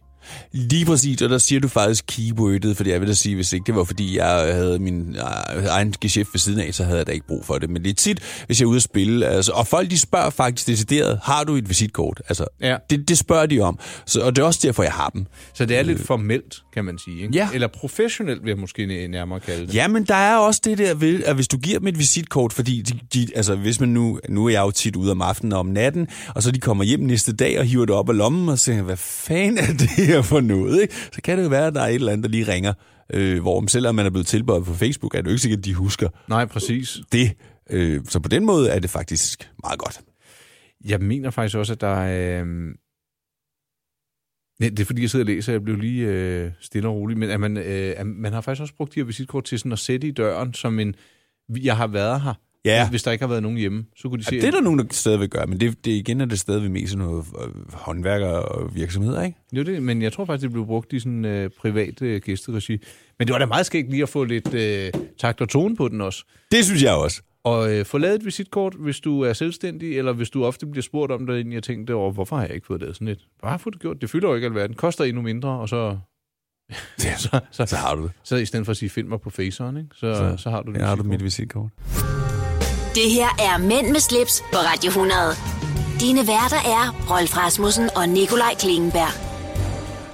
Lige 0.53 0.85
præcis, 0.85 1.23
og 1.23 1.31
der 1.31 1.39
siger 1.39 1.61
du 1.61 1.69
faktisk 1.69 2.05
keywordet, 2.09 2.77
fordi 2.77 2.91
jeg 2.91 3.01
vil 3.01 3.09
da 3.09 3.15
sige, 3.15 3.35
hvis 3.35 3.53
ikke 3.53 3.67
det 3.67 3.75
var, 3.75 3.85
fordi 3.85 4.17
jeg 4.19 4.55
havde 4.55 4.79
min 4.79 5.17
øh, 5.57 5.65
egen 5.69 5.95
geschæft 6.01 6.29
ved 6.33 6.39
siden 6.39 6.61
af, 6.61 6.75
så 6.75 6.85
havde 6.85 6.99
jeg 6.99 7.07
da 7.07 7.13
ikke 7.13 7.27
brug 7.27 7.45
for 7.45 7.59
det. 7.59 7.71
Men 7.71 7.85
det 7.85 7.91
er 7.91 7.95
tit, 7.95 8.21
hvis 8.47 8.61
jeg 8.61 8.65
er 8.67 8.69
ude 8.69 8.77
at 8.77 8.83
spille, 8.83 9.27
altså, 9.27 9.53
og 9.53 9.67
folk 9.67 9.91
de 9.91 9.99
spørger 9.99 10.31
faktisk 10.31 10.67
decideret, 10.67 11.19
har 11.23 11.45
du 11.45 11.55
et 11.57 11.69
visitkort? 11.69 12.23
Altså, 12.29 12.45
Ja. 12.61 12.77
det, 12.91 13.09
det 13.09 13.19
spørger 13.19 13.47
de 13.47 13.61
om, 13.61 13.79
så, 14.07 14.21
og 14.21 14.37
det 14.37 14.43
er 14.43 14.47
også 14.47 14.61
derfor, 14.63 14.83
jeg 14.83 14.93
har 14.93 15.09
dem. 15.09 15.27
Så 15.55 15.65
det 15.67 15.79
er 15.79 15.83
lidt 15.83 16.01
formelt, 16.07 16.55
kan 16.75 16.85
man 16.85 16.99
sige. 17.05 17.23
Ikke? 17.23 17.35
Ja. 17.35 17.49
Eller 17.55 17.69
professionelt, 17.69 18.43
vil 18.43 18.49
jeg 18.51 18.59
måske 18.59 18.87
næ- 18.87 19.07
nærmere 19.07 19.41
kalde 19.41 19.67
det. 19.67 19.75
Ja, 19.75 19.89
men 19.89 20.05
der 20.05 20.15
er 20.15 20.37
også 20.37 20.61
det 20.65 20.79
der 20.79 20.95
ved, 20.95 21.25
at 21.25 21.35
hvis 21.35 21.49
du 21.49 21.57
giver 21.59 21.79
dem 21.79 21.89
et 21.89 21.99
visitkort, 21.99 22.53
fordi 22.53 22.83
de, 22.83 22.99
de, 23.15 23.29
altså 23.35 23.55
hvis 23.57 23.81
man 23.81 23.89
nu, 23.89 24.21
nu 24.29 24.47
er 24.47 24.51
jeg 24.51 24.61
jo 24.61 24.71
tit 24.71 24.97
ude 24.97 25.11
om 25.11 25.23
aftenen 25.23 25.53
og 25.53 25.59
om 25.59 25.67
natten, 25.67 26.07
og 26.35 26.43
så 26.43 26.51
de 26.51 26.61
kommer 26.61 26.85
hjem 26.85 27.01
næste 27.01 27.33
dag 27.33 27.59
og 27.59 27.65
hiver 27.65 27.85
det 27.85 27.95
op 27.95 28.09
af 28.09 28.17
lommen 28.17 28.49
og 28.49 28.59
siger, 28.59 28.83
hvad 28.83 28.97
fanden 28.97 29.59
er 29.59 29.73
det 29.73 30.16
her 30.17 30.23
for 30.23 30.41
noget? 30.41 30.83
Ikke? 30.83 30.95
Så 30.95 31.21
kan 31.25 31.39
det 31.39 31.45
jo 31.45 31.49
være, 31.49 31.67
at 31.67 31.75
der 31.75 31.81
er 31.81 31.89
et 31.89 31.95
eller 31.95 32.13
andet, 32.13 32.25
der 32.25 32.31
lige 32.31 32.53
ringer, 32.53 32.73
øh, 33.13 33.41
hvor 33.41 33.67
selvom 33.67 33.95
man 33.95 34.07
er 34.07 34.11
blevet 34.11 34.27
tilbøjet 34.27 34.65
på 34.65 34.75
Facebook, 34.75 35.15
er 35.15 35.19
det 35.19 35.27
jo 35.27 35.31
ikke 35.31 35.43
sikkert, 35.43 35.59
at 35.59 35.65
de 35.65 35.75
husker 35.75 36.09
Nej, 36.29 36.45
præcis. 36.45 36.99
det. 37.13 37.33
Øh, 37.71 38.01
så 38.09 38.21
på 38.21 38.29
den 38.29 38.47
måde 38.47 38.71
er 38.71 38.79
det 38.79 38.91
faktisk 38.91 39.51
meget 39.65 39.79
godt. 39.79 40.01
Jeg 40.85 41.01
mener 41.01 41.31
faktisk 41.31 41.57
også, 41.57 41.73
at 41.73 41.81
der 41.81 42.01
er... 42.01 42.45
Øh... 42.45 42.75
Ja, 44.61 44.69
det 44.69 44.81
er 44.81 44.85
fordi, 44.85 45.03
jeg 45.03 45.11
sidder 45.11 45.25
og 45.25 45.27
læser, 45.27 45.53
jeg 45.53 45.63
blev 45.63 45.77
lige 45.77 46.07
øh, 46.07 46.51
stille 46.61 46.89
og 46.89 46.95
rolig, 46.95 47.19
men 47.19 47.31
at 47.31 47.41
man, 47.41 47.57
øh, 47.57 47.95
at 47.97 48.07
man 48.07 48.33
har 48.33 48.41
faktisk 48.41 48.63
også 48.63 48.75
brugt 48.75 48.95
de 48.95 49.01
her 49.01 49.05
visitkort 49.05 49.45
til 49.45 49.59
sådan 49.59 49.73
at 49.73 49.79
sætte 49.79 50.09
i 50.09 50.11
døren, 50.11 50.55
som 50.55 50.79
en, 50.79 50.95
jeg 51.49 51.77
har 51.77 51.87
været 51.87 52.21
her. 52.21 52.35
Ja. 52.67 52.91
Hvis 52.91 53.03
der 53.03 53.11
ikke 53.13 53.23
har 53.23 53.29
været 53.29 53.43
nogen 53.43 53.59
hjemme, 53.59 53.85
så 53.97 54.09
kunne 54.09 54.19
de 54.19 54.25
se... 54.25 54.35
Ja, 54.35 54.41
det 54.41 54.47
er 54.47 54.51
der 54.51 54.61
nogen, 54.61 54.79
der 54.79 54.85
stadigvæk 54.91 55.31
gør, 55.31 55.47
men 55.47 55.61
det, 55.61 55.85
det 55.85 55.91
igen 55.91 56.21
er 56.21 56.25
det 56.25 56.39
stadig 56.39 56.71
mest 56.71 56.93
sådan 56.93 57.07
noget 57.07 57.25
øh, 57.45 57.73
håndværker 57.73 58.27
og 58.29 58.75
virksomheder, 58.75 59.23
ikke? 59.23 59.39
Jo, 59.53 59.63
det, 59.63 59.83
men 59.83 60.03
jeg 60.03 60.13
tror 60.13 60.25
faktisk, 60.25 60.43
det 60.43 60.53
blev 60.53 60.67
brugt 60.67 60.93
i 60.93 60.99
sådan 60.99 61.25
øh, 61.25 61.51
privat 61.61 62.03
øh, 62.03 62.21
gæsteregi. 62.21 62.79
Men 63.19 63.27
det 63.29 63.33
var 63.33 63.39
da 63.39 63.47
meget 63.47 63.67
skægt 63.67 63.91
lige 63.91 64.03
at 64.03 64.09
få 64.09 64.25
lidt 64.25 64.55
øh, 64.55 64.91
takt 65.19 65.41
og 65.41 65.49
tone 65.49 65.77
på 65.77 65.89
den 65.89 66.01
også. 66.01 66.25
Det 66.53 66.65
synes 66.65 66.83
jeg 66.83 66.95
også. 66.95 67.23
Og 67.45 67.73
øh, 67.75 67.85
få 67.85 67.99
lavet 67.99 68.15
et 68.15 68.25
visitkort, 68.25 68.75
hvis 68.79 69.01
du 69.01 69.21
er 69.21 69.33
selvstændig, 69.33 69.99
eller 69.99 70.13
hvis 70.13 70.31
du 70.31 70.45
ofte 70.45 70.67
bliver 70.67 70.83
spurgt 70.83 71.13
om 71.13 71.27
det, 71.27 71.53
jeg 71.53 71.63
tænkte 71.63 71.95
over, 71.95 72.13
hvorfor 72.13 72.37
har 72.37 72.47
jeg 72.47 72.55
ikke 72.55 72.67
fået 72.67 72.81
lavet 72.81 72.97
sådan 72.97 73.09
et? 73.09 73.19
Bare 73.43 73.59
få 73.59 73.71
det 73.71 73.81
gjort. 73.81 74.01
Det 74.01 74.11
fylder 74.11 74.29
jo 74.29 74.35
ikke 74.35 74.47
alverden. 74.47 74.77
Koster 74.77 75.05
endnu 75.05 75.23
mindre, 75.23 75.49
og 75.49 75.69
så... 75.69 75.99
Ja, 77.05 77.17
så, 77.25 77.41
så, 77.51 77.67
Så 77.67 77.77
har 77.77 77.95
du 77.95 78.03
det. 78.03 78.11
så, 78.23 78.37
i 78.37 78.45
stedet 78.45 78.67
for 78.67 78.71
at 78.71 78.77
sige, 78.77 78.89
find 78.91 79.09
mig 79.09 79.21
på 79.21 79.31
faceren, 79.31 79.77
ikke? 79.77 79.89
Så, 79.95 80.15
så, 80.15 80.43
så 80.43 80.51
har 80.51 80.63
du 80.63 80.73
det. 80.73 80.79
Ja, 80.81 80.85
har 80.87 80.97
du 80.97 81.03
mit 81.03 81.25
visitkort. 81.25 81.71
Det 82.97 83.11
her 83.11 83.29
er 83.39 83.59
Mænd 83.59 83.87
med 83.91 84.01
slips 84.01 84.45
på 84.53 84.59
Radio 84.59 84.89
100. 84.89 85.19
Dine 86.01 86.19
værter 86.19 86.57
er 86.57 86.97
Rolf 87.11 87.37
Rasmussen 87.37 87.89
og 87.97 88.09
Nikolaj 88.09 88.55
Klingenberg. 88.59 89.13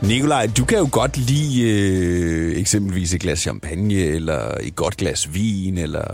Nikolaj, 0.09 0.51
du 0.57 0.64
kan 0.64 0.79
jo 0.79 0.88
godt 0.92 1.16
lide 1.16 1.62
øh, 1.71 2.61
eksempelvis 2.61 3.14
et 3.14 3.21
glas 3.21 3.38
champagne, 3.38 3.95
eller 3.95 4.55
et 4.62 4.77
godt 4.77 4.97
glas 4.97 5.35
vin, 5.35 5.79
eller... 5.79 6.05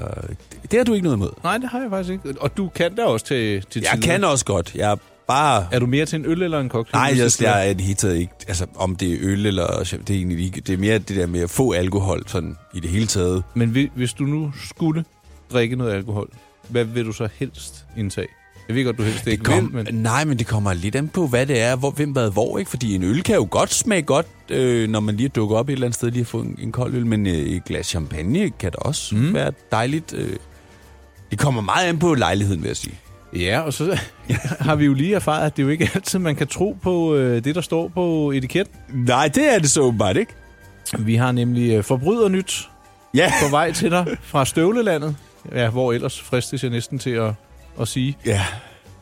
Det 0.71 0.79
har 0.79 0.85
du 0.85 0.95
ikke 0.95 1.05
noget 1.05 1.17
imod. 1.17 1.31
Nej, 1.43 1.59
det 1.59 1.69
har 1.69 1.81
jeg 1.81 1.91
faktisk 1.91 2.13
ikke. 2.13 2.41
Og 2.41 2.57
du 2.57 2.69
kan 2.69 2.95
da 2.95 3.05
også 3.05 3.27
til, 3.27 3.63
til 3.71 3.83
Jeg 3.83 3.91
tider. 3.95 4.13
kan 4.13 4.25
også 4.25 4.45
godt. 4.45 4.75
Jeg 4.75 4.93
er 4.93 4.97
bare... 5.29 5.67
Er 5.73 5.79
du 5.79 5.87
mere 5.87 6.07
til 6.07 6.19
en 6.19 6.27
øl 6.27 6.43
eller 6.43 6.61
en 6.61 6.69
cocktail? 6.69 7.01
Nej, 7.01 7.15
jeg, 7.19 7.31
jeg 7.41 7.69
er 7.69 7.73
det 7.73 7.83
hele 7.83 7.95
taget 7.95 8.17
ikke... 8.17 8.33
Altså, 8.49 8.67
om 8.77 8.97
det 8.97 9.13
er 9.13 9.17
øl 9.21 9.47
eller... 9.47 9.67
Det 9.79 10.11
er 10.11 10.15
egentlig 10.15 10.45
ikke... 10.45 10.61
Det 10.61 10.73
er 10.73 10.79
mere 10.79 10.99
det 10.99 11.17
der 11.17 11.27
med 11.27 11.41
at 11.41 11.51
få 11.51 11.73
alkohol, 11.73 12.23
sådan 12.27 12.57
i 12.75 12.81
det 12.81 12.91
hele 12.91 13.07
taget. 13.07 13.43
Men 13.55 13.91
hvis 13.95 14.13
du 14.13 14.25
nu 14.25 14.53
skulle 14.69 15.05
drikke 15.53 15.77
noget 15.77 15.93
alkohol, 15.93 16.31
hvad 16.69 16.85
vil 16.85 17.05
du 17.07 17.13
så 17.13 17.29
helst 17.39 17.85
indtage? 17.97 18.29
Jeg 18.69 18.77
ved 18.77 18.85
godt, 18.85 18.99
du 18.99 19.03
helst 19.03 19.25
Det 19.25 19.31
ikke 19.31 19.45
kom, 19.45 19.75
vil, 19.75 19.85
men... 19.85 19.95
Nej, 19.95 20.25
men 20.25 20.39
det 20.39 20.47
kommer 20.47 20.73
lidt 20.73 20.97
an 20.97 21.09
på, 21.09 21.27
hvad 21.27 21.47
det 21.47 21.61
er, 21.61 21.77
hvor, 21.77 21.91
hvem 21.91 22.11
hvad 22.11 22.31
hvor, 22.31 22.59
ikke? 22.59 22.71
Fordi 22.71 22.95
en 22.95 23.03
øl 23.03 23.23
kan 23.23 23.35
jo 23.35 23.49
godt 23.51 23.75
smage 23.75 24.03
godt, 24.03 24.27
øh, 24.51 24.89
når 24.89 25.01
man 25.01 25.17
lige 25.17 25.29
dukker 25.29 25.57
op 25.57 25.69
et 25.69 25.73
eller 25.73 25.87
andet 25.87 25.95
sted 25.95 26.11
lige 26.11 26.23
har 26.23 26.29
fået 26.29 26.45
en, 26.47 26.59
en 26.59 26.73
kold 26.73 26.95
øl, 26.95 27.07
men 27.07 27.27
øh, 27.27 27.33
et 27.33 27.65
glas 27.65 27.87
champagne 27.87 28.51
kan 28.51 28.73
da 28.73 28.77
også 28.79 29.17
mm. 29.17 29.35
være 29.35 29.53
dejligt. 29.73 30.15
Øh. 30.15 30.37
Det 31.31 31.39
kommer 31.39 31.61
meget 31.61 31.87
an 31.87 31.99
på 31.99 32.15
lejligheden, 32.15 32.63
vil 32.63 32.69
jeg 32.69 32.77
sige. 32.77 32.95
Ja, 33.37 33.61
og 33.61 33.73
så 33.73 34.01
har 34.61 34.75
vi 34.77 34.85
jo 34.85 34.95
lige 34.95 35.15
erfaret, 35.15 35.47
at 35.47 35.57
det 35.57 35.63
jo 35.63 35.69
ikke 35.69 35.91
altid, 35.95 36.19
man 36.19 36.37
kan 36.37 36.47
tro 36.47 36.77
på 36.83 37.15
øh, 37.15 37.45
det, 37.45 37.55
der 37.55 37.61
står 37.61 37.89
på 37.89 38.31
etiketten. 38.31 38.75
Nej, 38.93 39.29
det 39.29 39.55
er 39.55 39.59
det 39.59 39.71
så 39.71 39.81
åbenbart, 39.81 40.17
ikke? 40.17 40.33
Vi 40.99 41.15
har 41.15 41.33
nemlig 41.33 41.73
øh, 41.73 41.85
forbrydernyt 41.85 42.69
Ja. 43.15 43.33
på 43.43 43.51
vej 43.51 43.73
til 43.73 43.91
dig 43.91 44.07
fra 44.23 44.45
Støvlelandet. 44.45 45.17
Ja, 45.53 45.71
hvor 45.71 45.93
ellers 45.93 46.21
fristes 46.21 46.63
jeg 46.63 46.71
næsten 46.71 46.99
til 46.99 47.11
at, 47.11 47.33
at 47.81 47.89
sige. 47.89 48.17
Ja, 48.27 48.45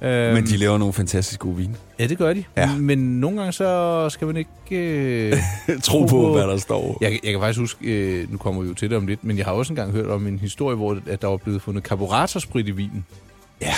Øhm, 0.02 0.34
men 0.34 0.46
de 0.46 0.56
laver 0.56 0.78
nogle 0.78 0.94
fantastisk 0.94 1.40
gode 1.40 1.56
vine. 1.56 1.74
Ja, 1.98 2.06
det 2.06 2.18
gør 2.18 2.32
de. 2.32 2.44
Ja. 2.56 2.76
Men 2.76 2.98
nogle 3.20 3.36
gange 3.38 3.52
så 3.52 4.08
skal 4.10 4.26
man 4.26 4.36
ikke... 4.36 4.50
Øh, 4.70 5.38
Tro 5.82 6.04
på, 6.04 6.32
hvad 6.32 6.42
der 6.42 6.56
står. 6.56 6.98
jeg, 7.00 7.18
jeg 7.24 7.32
kan 7.32 7.40
faktisk 7.40 7.60
huske, 7.60 7.86
øh, 7.86 8.32
nu 8.32 8.38
kommer 8.38 8.62
vi 8.62 8.68
jo 8.68 8.74
til 8.74 8.90
det 8.90 8.96
om 8.96 9.06
lidt, 9.06 9.24
men 9.24 9.38
jeg 9.38 9.46
har 9.46 9.52
også 9.52 9.72
engang 9.72 9.92
hørt 9.92 10.06
om 10.06 10.26
en 10.26 10.38
historie, 10.38 10.76
hvor 10.76 10.98
at 11.06 11.22
der 11.22 11.28
var 11.28 11.36
blevet 11.36 11.62
fundet 11.62 11.82
karburatorsprit 11.84 12.68
i 12.68 12.70
vinen. 12.70 13.06
Ja. 13.60 13.74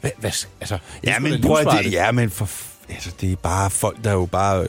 Hvad, 0.00 0.10
hvad, 0.18 0.30
altså, 0.60 0.78
Ja, 1.04 1.18
men 1.18 1.42
prøv 1.42 1.56
at 1.56 1.84
det, 1.84 1.92
ja, 1.92 2.12
men 2.12 2.30
for, 2.30 2.48
altså, 2.88 3.10
det 3.20 3.32
er 3.32 3.36
bare 3.36 3.70
folk, 3.70 4.04
der 4.04 4.12
jo 4.12 4.26
bare 4.26 4.66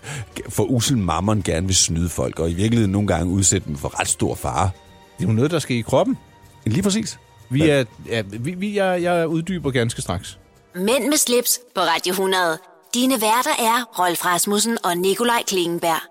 for 0.49 0.63
usel 0.63 0.97
mammon 0.97 1.41
gerne 1.41 1.67
vil 1.67 1.75
snyde 1.75 2.09
folk, 2.09 2.39
og 2.39 2.49
i 2.49 2.53
virkeligheden 2.53 2.91
nogle 2.91 3.07
gange 3.07 3.25
udsætte 3.33 3.67
dem 3.67 3.75
for 3.75 3.99
ret 3.99 4.07
stor 4.07 4.35
fare. 4.35 4.69
Det 5.17 5.25
er 5.25 5.29
jo 5.29 5.33
noget, 5.33 5.51
der 5.51 5.59
skal 5.59 5.75
i 5.75 5.81
kroppen. 5.81 6.17
Lige 6.65 6.83
præcis. 6.83 7.19
Vi 7.49 7.69
er, 7.69 7.83
ja, 8.07 8.21
vi, 8.21 8.51
vi, 8.51 8.75
jeg, 8.75 9.03
jeg 9.03 9.27
uddyber 9.27 9.71
ganske 9.71 10.01
straks. 10.01 10.39
Mænd 10.75 11.07
med 11.07 11.17
slips 11.17 11.59
på 11.75 11.81
Radio 11.81 12.11
100. 12.11 12.57
Dine 12.93 13.13
værter 13.13 13.55
er 13.59 13.99
Rolf 13.99 14.25
Rasmussen 14.25 14.77
og 14.83 14.97
Nikolaj 14.97 15.43
Klingenberg. 15.47 16.01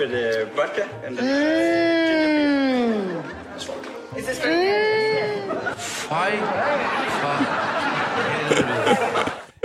With 0.00 0.12
uh, 0.12 0.56
vodka 0.56 0.82
and 1.06 1.16
then 1.18 1.28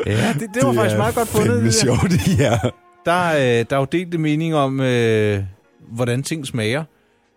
Ja, 0.06 0.34
det, 0.40 0.50
det 0.54 0.66
var 0.66 0.74
faktisk 0.74 0.98
meget 0.98 1.16
godt 1.16 1.28
fundet. 1.28 1.56
Det 1.56 1.64
der. 1.64 1.72
sjovt, 1.72 2.40
ja. 2.40 2.60
Der, 3.06 3.34
øh, 3.34 3.66
der 3.70 3.76
er 3.76 3.80
jo 3.80 3.86
delte 3.86 4.18
mening 4.18 4.56
om, 4.56 4.80
øh, 4.80 5.44
hvordan 5.92 6.24
ting 6.24 6.48
smager. 6.48 6.84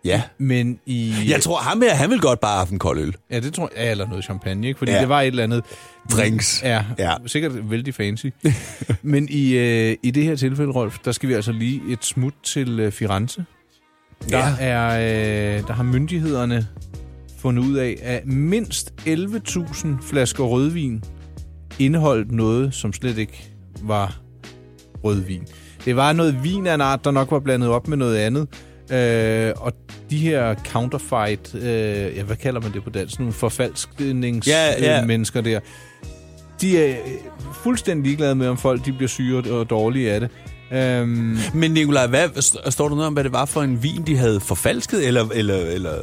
Ja. 0.07 0.21
Men 0.37 0.79
i... 0.85 1.13
Jeg 1.27 1.41
tror, 1.41 1.57
ham 1.57 1.81
her, 1.81 1.95
han 1.95 2.09
vil 2.09 2.19
godt 2.19 2.39
bare 2.39 2.57
have 2.65 2.71
en 2.73 2.79
kold 2.79 2.99
øl. 2.99 3.15
Ja, 3.31 3.39
det 3.39 3.53
tror 3.53 3.69
jeg. 3.75 3.83
Ja, 3.85 3.91
eller 3.91 4.07
noget 4.07 4.23
champagne, 4.23 4.67
ikke? 4.67 4.77
Fordi 4.77 4.91
Ja. 4.91 4.99
det 4.99 5.09
var 5.09 5.21
et 5.21 5.27
eller 5.27 5.43
andet... 5.43 5.63
Drinks. 6.11 6.61
Ja, 6.63 6.69
Ja. 6.99 7.09
ja. 7.11 7.13
sikkert 7.25 7.71
vældig 7.71 7.93
fancy. 7.95 8.25
Men 9.01 9.27
i, 9.29 9.53
øh, 9.53 9.95
i 10.03 10.11
det 10.11 10.23
her 10.23 10.35
tilfælde, 10.35 10.71
Rolf, 10.71 10.97
der 11.05 11.11
skal 11.11 11.29
vi 11.29 11.33
altså 11.33 11.51
lige 11.51 11.81
et 11.89 12.05
smut 12.05 12.33
til 12.43 12.79
øh, 12.79 12.91
Firenze. 12.91 13.45
Der, 14.29 14.37
Ja. 14.37 14.55
er, 14.59 15.57
øh, 15.57 15.67
der 15.67 15.73
har 15.73 15.83
myndighederne 15.83 16.67
fundet 17.39 17.63
ud 17.63 17.75
af, 17.77 17.95
at 18.03 18.25
mindst 18.25 18.93
11.000 19.07 19.87
flasker 20.09 20.43
rødvin 20.43 21.03
indeholdt 21.79 22.31
noget, 22.31 22.73
som 22.73 22.93
slet 22.93 23.17
ikke 23.17 23.49
var 23.81 24.19
rødvin. 25.03 25.47
Det 25.85 25.95
var 25.95 26.13
noget 26.13 26.43
vin 26.43 26.67
af 26.67 26.73
en 26.73 26.81
art, 26.81 27.03
der 27.03 27.11
nok 27.11 27.31
var 27.31 27.39
blandet 27.39 27.69
op 27.69 27.87
med 27.87 27.97
noget 27.97 28.17
andet. 28.17 28.47
Øh, 28.91 29.53
og 29.57 29.73
de 30.09 30.17
her 30.17 30.55
counterfeit, 30.71 31.55
øh, 31.55 31.63
ja, 32.17 32.23
hvad 32.23 32.35
kalder 32.35 32.61
man 32.61 32.73
det 32.73 32.83
på 32.83 32.89
dansk 32.89 33.19
nu? 33.19 33.31
Forfalskningsmennesker 33.31 34.51
Ja, 34.57 34.97
ja. 34.99 35.05
mennesker 35.05 35.41
der. 35.41 35.59
De 36.61 36.77
er 36.79 36.89
øh, 36.91 37.11
fuldstændig 37.53 38.03
ligeglade 38.05 38.35
med, 38.35 38.47
om 38.47 38.57
folk 38.57 38.85
de 38.85 38.93
bliver 38.93 39.07
syge 39.09 39.37
og 39.53 39.69
dårlige 39.69 40.11
af 40.11 40.19
det. 40.19 40.29
Øhm, 40.71 41.37
Men 41.53 41.71
Nikolaj, 41.71 42.07
hvad, 42.07 42.29
st- 42.29 42.69
står 42.69 42.87
der 42.87 42.95
noget 42.95 43.07
om, 43.07 43.13
hvad 43.13 43.23
det 43.23 43.31
var 43.31 43.45
for 43.45 43.61
en 43.61 43.83
vin, 43.83 44.03
de 44.07 44.17
havde 44.17 44.39
forfalsket? 44.39 45.07
Eller, 45.07 45.29
eller, 45.33 45.55
eller... 45.55 45.93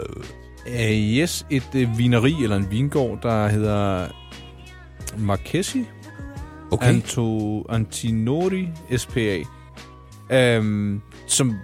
øh, 0.68 0.90
yes, 0.90 1.47
et 1.51 1.68
øh, 1.75 1.99
vineri 1.99 2.35
eller 2.42 2.57
en 2.57 2.70
vingård, 2.70 3.18
der 3.23 3.49
hedder 3.49 4.07
Marchesi 5.18 5.85
Okay. 6.70 6.88
Anto, 6.88 7.62
Antinori 7.68 8.68
SPA, 8.97 9.38
øhm, 10.33 11.01
som 11.27 11.55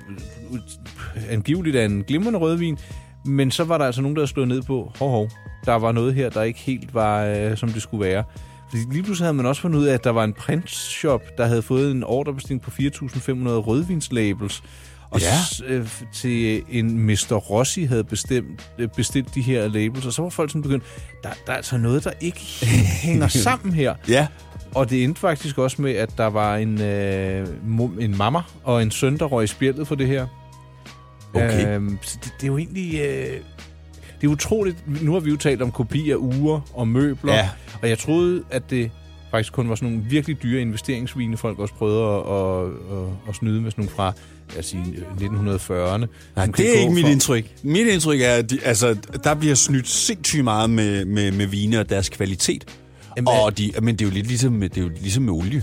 angiveligt 1.30 1.76
er 1.76 1.84
en 1.84 2.04
glimrende 2.06 2.38
rødvin, 2.38 2.78
men 3.24 3.50
så 3.50 3.64
var 3.64 3.78
der 3.78 3.84
altså 3.84 4.02
nogen, 4.02 4.16
der 4.16 4.20
havde 4.20 4.30
slået 4.30 4.48
ned 4.48 4.62
på, 4.62 4.92
hov, 4.98 5.10
hov, 5.10 5.28
der 5.66 5.74
var 5.74 5.92
noget 5.92 6.14
her, 6.14 6.28
der 6.30 6.42
ikke 6.42 6.58
helt 6.60 6.94
var, 6.94 7.24
øh, 7.24 7.56
som 7.56 7.68
det 7.68 7.82
skulle 7.82 8.04
være. 8.06 8.24
Fordi 8.70 8.82
lige 8.92 9.02
pludselig 9.02 9.24
havde 9.26 9.34
man 9.36 9.46
også 9.46 9.62
fundet 9.62 9.78
ud 9.78 9.84
af, 9.86 9.94
at 9.94 10.04
der 10.04 10.10
var 10.10 10.24
en 10.24 10.32
printshop, 10.32 11.20
der 11.38 11.46
havde 11.46 11.62
fået 11.62 11.90
en 11.90 12.04
ordrebestilling 12.04 12.62
på 12.62 12.70
4.500 12.70 13.48
rødvinslabels, 13.48 14.62
og 15.10 15.20
Ja. 15.20 15.26
s- 15.50 15.62
øh, 15.66 15.88
til 16.12 16.62
en 16.70 17.06
Mr. 17.06 17.32
Rossi 17.34 17.84
havde 17.84 18.04
bestemt, 18.04 18.70
øh, 18.78 18.88
bestilt 18.96 19.34
de 19.34 19.40
her 19.42 19.68
labels, 19.68 20.06
og 20.06 20.12
så 20.12 20.22
var 20.22 20.28
folk 20.28 20.50
sådan 20.50 20.62
begyndt, 20.62 20.84
der, 21.22 21.28
der 21.46 21.52
er 21.52 21.56
altså 21.56 21.76
noget, 21.78 22.04
der 22.04 22.10
ikke 22.20 22.40
hænger 23.02 23.28
sammen 23.28 23.74
her. 23.74 23.94
Ja. 24.08 24.26
Og 24.74 24.90
det 24.90 25.04
endte 25.04 25.20
faktisk 25.20 25.58
også 25.58 25.82
med, 25.82 25.92
at 25.94 26.10
der 26.18 26.26
var 26.26 26.56
en, 26.56 26.80
øh, 26.80 27.46
en 28.00 28.16
mamma 28.18 28.40
og 28.64 28.82
en 28.82 28.90
søn, 28.90 29.18
der 29.18 29.24
røg 29.24 29.44
i 29.44 29.46
spjældet 29.46 29.88
for 29.88 29.94
det 29.94 30.06
her. 30.06 30.26
Okay. 31.34 31.74
Øhm, 31.76 31.98
så 32.02 32.18
det, 32.24 32.32
det 32.36 32.42
er 32.42 32.46
jo 32.46 32.58
egentlig... 32.58 32.94
Øh, 33.00 33.36
det 34.20 34.26
er 34.26 34.30
utroligt. 34.30 35.02
Nu 35.02 35.12
har 35.12 35.20
vi 35.20 35.30
jo 35.30 35.36
talt 35.36 35.62
om 35.62 35.70
kopi 35.72 36.10
af 36.10 36.16
uger 36.16 36.60
og 36.74 36.88
møbler. 36.88 37.34
Ja. 37.34 37.48
Og 37.82 37.88
jeg 37.88 37.98
troede, 37.98 38.42
at 38.50 38.70
det 38.70 38.90
faktisk 39.30 39.52
kun 39.52 39.68
var 39.68 39.74
sådan 39.74 39.88
nogle 39.92 40.04
virkelig 40.10 40.42
dyre 40.42 40.60
investeringsvine, 40.60 41.36
folk 41.36 41.58
også 41.58 41.74
prøvede 41.74 42.04
at, 42.04 42.16
at, 42.18 42.98
at, 42.98 43.08
at 43.28 43.34
snyde 43.34 43.60
med 43.60 43.70
sådan 43.70 43.82
nogle 43.84 43.96
fra 43.96 44.12
os 44.58 44.66
sige, 44.66 44.84
1940'erne. 45.18 46.06
Nej, 46.36 46.46
det 46.46 46.76
er 46.76 46.80
ikke 46.80 46.94
mit 46.94 47.04
for- 47.04 47.10
indtryk. 47.10 47.44
Mit 47.62 47.86
indtryk 47.86 48.20
er, 48.20 48.32
at 48.34 48.50
de, 48.50 48.58
altså, 48.64 48.96
der 49.24 49.34
bliver 49.34 49.54
snydt 49.54 49.88
sindssygt 49.88 50.44
meget 50.44 50.70
med, 50.70 51.04
med, 51.04 51.32
med 51.32 51.46
vine 51.46 51.80
og 51.80 51.88
deres 51.90 52.08
kvalitet. 52.08 52.64
Jamen, 53.16 53.28
og 53.44 53.58
de, 53.58 53.72
men 53.82 53.94
det 53.96 54.04
er 54.04 54.08
jo 54.08 54.14
lidt 54.14 54.26
ligesom, 54.26 54.52
med- 54.52 54.68
det 54.68 54.78
er 54.78 54.82
jo 54.82 54.90
ligesom 55.00 55.22
med 55.22 55.32
olie. 55.32 55.62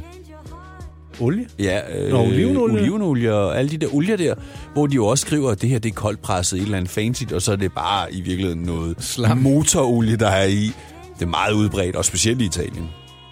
Olie? 1.19 1.47
Ja, 1.59 1.79
øh, 1.99 2.11
Nå, 2.11 2.19
olivenolie. 2.21 2.81
olivenolie 2.81 3.33
og 3.33 3.59
alle 3.59 3.71
de 3.71 3.77
der 3.77 3.95
olier 3.95 4.17
der, 4.17 4.35
hvor 4.73 4.87
de 4.87 4.95
jo 4.95 5.05
også 5.05 5.21
skriver, 5.25 5.51
at 5.51 5.61
det 5.61 5.69
her 5.69 5.79
det 5.79 5.89
er 5.89 5.93
koldpresset, 5.93 6.57
et 6.59 6.63
eller 6.63 6.77
andet 6.77 6.91
fancy, 6.91 7.23
og 7.33 7.41
så 7.41 7.51
er 7.51 7.55
det 7.55 7.71
bare 7.73 8.13
i 8.13 8.21
virkeligheden 8.21 8.61
noget 8.63 8.95
Slam. 8.99 9.37
motorolie, 9.37 10.15
der 10.15 10.27
er 10.27 10.45
i. 10.45 10.71
Det 11.19 11.21
er 11.21 11.25
meget 11.25 11.53
udbredt, 11.53 11.95
og 11.95 12.05
specielt 12.05 12.41
i 12.41 12.45
Italien. 12.45 12.89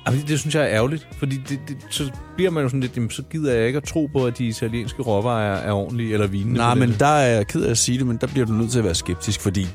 Jamen, 0.08 0.20
det, 0.20 0.30
det 0.30 0.40
synes 0.40 0.56
jeg 0.56 0.64
er 0.64 0.70
ærgerligt, 0.70 1.08
fordi 1.18 1.36
det, 1.50 1.60
det, 1.68 1.78
så 1.90 2.12
bliver 2.36 2.52
man 2.52 2.64
jo 2.64 2.70
sådan 2.70 2.80
lidt, 2.82 2.96
jamen, 2.96 3.10
så 3.10 3.24
gider 3.32 3.54
jeg 3.54 3.68
ikke 3.68 3.78
at 3.78 3.84
tro 3.84 4.10
på, 4.14 4.26
at 4.26 4.38
de 4.38 4.46
italienske 4.48 5.02
råvarer 5.02 5.56
er, 5.56 5.68
er 5.68 5.72
ordentlige 5.72 6.14
eller 6.14 6.28
vinende. 6.28 6.58
Nej, 6.58 6.76
men 6.76 6.90
det. 6.90 7.00
der 7.00 7.06
er 7.06 7.36
jeg 7.36 7.48
ked 7.48 7.64
af 7.64 7.70
at 7.72 7.78
sige 7.78 7.98
det, 7.98 8.08
men 8.08 8.18
der 8.22 8.28
bliver 8.28 8.46
du 8.46 8.54
nødt 8.54 8.72
til 8.72 8.78
at 8.80 8.86
være 8.86 8.96
skeptisk, 8.96 9.42
fordi 9.42 9.68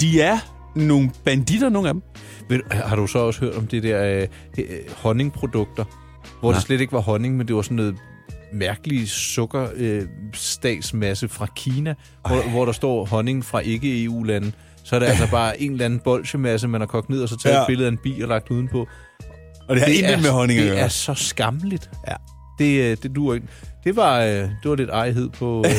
de 0.00 0.20
er 0.20 0.38
nogle 0.74 1.10
banditter, 1.24 1.68
nogle 1.68 1.88
af 1.88 1.94
dem. 1.94 2.02
Ved, 2.48 2.60
har 2.70 2.96
du 2.96 3.06
så 3.06 3.18
også 3.18 3.40
hørt 3.40 3.54
om 3.56 3.66
det 3.66 3.82
der 3.82 4.04
øh, 4.04 4.26
øh, 4.58 4.64
honningprodukter, 4.96 5.84
hvor 6.40 6.50
Nej. 6.50 6.58
det 6.58 6.66
slet 6.66 6.80
ikke 6.80 6.92
var 6.92 7.00
honning, 7.00 7.36
men 7.36 7.48
det 7.48 7.56
var 7.56 7.62
sådan 7.62 7.76
noget 7.76 7.96
mærkelig 8.52 9.08
sukkerstagsmasse 9.08 11.26
øh, 11.26 11.30
fra 11.30 11.46
Kina, 11.56 11.94
hvor, 12.26 12.50
hvor 12.50 12.64
der 12.64 12.72
står 12.72 13.04
honning 13.04 13.44
fra 13.44 13.58
ikke-EU-lande. 13.58 14.52
Så 14.84 14.94
er 14.96 15.00
det 15.00 15.06
altså 15.06 15.30
bare 15.30 15.62
en 15.62 15.72
eller 15.72 15.84
anden 15.84 16.00
bolsjemasse, 16.04 16.68
man 16.68 16.80
har 16.80 16.86
kogt 16.88 17.10
ned, 17.10 17.22
og 17.22 17.28
så 17.28 17.36
taget 17.38 17.54
Ja. 17.54 17.60
et 17.60 17.66
billede 17.66 17.86
af 17.86 17.90
en 17.92 17.98
bi 18.02 18.20
og 18.22 18.28
lagt 18.28 18.50
udenpå. 18.50 18.88
Og 19.68 19.74
det 19.76 19.82
har 19.82 19.88
intet 19.88 20.22
med 20.22 20.30
honning 20.30 20.58
at 20.60 20.64
det 20.64 20.72
gøre. 20.72 20.80
er 20.84 20.88
så 20.88 21.14
skammeligt. 21.14 21.90
Ja. 22.08 22.14
Det, 22.58 22.90
øh, 22.90 22.96
det 23.02 23.16
duer 23.16 23.34
ikke. 23.34 23.46
Det 23.84 23.96
var, 23.96 24.20
øh, 24.20 24.28
det 24.32 24.50
var 24.64 24.74
lidt 24.74 24.90
ejhed 24.90 25.28
på, 25.28 25.64
øh, 25.66 25.72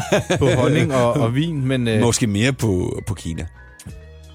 på 0.38 0.46
honning 0.60 0.94
og, 0.94 1.12
og 1.12 1.34
vin, 1.34 1.66
men... 1.66 2.00
Måske 2.00 2.26
mere 2.26 2.52
på, 2.52 3.02
på 3.06 3.14
Kina. 3.14 3.46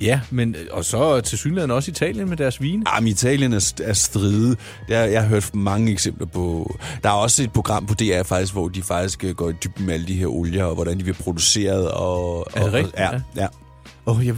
Ja, 0.01 0.19
men, 0.31 0.55
øh, 0.55 0.65
og 0.71 0.85
så 0.85 1.21
til 1.21 1.37
synligheden 1.37 1.71
også 1.71 1.91
Italien 1.91 2.29
med 2.29 2.37
deres 2.37 2.61
vine. 2.61 2.83
Jamen, 2.95 3.07
Italien 3.07 3.53
er, 3.53 3.73
er 3.83 3.93
stride. 3.93 4.55
Der, 4.89 5.03
jeg 5.03 5.21
har 5.21 5.29
hørt 5.29 5.55
mange 5.55 5.91
eksempler 5.91 6.27
på... 6.27 6.75
Der 7.03 7.09
er 7.09 7.13
også 7.13 7.43
et 7.43 7.53
program 7.53 7.85
på 7.85 7.93
DR 7.93 8.23
faktisk, 8.23 8.53
hvor 8.53 8.67
de 8.67 8.83
faktisk 8.83 9.23
øh, 9.23 9.35
går 9.35 9.49
i 9.49 9.53
dybden 9.63 9.85
med 9.85 9.93
alle 9.93 10.07
de 10.07 10.13
her 10.13 10.27
olier, 10.27 10.63
og 10.63 10.75
hvordan 10.75 10.97
de 10.97 11.03
bliver 11.03 11.17
produceret. 11.17 11.91
Og, 11.91 12.47
Er 12.53 12.59
det 12.59 12.67
og, 12.67 12.73
rigtigt? 12.73 12.95
Ja, 12.97 13.11
Ja. 13.11 13.19
ja. 13.35 13.47
Oh, 14.05 14.27
jeg, 14.27 14.37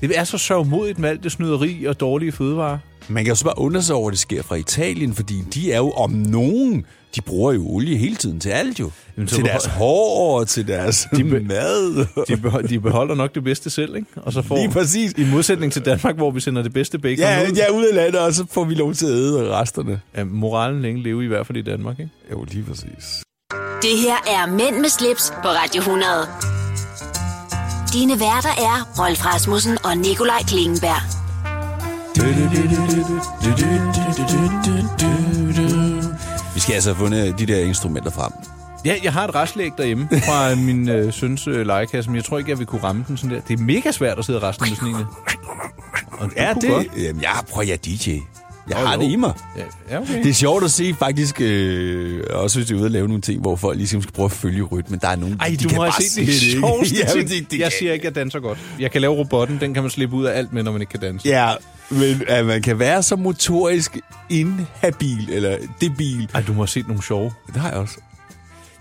det 0.00 0.18
er 0.18 0.24
så 0.24 0.38
sørgmodigt 0.38 0.98
med 0.98 1.08
alt 1.08 1.22
det 1.24 1.32
snyderi 1.32 1.84
og 1.84 2.00
dårlige 2.00 2.32
fødevarer. 2.32 2.78
Man 3.08 3.24
kan 3.24 3.30
jo 3.30 3.34
så 3.34 3.44
bare 3.44 3.58
undre 3.58 3.82
sig 3.82 3.96
over, 3.96 4.08
at 4.08 4.12
det 4.12 4.18
sker 4.20 4.42
fra 4.42 4.54
Italien, 4.54 5.14
fordi 5.14 5.40
de 5.54 5.72
er 5.72 5.76
jo 5.76 5.90
om 5.90 6.10
nogen... 6.10 6.84
De 7.16 7.20
bruger 7.20 7.52
jo 7.52 7.66
olie 7.68 7.96
hele 7.96 8.16
tiden 8.16 8.40
til 8.40 8.48
alt 8.50 8.80
jo. 8.80 8.90
Jamen, 9.16 9.28
til 9.28 9.34
behold- 9.36 9.50
deres 9.50 9.64
hår, 9.64 10.38
og 10.40 10.48
til 10.48 10.68
deres 10.68 11.08
De 11.16 11.24
be- 11.24 11.40
mad. 11.40 12.06
De, 12.28 12.36
behold, 12.36 12.68
de 12.68 12.80
beholder 12.80 13.14
nok 13.14 13.34
det 13.34 13.44
bedste 13.44 13.70
selv, 13.70 13.96
ikke? 13.96 14.08
Og 14.16 14.32
så 14.32 14.42
får, 14.42 14.56
Lige 14.56 14.70
præcis. 14.70 15.12
I 15.16 15.24
modsætning 15.32 15.72
til 15.72 15.84
Danmark, 15.84 16.16
hvor 16.16 16.30
vi 16.30 16.40
sender 16.40 16.62
det 16.62 16.72
bedste 16.72 16.98
bacon 16.98 17.18
Ja, 17.18 17.42
ud. 17.50 17.52
ja, 17.56 17.70
ud 17.70 17.84
af 17.84 17.94
landet, 17.94 18.20
og 18.20 18.34
så 18.34 18.44
får 18.50 18.64
vi 18.64 18.74
lov 18.74 18.94
til 18.94 19.06
at 19.06 19.12
æde 19.12 19.48
resterne. 19.50 20.00
ja. 20.16 20.24
Moralen 20.24 20.82
længe 20.82 21.02
leve 21.02 21.24
i 21.24 21.26
hvert 21.26 21.46
fald 21.46 21.58
i 21.58 21.62
Danmark, 21.62 21.98
ikke? 22.00 22.10
Jo, 22.32 22.44
lige 22.50 22.64
præcis. 22.64 23.22
Det 23.82 23.98
her 23.98 24.16
er 24.36 24.46
Mænd 24.46 24.76
med 24.80 24.88
slips 24.88 25.32
på 25.42 25.48
Radio 25.48 25.80
100. 25.80 26.06
Dine 27.92 28.12
værter 28.20 28.48
er 28.58 29.02
Rolf 29.04 29.26
Rasmussen 29.26 29.78
og 29.84 29.96
Nikolaj 29.98 30.42
Klingenberg. 30.48 31.02
Vi 36.54 36.60
skal 36.60 36.74
altså 36.74 36.90
have 36.90 36.98
fundet 36.98 37.38
de 37.38 37.46
der 37.46 37.58
instrumenter 37.58 38.10
frem. 38.10 38.32
Ja, 38.84 38.94
jeg 39.04 39.12
har 39.12 39.28
et 39.28 39.34
restlæg 39.34 39.70
derhjemme 39.78 40.08
fra 40.10 40.54
min 40.66 40.88
øh, 40.88 41.12
søns 41.12 41.46
øh, 41.46 41.66
legekasse, 41.66 42.10
men 42.10 42.16
jeg 42.16 42.24
tror 42.24 42.38
ikke, 42.38 42.50
jeg 42.50 42.58
vil 42.58 42.66
kunne 42.66 42.82
ramme 42.82 43.04
den 43.08 43.16
sådan 43.16 43.36
der. 43.36 43.42
Det 43.48 43.58
er 43.60 43.62
mega 43.62 43.90
svært 43.92 44.18
at 44.18 44.24
sidde 44.24 44.38
og 44.38 44.42
resten 44.42 44.66
med 44.68 44.76
sådan 44.76 44.88
en. 44.88 44.96
Og 46.10 46.30
Ja, 46.36 46.52
kunne 46.52 46.60
det... 46.62 46.70
godt. 46.70 46.86
Jamen, 47.02 47.22
jeg 47.22 47.30
prøver, 47.50 47.66
jeg 47.66 47.72
er 47.72 47.76
DJ. 47.76 48.10
Jeg 48.68 48.76
Åh, 48.76 48.82
har 48.86 48.94
jo. 48.94 49.00
det 49.02 49.10
i 49.10 49.16
mig. 49.16 49.32
Ja, 49.90 50.00
okay. 50.00 50.22
Det 50.22 50.30
er 50.30 50.34
sjovt 50.34 50.64
at 50.64 50.70
se 50.70 50.94
faktisk, 50.98 51.40
øh, 51.40 52.22
også 52.30 52.58
hvis 52.58 52.68
du 52.68 52.74
er 52.74 52.78
ude 52.78 52.86
og 52.86 52.90
lave 52.90 53.06
nogle 53.08 53.22
ting, 53.22 53.40
hvor 53.40 53.56
folk 53.56 53.76
ligesom 53.78 54.02
skal 54.02 54.12
prøve 54.14 54.24
at 54.26 54.32
følge 54.32 54.62
rytmen. 54.62 54.98
Der 55.00 55.08
er 55.08 55.16
nogen, 55.16 55.36
Ej, 55.40 55.48
de 55.48 55.56
du 55.56 55.68
kan 55.68 55.76
må 55.76 55.82
bare 55.82 56.02
set 56.02 56.26
det 56.26 56.34
sjoveste 56.34 56.96
ja, 57.16 57.20
det, 57.22 57.30
det 57.30 57.58
jeg 57.58 57.58
kan- 57.60 57.70
siger 57.78 57.92
ikke, 57.92 58.02
at 58.02 58.04
jeg 58.04 58.14
danser 58.14 58.40
godt. 58.40 58.58
Jeg 58.78 58.90
kan 58.90 59.00
lave 59.00 59.14
robotten, 59.14 59.60
den 59.60 59.74
kan 59.74 59.82
man 59.82 59.90
slippe 59.90 60.16
ud 60.16 60.24
af 60.24 60.38
alt 60.38 60.52
med, 60.52 60.62
når 60.62 60.72
man 60.72 60.80
ikke 60.80 60.90
kan 60.90 61.00
danse. 61.00 61.28
Ja, 61.28 61.52
men 61.90 62.22
at 62.28 62.46
man 62.46 62.62
kan 62.62 62.78
være 62.78 63.02
så 63.02 63.16
motorisk 63.16 63.98
inhabil, 64.30 65.30
eller 65.32 65.58
debil. 65.80 66.30
Ej, 66.34 66.42
du 66.46 66.52
må 66.52 66.62
have 66.62 66.68
set 66.68 66.86
nogle 66.88 67.02
sjove. 67.02 67.32
Det 67.46 67.56
har 67.56 67.68
jeg 67.68 67.78
også. 67.78 67.94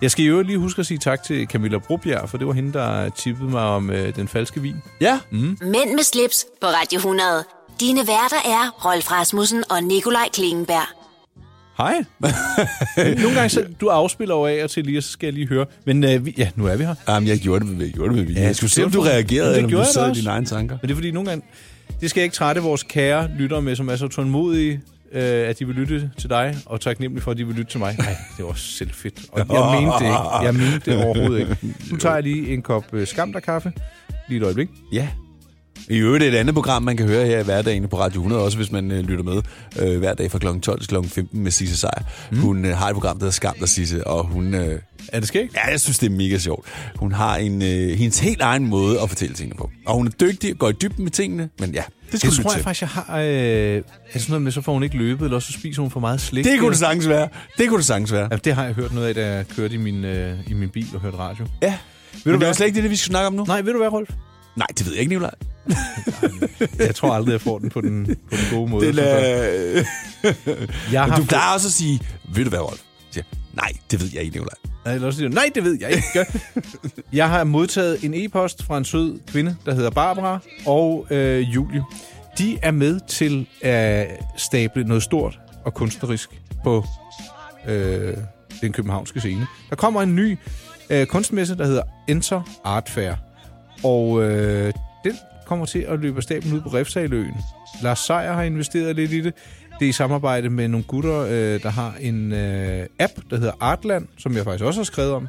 Jeg 0.02 0.12
skal 0.12 0.26
jo 0.26 0.42
lige 0.42 0.58
huske 0.58 0.80
at 0.80 0.86
sige 0.86 0.98
tak 0.98 1.24
til 1.24 1.48
Camilla 1.48 1.78
Brobjerg, 1.78 2.30
for 2.30 2.38
det 2.38 2.48
var 2.48 2.54
hende, 2.54 2.74
der 2.74 3.10
tippede 3.10 3.50
mig 3.50 3.62
om 3.62 3.90
øh, 3.90 4.16
den 4.16 4.28
falske 4.28 4.62
vin. 4.62 4.76
Ja, 5.02 5.20
Mænd 5.32 5.94
med 5.96 6.04
slips 6.04 6.46
på 6.62 6.68
Radio 6.68 6.98
100. 6.98 7.44
Dine 7.80 8.00
værter 8.00 8.38
er 8.46 8.86
Rolf 8.86 9.12
Rasmussen 9.12 9.64
og 9.70 9.84
Nikolaj 9.84 10.30
Klingenberg. 10.34 10.88
Hej. 11.78 12.04
Nogle 13.22 13.36
gange, 13.36 13.50
så, 13.50 13.66
du 13.82 13.88
afspiller 13.88 14.36
jo 14.36 14.46
af 14.46 14.64
og 14.64 14.70
til 14.70 14.86
lige, 14.86 14.98
og 14.98 15.04
så 15.04 15.12
skal 15.12 15.28
jeg 15.28 15.34
lige 15.34 15.48
høre. 15.48 15.66
Men 15.86 16.04
øh, 16.04 16.26
vi, 16.26 16.34
ja, 16.38 16.50
nu 16.56 16.66
er 16.68 16.76
vi 16.76 16.84
her. 16.84 16.96
Jamen, 17.08 17.30
jeg 17.30 17.40
gjorde 17.40 17.66
det 17.66 17.78
med, 17.78 17.86
jeg 17.86 17.94
gjorde 17.94 18.10
det 18.10 18.18
med 18.18 18.26
vilje. 18.26 18.42
Ja, 18.42 18.48
jeg 18.48 18.56
skulle 18.56 18.72
se, 18.72 18.84
om 18.84 18.94
var 18.94 19.00
du 19.00 19.06
reagerede, 19.06 19.50
det 19.50 19.56
eller 19.58 19.64
om 19.64 19.70
gjorde 19.70 19.84
du 19.84 19.88
jeg 19.88 19.94
sad 19.94 20.08
i 20.08 20.10
også. 20.10 20.22
dine 20.22 20.32
egne 20.32 20.46
tanker. 20.46 20.78
Men 20.82 20.88
det 20.88 20.94
er 20.94 20.96
fordi, 20.96 21.12
nogle 21.12 21.30
gange, 21.30 21.46
det 22.04 22.10
skal 22.10 22.22
jeg 22.22 22.26
ikke 22.26 22.36
trætte 22.36 22.62
vores 22.62 22.84
kære 22.84 23.30
lyttere 23.38 23.62
med, 23.62 23.76
som 23.76 23.90
er 23.90 23.96
så 23.96 24.08
tålmodige, 24.08 24.82
øh, 25.12 25.50
at 25.50 25.60
de 25.60 25.68
vil 25.68 25.76
lytte 25.76 26.12
til 26.18 26.30
dig, 26.30 26.58
og 26.66 26.82
taknemmelig 26.82 27.24
for, 27.24 27.32
at 27.32 27.38
de 27.38 27.48
vil 27.48 27.56
lytte 27.56 27.72
til 27.72 27.80
mig. 27.80 27.96
Nej, 27.98 28.16
det 28.38 28.46
var 28.46 28.54
selv 28.54 28.92
fedt. 28.92 29.20
Og 29.32 29.40
jeg 29.40 29.82
mente 29.82 29.98
det 30.00 30.06
ikke. 30.06 30.38
Jeg 30.44 30.54
mente 30.54 30.92
det 30.92 31.06
overhovedet 31.06 31.40
ikke. 31.40 31.58
Nu 31.92 31.98
tager 31.98 32.16
jeg 32.16 32.24
lige 32.24 32.54
en 32.54 32.62
kop 32.62 32.86
øh, 32.94 33.08
skamderkaffe. 33.08 33.74
Lige 34.28 34.38
et 34.38 34.44
øjeblik. 34.44 34.70
Ja. 34.94 35.08
I 35.90 35.98
øvrigt 35.98 36.24
et 36.24 36.36
andet 36.36 36.56
program, 36.56 36.84
man 36.84 36.98
kan 36.98 37.08
høre 37.08 37.26
her 37.26 37.40
i 37.40 37.44
hverdagen 37.44 37.88
på 37.88 38.00
Radio 38.00 38.20
100, 38.20 38.42
også 38.44 38.58
hvis 38.58 38.72
man 38.72 38.92
øh, 38.92 39.00
lytter 39.00 39.24
med 39.24 39.42
øh, 39.80 40.00
hver 40.00 40.14
dag 40.14 40.32
fra 40.32 40.40
kl. 40.40 40.60
12 40.60 40.80
til 40.80 40.88
kl. 40.90 40.96
15 41.08 41.44
med 41.44 41.52
Sisse 41.52 41.78
Seier. 41.78 42.04
Mm. 42.32 42.38
Hun 42.38 42.66
øh, 42.66 42.78
har 42.78 42.88
et 42.90 42.94
program, 42.94 43.16
der 43.18 43.24
hedder 43.26 43.32
Skam 43.34 43.56
der 43.60 43.66
Sisse, 43.66 44.08
og 44.08 44.24
hun... 44.26 44.54
Øh, 44.54 44.80
Er 45.08 45.20
det 45.20 45.28
skægt? 45.28 45.54
ja, 45.56 45.70
jeg 45.72 45.80
synes, 45.80 46.00
det 46.00 46.12
er 46.12 46.16
mega 46.16 46.38
sjovt. 46.38 46.68
Hun 46.96 47.12
har 47.12 47.36
en, 47.38 47.62
øh, 47.62 47.90
hendes 47.98 48.20
helt 48.20 48.42
egen 48.42 48.68
måde 48.68 49.02
at 49.02 49.10
fortælle 49.10 49.36
tingene 49.36 49.58
på. 49.58 49.70
Og 49.86 49.96
hun 49.96 50.08
er 50.08 50.12
dygtig 50.12 50.52
og 50.52 50.58
går 50.58 50.70
i 50.70 50.74
dybden 50.82 51.04
med 51.04 51.12
tingene, 51.12 51.50
men 51.60 51.72
ja, 51.74 51.84
det 52.12 52.20
skal 52.20 52.30
Det 52.32 52.38
du 52.38 52.44
tror 52.44 52.54
jeg 52.54 52.64
faktisk, 52.64 52.82
jeg 52.82 52.90
har... 52.90 53.20
Øh, 53.20 53.26
er 53.26 53.82
det 54.14 54.22
sådan 54.22 54.24
noget 54.30 54.42
med, 54.42 54.52
så 54.52 54.62
får 54.62 54.74
hun 54.74 54.84
ikke 54.84 54.98
løbet, 54.98 55.26
eller 55.26 55.40
så 55.40 55.52
spiser 55.54 55.82
hun 55.82 55.92
for 55.92 56.00
meget 56.00 56.22
slik? 56.22 56.46
Det 56.46 56.60
kunne 56.60 56.70
det 56.72 56.80
sagtens 56.80 57.08
være. 57.08 57.28
Det 57.58 57.70
kunne 57.70 57.78
det 57.78 57.86
sagtens 57.86 58.12
være. 58.12 58.28
Ja, 58.32 58.36
det 58.36 58.56
har 58.56 58.64
jeg 58.66 58.74
hørt 58.74 58.94
noget 58.94 59.08
af, 59.08 59.16
da 59.16 59.28
jeg 59.36 59.48
kørte 59.48 59.74
i 59.74 59.78
min, 59.78 60.06
øh, 60.06 60.38
i 60.48 60.54
min 60.54 60.70
bil 60.70 60.88
og 60.94 61.00
hørte 61.02 61.18
radio. 61.18 61.46
Ja. 61.62 61.68
Vil 62.14 62.20
du 62.24 62.30
Men 62.30 62.34
det 62.34 62.40
være 62.42 62.50
er- 62.50 62.54
slet 62.54 62.68
ikke 62.68 62.82
det, 62.82 62.90
vi 62.90 62.96
skal 62.96 63.10
snakke 63.10 63.28
om 63.28 63.34
nu? 63.34 63.44
Nej, 63.44 63.62
ved 63.62 63.72
du 63.74 63.78
hvad, 63.80 63.88
Rolf? 63.94 64.10
Nej, 64.56 64.68
det 64.78 64.86
ved 64.86 64.94
jeg 64.94 65.02
ikke, 65.02 65.10
Nicolaj. 65.10 65.32
Jeg 66.88 66.96
tror 66.96 67.14
aldrig, 67.14 67.32
jeg 67.32 67.42
får 67.42 67.60
den 67.60 67.70
på 67.70 67.82
den, 67.82 68.06
på 68.06 68.36
den 68.38 68.46
gode 68.58 68.70
måde. 68.72 68.88
Den, 68.88 69.00
øh... 69.00 69.86
jeg 70.92 71.02
har 71.04 71.10
du 71.10 71.16
fået- 71.16 71.28
plejer 71.28 71.54
også 71.54 71.68
at 71.68 71.72
sige, 71.72 72.00
ved 72.36 72.44
du 72.44 72.50
hvad, 72.50 72.60
Rolf? 72.60 72.82
Siger, 73.12 73.24
Nej, 73.54 73.72
det 73.92 74.02
ved 74.02 74.10
jeg 74.14 74.22
ikke, 74.24 74.34
Nicolaj. 74.38 74.56
Nej, 74.86 74.94
eller 74.94 75.08
også 75.08 75.18
siger, 75.18 75.30
nej, 75.30 75.50
det 75.56 75.64
ved 75.64 75.78
jeg 75.82 75.92
ikke. 75.92 76.26
jeg 77.14 77.30
har 77.30 77.44
modtaget 77.44 78.04
en 78.04 78.14
e-post 78.14 78.64
fra 78.64 78.78
en 78.78 78.86
sød 78.86 79.20
kvinde, 79.28 79.56
der 79.66 79.74
hedder 79.74 79.90
Barbara 79.90 80.40
og 80.66 81.08
øh, 81.10 81.42
Julie. 81.56 81.84
De 82.38 82.58
er 82.62 82.72
med 82.72 83.00
til 83.08 83.48
at 83.62 84.08
stable 84.38 84.84
noget 84.84 85.04
stort 85.04 85.40
og 85.66 85.74
kunstnerisk 85.74 86.30
på 86.64 86.86
øh, 87.68 88.18
den 88.62 88.72
københavnske 88.74 89.20
scene. 89.20 89.48
Der 89.70 89.76
kommer 89.76 90.02
en 90.02 90.16
ny 90.16 90.38
øh, 90.90 91.06
kunstmesse, 91.08 91.58
der 91.58 91.66
hedder 91.66 91.84
Enter 92.08 92.42
Art 92.64 92.90
Fair. 92.90 93.14
Og 93.84 94.24
øh, 94.24 94.74
den 95.04 95.14
kommer 95.46 95.66
til 95.66 95.80
at 95.80 96.00
løbe 96.00 96.18
af 96.18 96.24
stablen 96.24 96.54
ud 96.54 96.62
på 96.62 96.70
Refsaløen. 96.70 97.36
Lars 97.84 98.00
Seier 98.00 98.34
har 98.34 98.44
investeret 98.44 98.96
lidt 98.96 99.12
i 99.12 99.22
det. 99.22 99.34
Det 99.80 99.86
er 99.86 99.90
i 99.90 99.92
samarbejde 99.92 100.50
med 100.50 100.68
nogle 100.68 100.84
gutter, 100.84 101.20
øh, 101.20 101.64
der 101.64 101.70
har 101.70 101.96
en 102.02 102.34
øh, 102.34 102.86
app, 103.00 103.14
der 103.30 103.38
hedder 103.38 103.54
Artland, 103.60 104.08
som 104.18 104.36
jeg 104.36 104.44
faktisk 104.44 104.66
også 104.66 104.80
har 104.80 104.86
skrevet 104.86 105.12
om. 105.12 105.28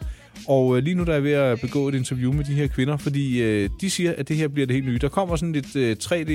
Og 0.49 0.77
øh, 0.77 0.83
lige 0.83 0.95
nu 0.95 1.05
der 1.05 1.11
er 1.11 1.15
jeg 1.15 1.25
ved 1.25 1.33
at 1.33 1.61
begå 1.61 1.89
et 1.89 1.95
interview 1.95 2.33
med 2.33 2.45
de 2.45 2.55
her 2.55 2.67
kvinder, 2.67 2.97
fordi 2.97 3.43
øh, 3.43 3.71
de 3.81 3.91
siger, 3.91 4.15
at 4.19 4.29
det 4.29 4.37
her 4.37 4.49
bliver 4.49 4.67
det 4.67 4.75
helt 4.75 4.87
nye. 4.87 4.99
Der 4.99 5.09
kommer 5.09 5.37
sådan 5.37 5.53
lidt 5.53 5.77
øh, 5.77 5.97
3D 6.03 6.33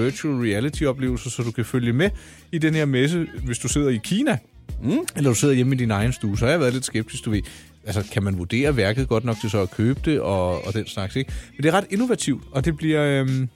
virtual 0.00 0.34
reality 0.34 0.82
oplevelse, 0.82 1.30
så 1.30 1.42
du 1.42 1.50
kan 1.50 1.64
følge 1.64 1.92
med 1.92 2.10
i 2.52 2.58
den 2.58 2.74
her 2.74 2.84
messe, 2.84 3.26
hvis 3.44 3.58
du 3.58 3.68
sidder 3.68 3.88
i 3.88 4.00
Kina. 4.04 4.38
Mm. 4.82 4.98
Eller 5.16 5.30
du 5.30 5.34
sidder 5.34 5.54
hjemme 5.54 5.74
i 5.74 5.78
din 5.78 5.90
egen 5.90 6.12
stue. 6.12 6.38
Så 6.38 6.44
har 6.44 6.50
jeg 6.50 6.60
været 6.60 6.72
lidt 6.72 6.84
skeptisk, 6.84 7.24
du 7.24 7.30
ved. 7.30 7.42
Altså, 7.88 8.12
kan 8.12 8.22
man 8.22 8.38
vurdere 8.38 8.76
værket 8.76 9.08
godt 9.08 9.24
nok 9.24 9.36
til 9.40 9.50
så 9.50 9.60
at 9.60 9.70
købe 9.70 10.00
det 10.04 10.20
og, 10.20 10.66
og 10.66 10.74
den 10.74 10.86
slags, 10.86 11.16
ikke? 11.16 11.32
Men 11.56 11.62
det 11.62 11.68
er 11.68 11.72
ret 11.72 11.86
innovativt, 11.90 12.44
og 12.52 12.64
det 12.64 12.76
bliver, 12.76 13.20
øhm, 13.20 13.48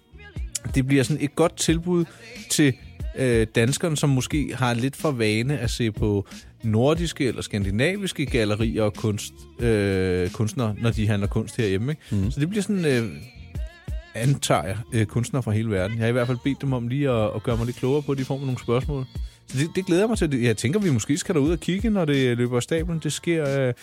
det 0.74 0.86
bliver 0.86 1.02
sådan 1.02 1.24
et 1.24 1.34
godt 1.34 1.56
tilbud 1.56 2.04
til 2.50 2.74
øh, 3.18 3.46
danskerne, 3.54 3.96
som 3.96 4.10
måske 4.10 4.54
har 4.54 4.74
lidt 4.74 4.96
for 4.96 5.10
vane 5.10 5.58
at 5.58 5.70
se 5.70 5.92
på 5.92 6.26
nordiske 6.62 7.28
eller 7.28 7.42
skandinaviske 7.42 8.26
gallerier 8.26 8.82
og 8.82 8.94
kunst, 8.94 9.32
øh, 9.58 10.30
kunstnere, 10.30 10.74
når 10.80 10.90
de 10.90 11.06
handler 11.06 11.28
kunst 11.28 11.56
herhjemme. 11.56 11.92
Ikke? 11.92 12.24
Mm. 12.24 12.30
Så 12.30 12.40
det 12.40 12.48
bliver 12.48 12.62
sådan, 12.62 12.84
øh, 12.84 13.08
antager 14.14 14.64
jeg, 14.64 14.76
øh, 14.92 15.06
kunstnere 15.06 15.42
fra 15.42 15.50
hele 15.50 15.70
verden. 15.70 15.96
Jeg 15.96 16.04
har 16.04 16.08
i 16.08 16.12
hvert 16.12 16.26
fald 16.26 16.38
bedt 16.44 16.62
dem 16.62 16.72
om 16.72 16.88
lige 16.88 17.10
at, 17.10 17.30
at 17.34 17.42
gøre 17.42 17.56
mig 17.56 17.66
lidt 17.66 17.76
klogere 17.76 18.02
på, 18.02 18.12
at 18.12 18.18
de 18.18 18.24
får 18.24 18.36
med 18.36 18.46
nogle 18.46 18.60
spørgsmål. 18.60 19.06
Så 19.46 19.58
det, 19.58 19.68
det 19.74 19.86
glæder 19.86 20.06
mig 20.06 20.18
til. 20.18 20.40
Jeg 20.40 20.56
tænker, 20.56 20.80
vi 20.80 20.90
måske 20.90 21.16
skal 21.16 21.34
derud 21.34 21.50
og 21.50 21.60
kigge, 21.60 21.90
når 21.90 22.04
det 22.04 22.36
løber 22.36 22.56
af 22.56 22.62
stablen. 22.62 23.00
Det 23.02 23.12
sker... 23.12 23.68
Øh, 23.68 23.74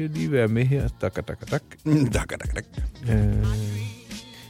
skal 0.00 0.08
jeg 0.10 0.18
lige 0.18 0.32
være 0.32 0.48
med 0.48 0.64
her. 0.64 0.88
Dak, 1.00 1.16
dak, 1.16 1.28
dak, 1.28 1.50
dak. 1.50 1.62
Mm, 1.84 2.06
dak, 2.06 2.30
dak. 2.30 2.64
Øh, 3.02 3.46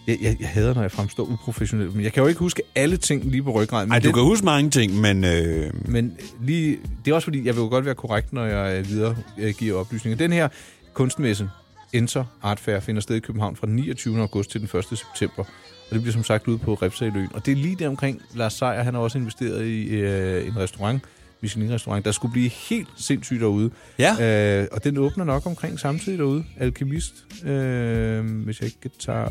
jeg, 0.06 0.18
jeg, 0.22 0.36
jeg 0.40 0.48
hader, 0.48 0.74
når 0.74 0.80
jeg 0.82 0.92
fremstår 0.92 1.24
uprofessionelt, 1.24 1.94
men 1.94 2.04
jeg 2.04 2.12
kan 2.12 2.22
jo 2.22 2.26
ikke 2.28 2.38
huske 2.38 2.62
alle 2.74 2.96
ting 2.96 3.24
lige 3.24 3.42
på 3.42 3.50
ryggraden. 3.52 3.88
Men 3.88 3.92
Ej, 3.92 3.98
du 3.98 4.06
det- 4.06 4.14
kan 4.14 4.22
huske 4.22 4.44
mange 4.44 4.70
ting, 4.70 4.92
men... 5.00 5.24
Øh, 5.24 5.70
men 5.88 6.16
lige, 6.42 6.78
det 7.04 7.10
er 7.10 7.14
også 7.14 7.26
fordi, 7.26 7.46
jeg 7.46 7.54
vil 7.54 7.60
jo 7.62 7.68
godt 7.68 7.84
være 7.84 7.94
korrekt, 7.94 8.32
når 8.32 8.44
jeg 8.44 8.78
øh, 8.78 8.88
videre 8.88 9.16
øh, 9.38 9.54
giver 9.58 9.78
oplysninger. 9.80 10.16
Den 10.18 10.32
her 10.32 10.48
kunstmesse, 10.94 11.48
Enter 11.92 12.24
Art 12.42 12.60
Fair, 12.60 12.80
finder 12.80 13.00
sted 13.02 13.16
i 13.16 13.20
København 13.20 13.56
fra 13.56 13.66
den 13.66 13.76
29. 13.76 14.20
august 14.20 14.50
til 14.50 14.60
den 14.60 14.78
1. 14.78 14.84
september. 14.84 15.44
Og 15.88 15.94
det 15.94 16.00
bliver 16.02 16.12
som 16.12 16.24
sagt 16.24 16.48
ude 16.48 16.58
på 16.58 16.74
Refsaløen. 16.74 17.28
Og 17.34 17.46
det 17.46 17.52
er 17.52 17.56
lige 17.56 17.76
der 17.78 17.88
omkring 17.88 18.22
Lars 18.34 18.52
Seier, 18.52 18.82
han 18.82 18.94
har 18.94 19.00
også 19.00 19.18
investeret 19.18 19.66
i 19.66 19.88
øh, 19.88 20.46
en 20.46 20.56
restaurant, 20.56 21.02
Michelin-restaurant, 21.42 22.04
der 22.04 22.12
skulle 22.12 22.32
blive 22.32 22.48
helt 22.48 22.88
sindssygt 22.96 23.40
derude. 23.40 23.70
ja, 23.98 24.60
Øh, 24.60 24.68
og 24.72 24.84
den 24.84 24.96
åbner 24.96 25.24
nok 25.24 25.46
omkring 25.46 25.80
samtidig 25.80 26.18
derude. 26.18 26.44
Alkemist, 26.56 27.14
øh, 27.44 28.42
hvis 28.44 28.60
jeg 28.60 28.66
ikke 28.66 28.96
tager... 28.98 29.26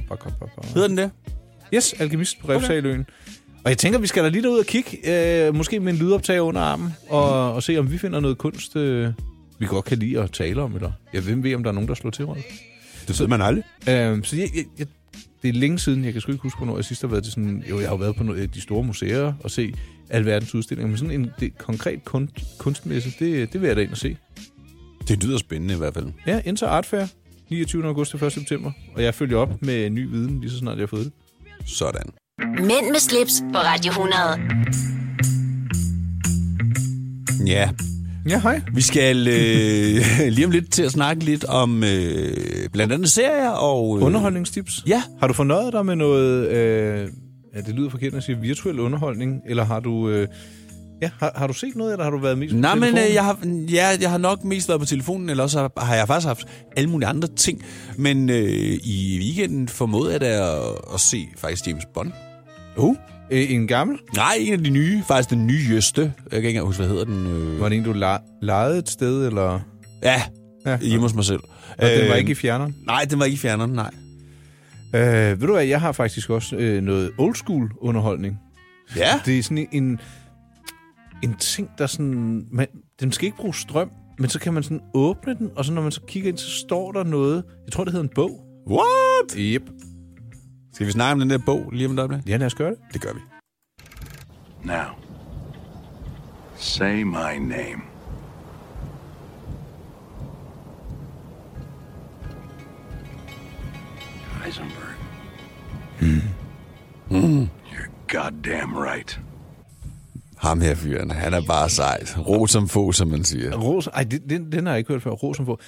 hedder 0.74 0.88
den 0.88 0.97
det? 0.97 1.12
Yes, 1.74 1.93
Alkemist 1.93 2.39
på 2.41 2.49
Refsaløen. 2.49 3.05
Og 3.64 3.70
jeg 3.70 3.78
tænker, 3.78 3.99
vi 3.99 4.07
skal 4.07 4.24
da 4.24 4.30
lige 4.30 4.43
derud 4.43 4.60
og 4.60 4.66
kigge, 4.66 4.97
øh, 5.47 5.55
måske 5.55 5.80
med 5.80 5.93
en 5.93 5.99
lydoptager 5.99 6.41
under 6.41 6.62
armen, 6.62 6.93
og, 7.10 7.53
og 7.53 7.64
se, 7.64 7.78
om 7.78 7.91
vi 7.91 7.97
finder 7.97 8.20
noget 8.20 8.38
kunst, 8.38 8.76
øh, 8.76 9.14
vi 9.60 9.66
godt 9.66 9.86
kan 9.86 9.97
lide 9.97 10.20
at 10.20 10.32
tale 10.32 10.62
om. 10.62 10.76
Eller 10.76 10.91
jeg 11.14 11.26
ved, 11.26 11.36
ved 11.36 11.55
om 11.55 11.64
der 11.64 11.70
er 11.70 11.74
nogen, 11.74 11.88
der 11.88 11.95
slår 11.95 12.12
til, 12.12 12.26
Rolf. 12.26 12.43
Det 13.07 13.20
ved 13.20 13.28
man 13.28 13.41
aldrig. 13.41 13.64
Øh, 13.89 14.24
så 14.24 14.36
jeg, 14.36 14.49
jeg, 14.55 14.66
jeg, 14.80 14.88
det 15.41 15.49
er 15.49 15.53
længe 15.53 15.80
siden, 15.80 16.05
jeg 16.05 16.14
kan 16.14 16.22
sgu 16.22 16.32
ikke 16.32 16.41
huske, 16.41 16.57
hvornår 16.57 16.76
jeg 16.76 16.86
sidst 16.86 17.01
har 17.01 17.07
været 17.07 17.24
til 17.24 17.34
sådan... 17.34 17.64
Jo, 17.70 17.80
jeg 17.80 17.88
har 17.88 17.93
jo 17.93 17.99
været 17.99 18.16
på 18.16 18.24
nogle 18.24 18.41
af 18.41 18.49
de 18.49 18.62
store 18.62 18.84
museer 18.84 19.34
og 19.43 19.51
se 19.51 19.74
alverdens 20.10 20.55
udstillinger, 20.55 20.88
men 20.88 20.97
sådan 20.97 21.12
en 21.22 21.32
det, 21.39 21.57
konkret 21.57 22.05
kunst, 22.05 22.34
kunstmesse, 22.57 23.10
det, 23.20 23.53
det 23.53 23.62
vil 23.62 23.68
jeg 23.68 23.76
da 23.76 23.82
ind 23.82 23.91
og 23.91 23.97
se. 23.97 24.18
Det 25.07 25.24
lyder 25.24 25.38
spændende 25.38 25.74
i 25.74 25.78
hvert 25.78 25.93
fald. 25.93 26.07
Ja, 26.28 26.41
Inter 26.45 26.68
Art 26.68 26.86
Fair, 26.86 27.05
29. 27.49 27.86
august 27.86 28.12
til 28.12 28.24
1. 28.24 28.32
september. 28.34 28.72
Og 28.95 29.03
jeg 29.03 29.14
følger 29.16 29.38
op 29.38 29.62
med 29.62 29.89
ny 29.89 30.10
viden, 30.10 30.39
lige 30.41 30.51
så 30.51 30.57
snart 30.57 30.78
jeg 30.78 30.82
har 30.82 30.88
fået 30.88 31.05
det. 31.05 31.14
Sådan. 31.66 32.10
Mænd 32.57 32.91
med 32.91 32.99
slips 32.99 33.43
på 33.53 33.57
Radio 33.60 33.89
100. 33.89 34.20
Ja, 37.45 37.70
Ja, 38.30 38.39
hej. 38.41 38.62
vi 38.74 38.82
skal 38.82 39.28
øh, 39.28 40.28
lige 40.36 40.45
om 40.45 40.51
lidt 40.51 40.72
til 40.72 40.84
at 40.84 40.91
snakke 40.91 41.24
lidt 41.24 41.45
om 41.45 41.84
øh, 41.84 42.70
blandt 42.74 42.93
andet 42.93 43.10
serier 43.10 43.49
og... 43.49 43.97
Øh, 43.97 44.03
Underholdningstips. 44.05 44.84
Ja, 44.88 45.03
Har 45.20 45.28
du 45.28 45.34
fornøjet 45.34 45.74
dig 45.74 45.86
med 45.86 45.95
noget... 45.95 46.49
Øh, 46.49 47.07
ja, 47.56 47.62
det 47.62 47.76
lyder 47.76 47.89
forkert 47.89 48.14
at 48.14 48.24
sige 48.24 48.38
virtuel 48.41 48.80
underholdning, 48.80 49.41
eller 49.47 49.64
har 49.66 49.80
du... 49.80 50.10
Øh, 50.10 50.28
ja, 51.02 51.10
har, 51.20 51.32
har 51.36 51.47
du 51.47 51.54
set 51.54 51.76
noget, 51.76 51.91
eller 51.91 52.04
har 52.04 52.12
du 52.12 52.18
været 52.18 52.38
mest 52.38 52.54
på 52.54 52.60
Nej, 52.60 52.76
men 52.76 52.84
telefonen? 52.84 53.08
øh, 53.10 53.14
jeg 53.14 53.24
har, 53.26 53.38
ja, 53.72 53.88
jeg 54.02 54.10
har 54.10 54.18
nok 54.18 54.43
mest 54.43 54.68
været 54.70 54.80
på 54.82 54.86
telefonen, 54.86 55.30
eller 55.30 55.43
også 55.43 55.70
har 55.78 55.95
jeg 55.95 56.08
faktisk 56.08 56.28
haft 56.28 56.47
alle 56.78 56.89
mulige 56.89 57.08
andre 57.10 57.28
ting. 57.28 57.62
Men 57.97 58.30
øh, 58.30 58.80
i 58.84 59.20
weekenden 59.22 59.68
formåede 59.68 60.12
jeg 60.12 60.22
da 60.22 60.28
at, 60.28 60.76
at 60.93 61.00
se 61.00 61.28
faktisk 61.38 61.68
James 61.68 61.84
Bond. 61.93 62.12
Uh, 62.78 62.95
øh, 63.32 63.52
en 63.52 63.68
gammel? 63.68 63.97
Nej, 64.16 64.34
en 64.39 64.54
af 64.54 64.64
de 64.64 64.70
nye. 64.70 65.04
Faktisk 65.08 65.30
den 65.30 65.47
nyeste. 65.47 66.02
Jeg 66.02 66.12
kan 66.32 66.38
ikke 66.38 66.50
engang 66.50 66.66
huske, 66.66 66.80
hvad 66.80 66.89
hedder 66.89 67.06
den. 67.06 67.28
Øh... 67.28 67.60
Var 67.62 67.70
det 67.70 67.78
en, 67.78 67.84
du 67.84 67.93
la- 67.93 68.39
lejede 68.41 68.78
et 68.78 68.89
sted, 68.89 69.28
eller... 69.28 69.60
Ja, 70.04 70.22
Ja. 70.66 70.78
hjemme 70.78 71.02
hos 71.02 71.16
mig 71.16 71.26
selv. 71.26 71.39
Og 71.78 71.89
den 71.89 72.08
var 72.08 72.14
Øh, 72.14 72.20
ikke 72.20 72.32
i 72.32 72.36
fjerneren? 72.36 72.76
Nej, 72.86 73.06
den 73.10 73.20
var 73.20 73.26
ikke 73.26 73.36
i 73.36 73.38
fjerneren, 73.38 73.72
nej. 73.72 73.89
Øh, 74.96 75.42
ved 75.42 75.48
du 75.48 75.54
hvad, 75.54 75.66
jeg 75.66 75.82
har 75.82 75.92
faktisk 75.92 76.30
også 76.30 76.56
øh, 76.56 76.82
noget 76.82 77.12
old 77.18 77.36
school 77.36 77.72
underholdning. 77.78 78.40
Ja. 78.96 79.22
Det 79.26 79.40
er 79.40 79.44
sådan 79.44 79.68
en, 79.72 80.00
en 81.24 81.36
ting, 81.36 81.70
der 81.78 81.88
sådan... 81.88 82.48
Man, 82.52 82.68
den 83.00 83.12
skal 83.12 83.26
ikke 83.26 83.38
bruge 83.38 83.56
strøm, 83.56 83.92
men 84.20 84.30
så 84.30 84.40
kan 84.40 84.54
man 84.54 84.64
sådan 84.64 84.82
åbne 84.94 85.34
den, 85.34 85.52
og 85.56 85.66
så 85.66 85.74
når 85.74 85.82
man 85.82 85.92
så 85.92 86.02
kigger 86.08 86.30
ind, 86.30 86.38
så 86.38 86.52
står 86.52 86.92
der 86.92 87.04
noget. 87.04 87.44
Jeg 87.66 87.72
tror, 87.72 87.84
det 87.84 87.94
hedder 87.94 88.04
en 88.04 88.14
bog. 88.16 88.46
What? 88.68 89.34
Yep. 89.38 89.70
Skal 90.74 90.88
vi 90.88 90.92
snakke 90.92 91.12
om 91.12 91.20
den 91.20 91.30
der 91.30 91.38
bog 91.46 91.72
lige 91.72 91.88
om 91.88 91.94
et 91.94 92.00
øjeblik? 92.00 92.20
Ja, 92.28 92.38
lad 92.38 92.46
os 92.46 92.56
gøre 92.56 92.70
det. 92.70 92.78
Det 92.94 93.02
gør 93.02 93.14
vi. 93.14 93.20
Now, 94.64 94.86
say 96.56 97.04
my 97.04 97.38
name. 97.40 97.89
Heisenberg. 104.50 104.95
You're 107.72 107.89
goddamn 108.08 108.74
right. 108.78 109.20
Ham 110.38 110.62
her 110.62 110.76
fyren, 110.76 111.12
han 111.12 111.34
er 111.34 111.41
bare 111.47 111.70
sejt. 111.70 112.18
Ro 112.28 112.47
som 112.47 112.68
få, 112.68 112.91
som 112.91 113.08
man 113.08 113.24
siger. 113.24 113.58
Ros, 113.58 113.88
ej, 113.88 114.04
den, 114.04 114.30
den, 114.30 114.52
den 114.52 114.66
har 114.66 114.74
jeg 114.74 114.78
ikke 114.80 114.93
hørt 114.93 115.02
før. 115.02 115.12
Ros 115.12 115.38
som 115.38 115.45
få. 115.45 115.60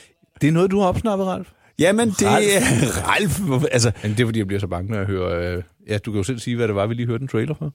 Det 0.41 0.47
er 0.47 0.51
noget, 0.51 0.71
du 0.71 0.79
har 0.79 0.87
opsnappet, 0.87 1.27
Ralf? 1.27 1.47
Jamen, 1.79 2.09
det 2.09 2.27
er 2.27 2.61
Ralf. 3.07 3.41
Altså, 3.71 3.91
Men 4.03 4.11
det 4.11 4.19
er, 4.19 4.25
fordi 4.25 4.39
jeg 4.39 4.47
bliver 4.47 4.59
så 4.59 4.67
bange, 4.67 4.91
når 4.91 4.97
jeg 4.97 5.05
hører... 5.07 5.55
Øh, 5.57 5.63
ja, 5.87 5.97
du 5.97 6.11
kan 6.11 6.17
jo 6.17 6.23
selv 6.23 6.39
sige, 6.39 6.55
hvad 6.55 6.67
det 6.67 6.75
var, 6.75 6.87
vi 6.87 6.93
lige 6.93 7.05
hørte 7.07 7.21
en 7.21 7.27
trailer 7.27 7.53
for. 7.53 7.73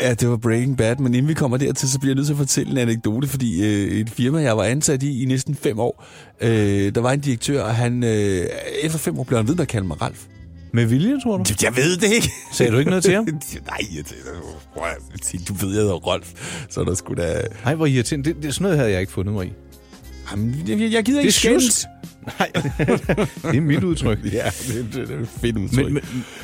Ja, 0.00 0.14
det 0.14 0.28
var 0.28 0.36
Breaking 0.36 0.76
Bad, 0.76 0.96
men 0.96 1.14
inden 1.14 1.28
vi 1.28 1.34
kommer 1.34 1.56
dertil, 1.56 1.88
så 1.88 1.98
bliver 2.00 2.10
jeg 2.10 2.16
nødt 2.16 2.26
til 2.26 2.34
at 2.34 2.38
fortælle 2.38 2.72
en 2.72 2.78
anekdote, 2.78 3.28
fordi 3.28 3.62
øh, 3.62 4.00
et 4.00 4.10
firma, 4.10 4.42
jeg 4.42 4.56
var 4.56 4.64
ansat 4.64 5.02
i 5.02 5.22
i 5.22 5.24
næsten 5.24 5.54
fem 5.54 5.78
år, 5.78 6.04
øh, 6.40 6.94
der 6.94 7.00
var 7.00 7.12
en 7.12 7.20
direktør, 7.20 7.62
og 7.62 7.74
han, 7.74 8.04
øh, 8.04 8.46
efter 8.82 8.98
fem 8.98 9.18
år 9.18 9.24
blev 9.24 9.38
han 9.38 9.48
ved 9.48 9.54
med 9.54 9.62
at 9.62 9.68
kalde 9.68 9.86
mig 9.86 10.02
Ralf. 10.02 10.26
Med 10.72 10.84
vilje, 10.86 11.20
tror 11.20 11.36
du? 11.36 11.44
Jeg 11.62 11.76
ved 11.76 11.96
det 11.96 12.12
ikke. 12.12 12.30
Sagde 12.52 12.72
du 12.72 12.78
ikke 12.78 12.90
noget 12.90 13.04
til 13.04 13.14
ham? 13.14 13.24
Nej, 14.76 14.92
jeg 15.12 15.20
tænkte, 15.22 15.52
du 15.52 15.66
ved, 15.66 15.74
jeg 15.74 15.82
hedder 15.82 15.94
Rolf, 15.94 16.32
så 16.68 16.80
er 16.80 16.84
der 16.84 16.94
sgu 16.94 17.14
da... 17.14 17.42
Nej, 17.64 17.74
hvor 17.74 17.86
irriterende. 17.86 18.34
Det, 18.34 18.42
det, 18.42 18.54
sådan 18.54 18.62
noget 18.62 18.78
havde 18.78 18.90
jeg 18.90 19.00
ikke 19.00 19.12
fundet 19.12 19.34
mig 19.34 19.46
i. 19.46 19.52
Jamen, 20.30 20.64
jeg, 20.68 20.92
jeg 20.92 21.04
gider 21.04 21.18
er 21.18 21.22
ikke 21.22 21.32
skændes. 21.32 21.86
Nej, 22.38 22.50
det 23.52 23.56
er 23.56 23.60
mit 23.60 23.84
udtryk. 23.84 24.18
Ja, 24.32 24.50
det, 24.68 24.86
det, 24.94 25.08
det 25.08 25.16
er 25.16 25.20
et 25.20 25.28
fedt 25.40 25.56
udtryk. 25.56 25.84
Men- 25.84 25.94
Men, 25.94 26.02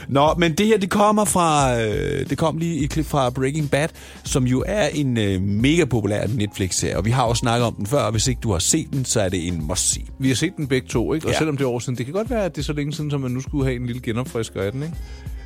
Nå, 0.09 0.34
men 0.39 0.53
det 0.53 0.66
her, 0.66 0.78
det 0.78 0.91
kommer 0.91 1.24
fra... 1.24 1.80
Øh, 1.82 2.30
det 2.30 2.39
kom 2.39 2.59
lige 2.59 2.74
i 2.74 2.84
et 2.84 2.91
klip 2.91 3.07
fra 3.07 3.30
Breaking 3.30 3.70
Bad, 3.70 3.89
som 4.24 4.45
jo 4.47 4.64
er 4.66 4.87
en 4.89 5.18
øh, 5.18 5.41
mega 5.43 5.84
populær 5.84 6.26
Netflix-serie. 6.26 6.97
Og 6.97 7.05
vi 7.05 7.11
har 7.11 7.22
også 7.22 7.41
snakket 7.41 7.66
om 7.66 7.74
den 7.74 7.87
før, 7.87 7.99
og 7.99 8.11
hvis 8.11 8.28
ikke 8.28 8.41
du 8.43 8.53
har 8.53 8.59
set 8.59 8.87
den, 8.93 9.05
så 9.05 9.20
er 9.20 9.28
det 9.28 9.47
en 9.49 9.64
must-see. 9.64 10.05
Vi 10.18 10.28
har 10.28 10.34
set 10.34 10.53
den 10.57 10.66
begge 10.66 10.89
to, 10.89 11.14
ikke? 11.14 11.26
Og 11.26 11.32
Ja. 11.32 11.39
selvom 11.39 11.57
det 11.57 11.64
er 11.64 11.68
år 11.68 11.78
siden, 11.78 11.97
det 11.99 12.05
kan 12.07 12.12
godt 12.14 12.30
være, 12.30 12.45
at 12.45 12.57
det 12.57 12.62
er 12.62 12.64
så 12.64 12.72
længe 12.72 12.93
siden, 12.93 13.11
som 13.11 13.20
man 13.20 13.30
nu 13.30 13.41
skulle 13.41 13.64
have 13.64 13.76
en 13.80 13.87
lille 13.87 14.03
genopfrisker 14.03 14.62
af 14.62 14.72
den, 14.72 14.82
ikke? 14.82 14.95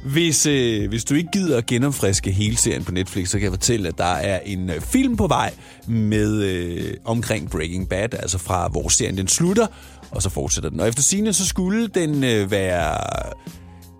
Hvis, 0.04 0.46
øh, 0.46 0.88
hvis 0.88 1.04
du 1.04 1.14
ikke 1.14 1.30
gider 1.32 1.58
at 1.58 1.66
genopfriske 1.66 2.30
hele 2.30 2.56
serien 2.56 2.84
på 2.84 2.92
Netflix, 2.92 3.28
så 3.28 3.38
kan 3.38 3.44
jeg 3.44 3.52
fortælle, 3.52 3.88
at 3.88 3.98
der 3.98 4.04
er 4.04 4.40
en 4.44 4.70
øh, 4.70 4.80
film 4.80 5.16
på 5.16 5.26
vej 5.26 5.54
med 5.86 6.42
øh, 6.42 6.94
omkring 7.04 7.50
Breaking 7.50 7.88
Bad, 7.88 8.14
altså 8.14 8.38
fra 8.38 8.68
hvor 8.68 8.88
serien 8.88 9.16
den 9.16 9.28
slutter, 9.28 9.66
og 10.10 10.22
så 10.22 10.30
fortsætter 10.30 10.70
den. 10.70 10.80
Og 10.80 10.88
efter 10.88 11.02
sigende, 11.02 11.32
så 11.32 11.46
skulle 11.46 11.86
den 11.86 12.24
øh, 12.24 12.50
være 12.50 12.96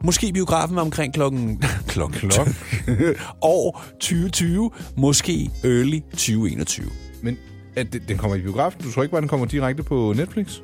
måske 0.05 0.33
biografen 0.33 0.79
omkring 0.79 1.15
klokken, 1.15 1.63
klokken, 1.89 2.31
klokken. 2.31 2.55
år 3.43 3.85
2020, 3.93 4.71
måske 4.97 5.51
early 5.65 6.01
2021. 6.13 6.87
Men 7.23 7.39
at 7.77 7.97
den 8.09 8.19
kommer 8.19 8.37
i 8.37 8.41
biografen. 8.41 8.83
Du 8.83 8.93
tror 8.93 9.03
ikke 9.03 9.11
bare, 9.11 9.21
den 9.21 9.29
kommer 9.29 9.47
direkte 9.47 9.83
på 9.83 10.15
Netflix? 10.17 10.59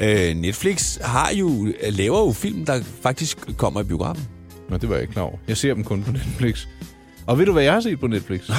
Øh, 0.00 0.36
Netflix 0.36 0.98
har 1.00 1.30
jo, 1.34 1.72
laver 1.90 2.18
jo 2.18 2.32
film, 2.32 2.64
der 2.64 2.82
faktisk 3.02 3.56
kommer 3.56 3.80
i 3.80 3.84
biografen. 3.84 4.28
Nå, 4.68 4.76
det 4.76 4.88
var 4.88 4.94
jeg 4.94 5.02
ikke 5.02 5.12
klar 5.12 5.22
over. 5.22 5.36
Jeg 5.48 5.56
ser 5.56 5.74
dem 5.74 5.84
kun 5.84 6.02
på 6.02 6.12
Netflix. 6.12 6.66
Og 7.26 7.38
ved 7.38 7.46
du, 7.46 7.52
hvad 7.52 7.62
jeg 7.62 7.72
har 7.72 7.80
set 7.80 8.00
på 8.00 8.06
Netflix? 8.06 8.48
Nej. 8.48 8.56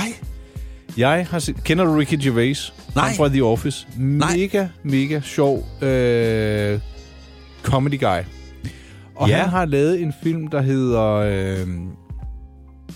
Jeg 0.97 1.27
har 1.29 1.39
set... 1.39 1.63
Kender 1.63 1.85
du 1.85 1.91
Ricky 1.95 2.15
Gervais? 2.23 2.73
Nej. 2.95 3.07
Ham 3.07 3.15
fra 3.15 3.27
The 3.27 3.43
Office. 3.43 3.87
Nej. 3.97 4.35
Mega, 4.37 4.67
mega 4.83 5.19
sjov 5.23 5.65
øh, 5.81 6.79
comedy 7.63 7.99
guy. 7.99 8.23
Og 9.15 9.29
Ja. 9.29 9.37
han 9.37 9.49
har 9.49 9.65
lavet 9.65 10.01
en 10.01 10.13
film, 10.23 10.47
der 10.47 10.61
hedder 10.61 11.03
øh, 11.13 11.67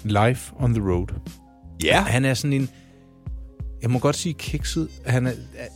Life 0.03 0.53
on 0.59 0.73
the 0.73 0.83
Road. 0.91 1.07
Ja. 1.83 2.01
Han 2.01 2.25
er 2.25 2.33
sådan 2.33 2.53
en... 2.53 2.69
Jeg 3.83 3.91
må 3.91 3.99
godt 3.99 4.15
sige 4.15 4.33
kikset. 4.33 4.87
Han 5.05 5.27
er, 5.27 5.31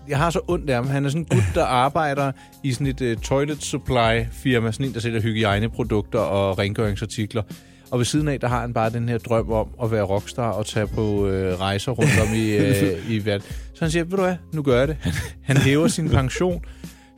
jeg 0.08 0.18
har 0.18 0.30
så 0.30 0.40
ondt 0.48 0.70
af 0.70 0.76
ham. 0.76 0.88
Han 0.88 1.06
er 1.06 1.10
sådan 1.10 1.22
en 1.22 1.26
gut, 1.26 1.44
der 1.56 1.66
arbejder 1.66 2.32
i 2.64 2.74
sådan 2.74 2.88
et 2.88 3.02
uh, 3.02 3.22
toilet 3.22 3.64
supply 3.64 4.26
firma. 4.32 4.72
Sådan 4.72 4.86
en, 4.86 4.94
der 4.94 5.00
sælger 5.00 5.22
hygiejneprodukter 5.22 6.20
og 6.20 6.60
rengøringsartikler. 6.60 7.44
Og 7.92 7.98
ved 8.00 8.06
siden 8.06 8.28
af, 8.28 8.40
der 8.40 8.48
har 8.48 8.62
han 8.62 8.74
bare 8.74 8.90
den 8.90 9.10
her 9.10 9.18
drøm 9.18 9.52
om 9.52 9.68
at 9.84 9.92
være 9.92 10.04
rockstar 10.04 10.50
og 10.52 10.66
tage 10.66 10.88
på 10.88 11.28
øh, 11.28 11.60
rejser 11.60 11.92
rundt 11.92 12.20
om 12.22 12.36
i, 12.36 12.50
øh, 12.58 13.12
i 13.12 13.26
verden. 13.26 13.48
Så 13.74 13.80
han 13.80 13.92
siger, 13.92 14.04
ved 14.04 14.18
du 14.18 14.24
hvad, 14.24 14.36
nu 14.54 14.62
gør 14.62 14.80
jeg 14.80 14.88
det. 14.88 14.98
Han, 15.02 15.14
han 15.42 15.58
hæver 15.58 15.88
sin 15.88 16.10
pension, 16.10 16.62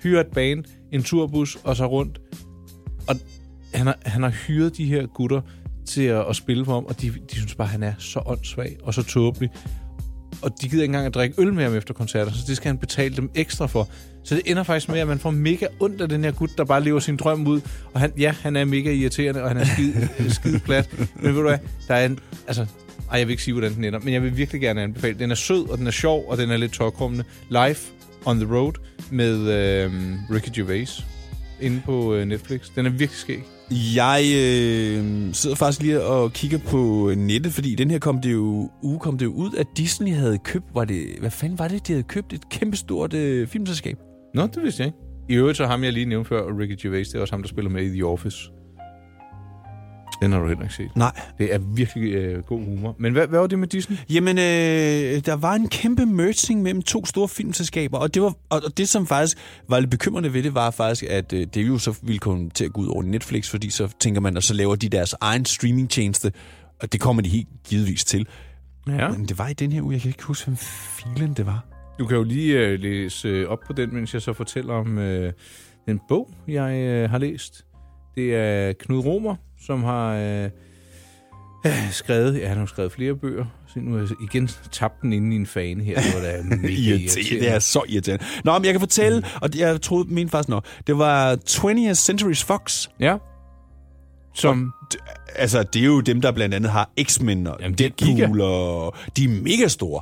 hyrer 0.04 0.22
et 0.22 0.28
band, 0.28 0.64
en 0.92 1.04
turbus 1.04 1.58
og 1.64 1.76
så 1.76 1.86
rundt. 1.86 2.22
Og 3.08 3.16
han 3.74 3.88
har, 3.88 3.98
han 4.06 4.24
har 4.24 4.30
hyret 4.30 4.78
de 4.78 4.86
her 4.86 5.06
gutter 5.06 5.42
til 5.86 6.04
at, 6.04 6.26
at 6.30 6.36
spille 6.36 6.66
for 6.66 6.74
ham, 6.74 6.86
og 6.86 7.02
de, 7.02 7.10
de 7.10 7.36
synes 7.36 7.56
bare, 7.56 7.66
at 7.66 7.72
han 7.72 7.84
er 7.84 7.94
så 8.00 8.22
åndssvag 8.26 8.78
og 8.84 8.94
så 8.94 9.04
tåbelig. 9.04 9.50
Og 10.42 10.62
de 10.62 10.70
gider 10.70 10.84
ikke 10.84 10.92
engang 10.92 11.06
at 11.06 11.14
drikke 11.14 11.42
øl 11.42 11.54
med 11.54 11.64
ham 11.64 11.76
efter 11.76 11.94
koncerter, 11.94 12.32
så 12.32 12.40
det 12.48 12.58
skal 12.58 12.68
han 12.68 12.78
betale 12.78 13.16
dem 13.16 13.30
ekstra 13.36 13.68
for. 13.68 13.90
Så 14.24 14.36
det 14.36 14.44
ender 14.46 14.64
faktisk 14.64 14.90
med, 14.90 15.00
at 15.00 15.08
man 15.08 15.20
får 15.20 15.32
mega 15.32 15.68
ondt 15.80 16.02
af 16.02 16.10
den 16.10 16.24
her 16.24 16.32
gut, 16.32 16.50
der 16.58 16.64
bare 16.64 16.84
lever 16.84 17.00
sin 17.00 17.18
drøm 17.18 17.48
ud. 17.48 17.62
Og 17.94 18.00
han, 18.00 18.14
ja, 18.18 18.34
han 18.42 18.56
er 18.56 18.66
mega 18.66 18.92
irriterende, 18.92 19.44
og 19.44 19.48
han 19.48 19.58
er 19.58 19.66
skide, 19.66 20.10
skide 20.40 20.60
plat. 20.60 20.90
Men 21.16 21.24
ved 21.24 21.34
du 21.34 21.42
hvad, 21.42 21.58
der 21.88 21.96
er 21.96 22.06
en... 22.06 22.20
Altså, 22.48 22.66
ej, 23.12 23.20
jeg 23.20 23.28
vil 23.28 23.32
ikke 23.32 23.44
sige, 23.44 23.54
hvordan 23.54 23.74
den 23.74 23.84
ender, 23.84 24.00
men 24.00 24.14
jeg 24.14 24.24
vil 24.24 24.38
virkelig 24.38 24.62
gerne 24.62 24.82
anbefale. 24.82 25.20
Den 25.20 25.32
er 25.32 25.36
sød, 25.36 25.70
og 25.70 25.78
den 25.78 25.88
er 25.88 25.92
sjov, 25.92 26.26
og 26.28 26.38
den 26.38 26.52
er 26.52 26.58
lidt 26.58 26.72
tårkrummende. 26.72 27.24
Life 27.50 27.92
on 28.26 28.40
the 28.40 28.56
Road 28.56 28.74
med 29.12 29.38
øh, 29.40 29.92
Ricky 30.32 30.50
Gervais 30.56 31.06
inde 31.62 31.82
på 31.86 32.14
øh, 32.14 32.26
Netflix. 32.26 32.70
Den 32.76 32.86
er 32.86 32.90
virkelig 32.90 33.10
skæg. 33.10 33.44
Jeg 33.96 34.22
øh, 34.36 35.34
sidder 35.34 35.56
faktisk 35.56 35.82
lige 35.82 36.04
og 36.04 36.34
kigger 36.34 36.58
på 36.58 37.12
nettet, 37.18 37.54
fordi 37.54 37.76
den 37.76 37.92
her 37.92 38.00
kom 38.00 38.22
det 38.22 38.34
jo, 38.34 38.70
uge 38.84 39.00
kom 39.00 39.18
det 39.18 39.26
jo 39.26 39.32
ud, 39.32 39.50
at 39.58 39.68
Disney 39.78 40.14
havde 40.14 40.38
købt, 40.38 40.66
var 40.74 40.86
det, 40.86 41.06
hvad 41.20 41.32
fanden 41.32 41.60
var 41.60 41.68
det, 41.68 41.88
de 41.88 41.94
havde 41.94 42.04
købt? 42.04 42.34
Et 42.34 42.50
kæmpestort 42.50 43.14
øh, 43.14 43.48
filmselskab. 43.48 43.98
Nå, 44.34 44.48
det 44.48 44.64
vidste 44.64 44.82
jeg 44.82 44.88
ikke. 44.88 44.98
I 45.30 45.34
øvrigt 45.34 45.58
så 45.58 45.66
ham, 45.66 45.84
jeg 45.84 45.94
lige 45.94 46.06
nævnte 46.06 46.28
før, 46.28 46.58
Ricky 46.60 46.82
Gervais, 46.82 47.08
det 47.08 47.16
er 47.16 47.22
også 47.22 47.34
ham, 47.34 47.42
der 47.42 47.50
spiller 47.50 47.72
med 47.72 47.84
i 47.84 47.90
The 47.90 48.06
Office. 48.06 48.38
Den 50.22 50.32
har 50.32 50.40
du 50.40 50.48
heller 50.48 50.64
ikke 50.64 50.76
set. 50.76 50.96
Nej. 50.96 51.12
Det 51.38 51.54
er 51.54 51.58
virkelig 51.58 52.14
øh, 52.14 52.44
god 52.44 52.66
humor. 52.66 52.96
Men 52.98 53.14
hvad, 53.14 53.28
hvad 53.28 53.40
var 53.40 53.48
det 53.48 53.60
med 53.60 53.68
Disney? 53.68 53.98
Jamen, 54.10 54.38
øh, 54.38 54.44
der 55.26 55.34
var 55.34 55.54
en 55.54 55.70
kæmpe 55.70 56.06
merging 56.06 56.62
mellem 56.62 56.82
to 56.82 57.06
store 57.06 57.28
filmselskaber, 57.28 57.98
og 57.98 58.14
det, 58.14 58.22
var, 58.22 58.34
og 58.50 58.62
det, 58.78 58.90
som 58.90 59.08
faktisk 59.08 59.38
var 59.68 59.80
lidt 59.80 59.92
bekymrende 59.92 60.34
ved 60.34 60.44
det, 60.44 60.56
var 60.56 60.72
faktisk, 60.72 61.04
at 61.04 61.34
øh, 61.34 61.48
det 61.54 61.68
jo 61.68 61.78
så 61.78 62.00
ville 62.02 62.20
komme 62.20 62.50
til 62.50 62.66
at 62.66 62.74
gå 62.74 62.82
ud 62.82 62.88
over 62.88 63.04
Netflix, 63.04 63.50
fordi 63.50 63.70
så 63.70 63.96
tænker 64.00 64.22
man, 64.22 64.38
at 64.38 64.44
så 64.44 64.54
laver 64.54 64.76
de 64.76 64.90
deres 64.90 65.16
egen 65.22 65.46
streamingtjeneste, 65.46 66.32
og 66.82 66.94
det 66.94 67.02
kommer 67.02 67.22
de 67.22 67.30
helt 67.30 67.48
givetvis 67.70 68.06
til. 68.06 68.28
Ja. 68.88 69.10
Men 69.10 69.26
det 69.26 69.38
var 69.38 69.48
i 69.48 69.54
den 69.54 69.72
her 69.72 69.82
uge, 69.82 69.94
jeg 69.94 70.02
kan 70.02 70.10
ikke 70.10 70.24
huske, 70.24 70.46
hvem 70.46 70.58
filen 70.58 71.34
det 71.34 71.46
var. 71.46 71.66
Du 72.00 72.06
kan 72.06 72.18
jo 72.18 72.24
lige 72.24 72.60
øh, 72.60 72.80
læse 72.80 73.28
øh, 73.28 73.48
op 73.48 73.60
på 73.68 73.74
den, 73.74 73.94
mens 73.94 74.14
jeg 74.14 74.22
så 74.22 74.34
fortæller 74.34 74.74
om 74.74 74.98
øh, 74.98 75.34
den 75.88 76.00
bog, 76.08 76.34
jeg 76.48 76.76
øh, 76.76 77.10
har 77.10 77.18
læst. 77.18 77.66
Det 78.16 78.36
er 78.36 78.74
Knud 78.74 79.06
Romer, 79.06 79.36
som 79.70 79.84
har 79.84 80.14
øh, 80.14 80.50
øh, 81.66 81.92
skrevet, 81.92 82.40
ja, 82.40 82.48
han 82.48 82.58
har 82.58 82.66
skrevet 82.66 82.92
flere 82.92 83.16
bøger. 83.16 83.46
Så 83.68 83.80
nu 83.80 83.92
har 83.92 84.00
jeg 84.00 84.10
igen 84.22 84.50
tabt 84.72 85.02
den 85.02 85.14
inde 85.14 85.36
i 85.36 85.40
en 85.40 85.46
fane 85.46 85.84
her. 85.84 85.96
Det 86.02 86.14
var 86.16 86.22
da 86.22 86.42
mega 86.62 86.68
irriterende. 86.68 87.40
Det 87.46 87.50
er 87.52 87.60
så 87.60 87.84
irriterende. 87.90 88.26
Nå, 88.44 88.54
men 88.58 88.66
jeg 88.66 88.74
kan 88.74 88.80
fortælle, 88.80 89.24
og 89.42 89.54
det- 89.54 89.60
jeg 89.60 89.82
troede, 89.82 90.14
min 90.14 90.30
faktisk 90.30 90.50
nok, 90.50 90.66
det 90.88 90.98
var 90.98 91.36
20th 91.50 91.92
Century's 91.92 92.46
Fox. 92.46 92.88
Ja. 93.00 93.18
Som, 94.36 94.74
Altså, 95.36 95.64
det 95.64 95.82
er 95.82 95.86
jo 95.86 96.00
dem, 96.02 96.22
der 96.22 96.32
blandt 96.32 96.56
andet 96.56 96.72
har 96.72 96.90
X-Men 97.04 97.48
og 97.48 97.58
Jamen, 97.62 97.78
Deadpool, 97.78 98.42
og 98.42 98.96
de 99.18 99.24
er 99.24 99.30
mega 99.30 99.68
store. 99.68 100.02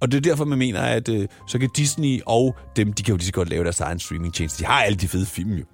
Og 0.00 0.12
det 0.12 0.16
er 0.16 0.20
derfor, 0.20 0.44
man 0.44 0.58
mener, 0.58 0.80
at 0.80 1.08
øh, 1.08 1.28
så 1.48 1.58
kan 1.58 1.68
Disney 1.76 2.20
og 2.26 2.56
dem, 2.76 2.92
de 2.92 3.02
kan 3.02 3.12
jo 3.12 3.16
lige 3.16 3.26
så 3.26 3.32
godt 3.32 3.48
lave 3.48 3.64
deres 3.64 3.80
egen 3.80 3.98
streamingtjeneste. 3.98 4.60
De 4.62 4.66
har 4.66 4.82
alle 4.82 4.96
de 4.98 5.08
fede 5.08 5.26
film 5.26 5.52
jo. 5.52 5.64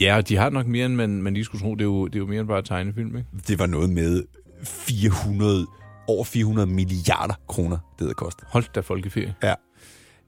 Ja, 0.00 0.20
de 0.28 0.36
har 0.36 0.50
nok 0.50 0.66
mere, 0.66 0.86
end 0.86 0.94
man, 0.94 1.22
man 1.22 1.34
lige 1.34 1.44
skulle 1.44 1.62
tro. 1.62 1.74
Det 1.74 1.80
er, 1.80 1.84
jo, 1.84 2.06
det 2.06 2.14
er 2.14 2.18
jo 2.18 2.26
mere 2.26 2.40
end 2.40 2.48
bare 2.48 2.62
tegnefilm, 2.62 3.16
ikke? 3.16 3.28
Det 3.48 3.58
var 3.58 3.66
noget 3.66 3.90
med 3.90 4.24
400, 4.64 5.66
over 6.06 6.24
400 6.24 6.66
milliarder 6.66 7.34
kroner, 7.48 7.78
det 7.98 8.00
havde 8.00 8.14
kostet. 8.14 8.44
Hold 8.48 8.64
da 8.74 8.80
folkeferie. 8.80 9.34
Ja. 9.42 9.54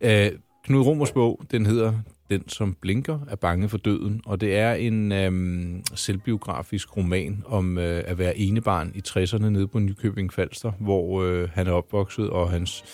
Øh, 0.01 0.33
Knud 0.65 0.87
Romers 0.87 1.13
bog, 1.13 1.41
den 1.51 1.67
hedder 1.67 1.93
Den, 2.31 2.49
som 2.49 2.77
blinker, 2.81 3.19
er 3.29 3.37
bange 3.37 3.69
for 3.69 3.79
døden, 3.79 4.21
og 4.27 4.41
det 4.41 4.57
er 4.57 4.75
en 4.75 5.13
øhm, 5.13 5.83
selvbiografisk 5.95 6.97
roman 6.97 7.43
om 7.47 7.79
øh, 7.79 8.03
at 8.07 8.19
være 8.19 8.39
enebarn 8.39 8.93
i 8.95 9.03
60'erne 9.09 9.49
nede 9.49 9.69
på 9.69 9.79
Nykøbing 9.79 10.33
Falster, 10.33 10.73
hvor 10.81 11.23
øh, 11.23 11.49
han 11.53 11.67
er 11.67 11.73
opvokset, 11.73 12.31
og 12.31 12.51
hans 12.51 12.85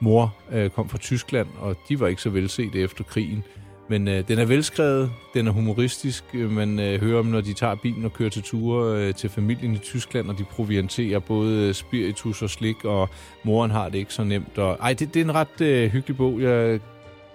mor 0.00 0.36
øh, 0.52 0.70
kom 0.70 0.88
fra 0.88 0.98
Tyskland, 0.98 1.48
og 1.60 1.76
de 1.88 2.00
var 2.00 2.06
ikke 2.06 2.22
så 2.22 2.30
velset 2.30 2.74
efter 2.74 3.04
krigen. 3.04 3.44
Men 3.88 4.08
øh, 4.08 4.28
den 4.28 4.38
er 4.38 4.44
velskrevet, 4.44 5.10
den 5.34 5.46
er 5.46 5.50
humoristisk. 5.52 6.24
Øh, 6.34 6.50
Man 6.50 6.78
øh, 6.80 7.00
hører 7.00 7.18
om, 7.18 7.26
når 7.26 7.40
de 7.40 7.52
tager 7.52 7.74
bilen 7.74 8.04
og 8.04 8.12
kører 8.12 8.30
til 8.30 8.42
ture 8.42 8.98
øh, 9.08 9.14
til 9.14 9.30
familien 9.30 9.74
i 9.74 9.78
Tyskland, 9.78 10.28
og 10.28 10.38
de 10.38 10.44
provianterer 10.44 11.18
både 11.18 11.68
øh, 11.68 11.74
spiritus 11.74 12.42
og 12.42 12.50
slik, 12.50 12.84
og 12.84 13.08
moren 13.44 13.70
har 13.70 13.88
det 13.88 13.98
ikke 13.98 14.14
så 14.14 14.24
nemt. 14.24 14.58
Og, 14.58 14.78
ej, 14.80 14.92
det, 14.92 15.14
det 15.14 15.20
er 15.20 15.24
en 15.24 15.34
ret 15.34 15.60
øh, 15.60 15.90
hyggelig 15.90 16.16
bog. 16.16 16.40
Jeg 16.40 16.80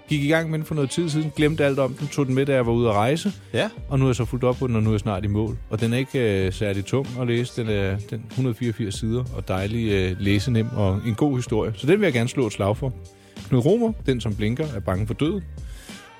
gik 0.09 0.23
i 0.23 0.27
gang 0.27 0.49
med 0.49 0.59
den 0.59 0.65
for 0.65 0.75
noget 0.75 0.89
tid 0.89 1.09
siden, 1.09 1.31
glemte 1.35 1.65
alt 1.65 1.79
om 1.79 1.93
den, 1.93 2.07
tog 2.07 2.25
den 2.25 2.35
med, 2.35 2.45
da 2.45 2.53
jeg 2.53 2.65
var 2.65 2.71
ude 2.71 2.89
at 2.89 2.95
rejse, 2.95 3.33
Ja. 3.53 3.69
og 3.89 3.99
nu 3.99 4.05
er 4.05 4.09
jeg 4.09 4.15
så 4.15 4.25
fuldt 4.25 4.43
op 4.43 4.55
på 4.55 4.67
den, 4.67 4.75
og 4.75 4.83
nu 4.83 4.89
er 4.89 4.93
jeg 4.93 4.99
snart 4.99 5.23
i 5.23 5.27
mål. 5.27 5.57
Og 5.69 5.81
den 5.81 5.93
er 5.93 5.97
ikke 5.97 6.45
øh, 6.45 6.53
særlig 6.53 6.85
tung 6.85 7.07
at 7.21 7.27
læse. 7.27 7.61
Den 7.61 7.69
er 7.69 7.97
den 8.09 8.23
184 8.29 8.95
sider, 8.95 9.23
og 9.35 9.47
dejlig 9.47 9.91
øh, 9.91 10.15
læsenem, 10.19 10.67
og 10.75 10.99
en 11.07 11.15
god 11.15 11.35
historie. 11.35 11.71
Så 11.75 11.87
den 11.87 11.99
vil 11.99 12.05
jeg 12.05 12.13
gerne 12.13 12.29
slå 12.29 12.47
et 12.47 12.53
slag 12.53 12.77
for. 12.77 12.93
Knud 13.49 13.65
Romer, 13.65 13.93
den 14.05 14.21
som 14.21 14.35
blinker, 14.35 14.65
er 14.75 14.79
bange 14.79 15.07
for 15.07 15.13
død. 15.13 15.41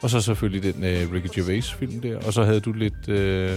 Og 0.02 0.10
så 0.10 0.22
selvfølgelig 0.22 0.74
den 0.74 0.84
øh, 0.84 1.14
Ricky 1.14 1.28
Gervais-film 1.36 2.02
der. 2.02 2.18
Og 2.28 2.34
så 2.34 2.44
havde 2.44 2.60
du 2.60 2.72
lidt... 2.72 3.10
Øh, 3.10 3.52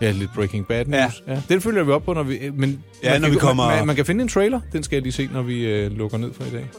Ja, 0.00 0.10
lidt 0.10 0.30
Breaking 0.34 0.66
Bad 0.66 0.84
news. 0.84 1.22
Ja. 1.26 1.32
ja. 1.32 1.40
Den 1.48 1.60
følger 1.60 1.82
vi 1.84 1.90
op 1.92 2.04
på, 2.04 2.12
når 2.12 2.22
vi... 2.22 2.34
øh, 2.36 2.58
Men 2.58 2.82
Ja, 3.02 3.10
man 3.12 3.20
når 3.20 3.28
kan, 3.28 3.34
vi 3.34 3.38
kommer- 3.40 3.66
Man, 3.76 3.86
man, 3.86 3.96
kan 3.96 4.04
finde 4.06 4.22
en 4.22 4.28
trailer. 4.28 4.60
Den 4.72 4.82
skal 4.82 4.96
jeg 4.96 5.02
lige 5.02 5.12
se, 5.12 5.28
når 5.32 5.42
vi 5.42 5.66
øh, 5.66 5.90
lukker 5.92 6.18
ned 6.18 6.30
for 6.34 6.44
i 6.44 6.50
dag. 6.50 6.70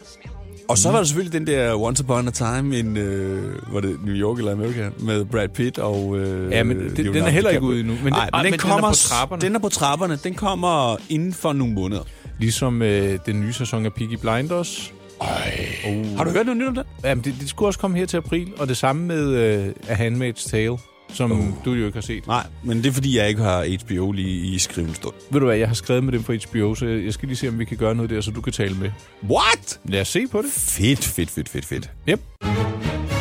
Og 0.68 0.78
så 0.78 0.92
var 0.92 0.98
der 0.98 1.06
selvfølgelig 1.06 1.34
den 1.40 1.48
der 1.48 1.76
Once 1.82 2.04
Upon 2.04 2.28
a 2.28 2.32
Time 2.32 2.80
in, 2.80 2.98
øh, 2.98 3.74
var 3.74 3.80
det 3.80 3.98
New 4.06 4.16
York 4.16 4.38
eller 4.38 4.52
America, 4.52 4.90
med 5.00 5.26
Brad 5.26 5.48
Pitt 5.50 5.78
og 5.80 6.18
øh, 6.18 6.52
Ja, 6.52 6.64
men 6.64 6.78
den 6.80 6.88
Leonardo 7.06 7.26
er 7.26 7.30
heller 7.30 7.50
ikke 7.50 7.62
ude 7.64 7.80
endnu. 7.80 7.94
Men 7.94 8.04
det- 8.04 8.04
men, 8.04 8.14
ej, 8.14 8.30
den, 8.30 8.32
men 8.44 8.46
den 8.46 8.54
er 8.54 8.58
kommer, 8.74 8.90
på 8.90 8.96
trapperne. 8.96 9.42
Den 9.42 9.56
er 9.56 9.60
på 9.60 9.70
trapperne. 9.70 10.20
Den 10.24 10.34
kommer 10.34 10.98
inden 11.10 11.34
for 11.34 11.54
nogle 11.54 11.74
måneder. 11.74 12.02
Ligesom 12.40 12.82
øh, 12.82 13.20
den 13.26 13.42
nye 13.42 13.54
sæson 13.54 13.86
af 13.86 13.94
Peaky 13.94 14.16
Blinders. 14.22 14.94
Har 15.22 16.24
du 16.24 16.30
hørt 16.30 16.46
noget 16.46 16.58
nyt 16.58 16.68
om 16.68 16.76
den? 16.76 16.84
Jamen, 17.04 17.24
det, 17.24 17.36
det 17.40 17.50
skulle 17.50 17.70
også 17.70 17.80
komme 17.80 17.98
her 17.98 18.06
til 18.06 18.18
april. 18.18 18.54
Og 18.58 18.68
det 18.68 18.78
samme 18.78 19.06
med 19.06 19.28
øh, 19.28 19.74
A 19.88 19.94
Handmaid's 20.10 20.50
Tale, 20.50 20.78
som 21.14 21.32
uh. 21.32 21.48
du 21.66 21.74
jo 21.74 21.86
ikke 21.86 21.96
har 21.98 22.02
set. 22.02 22.28
Nej, 22.28 22.44
men 22.64 22.78
det 22.78 22.86
er 22.86 22.92
fordi, 22.92 23.18
jeg 23.18 23.30
ikke 23.30 23.42
har 23.42 23.78
HBO 23.86 24.12
lige 24.12 24.56
i 24.56 24.60
skrivende 24.60 24.96
stund. 24.96 25.14
Ved 25.32 25.40
du 25.40 25.46
hvad, 25.46 25.58
jeg 25.58 25.68
har 25.68 25.76
skrevet 25.76 26.04
med 26.04 26.14
dem 26.14 26.24
på 26.24 26.34
HBO, 26.34 26.76
så 26.76 26.86
jeg 26.86 27.06
jeg 27.06 27.14
skal 27.14 27.28
lige 27.28 27.38
se, 27.38 27.48
om 27.48 27.60
vi 27.60 27.66
kan 27.66 27.78
gøre 27.78 27.96
noget 27.96 28.10
der, 28.10 28.22
så 28.22 28.32
du 28.32 28.42
kan 28.42 28.54
tale 28.54 28.76
med. 28.76 28.92
What? 29.30 29.80
Lad 29.86 30.02
os 30.02 30.08
se 30.08 30.28
på 30.28 30.42
det. 30.42 30.52
Fedt, 30.52 31.06
fedt, 31.06 31.30
fedt, 31.30 31.50
fedt, 31.50 31.66
fedt. 31.66 31.90
Yep. 32.10 32.20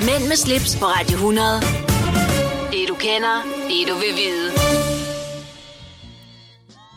Mænd 0.01 0.29
med 0.29 0.37
slips 0.37 0.77
på 0.77 0.85
Radio 0.85 1.15
100. 1.15 1.47
Det 2.73 2.89
du 2.89 2.95
kender, 2.95 3.43
det 3.69 3.89
du 3.89 3.95
vil 3.95 4.15
vide. 4.17 4.51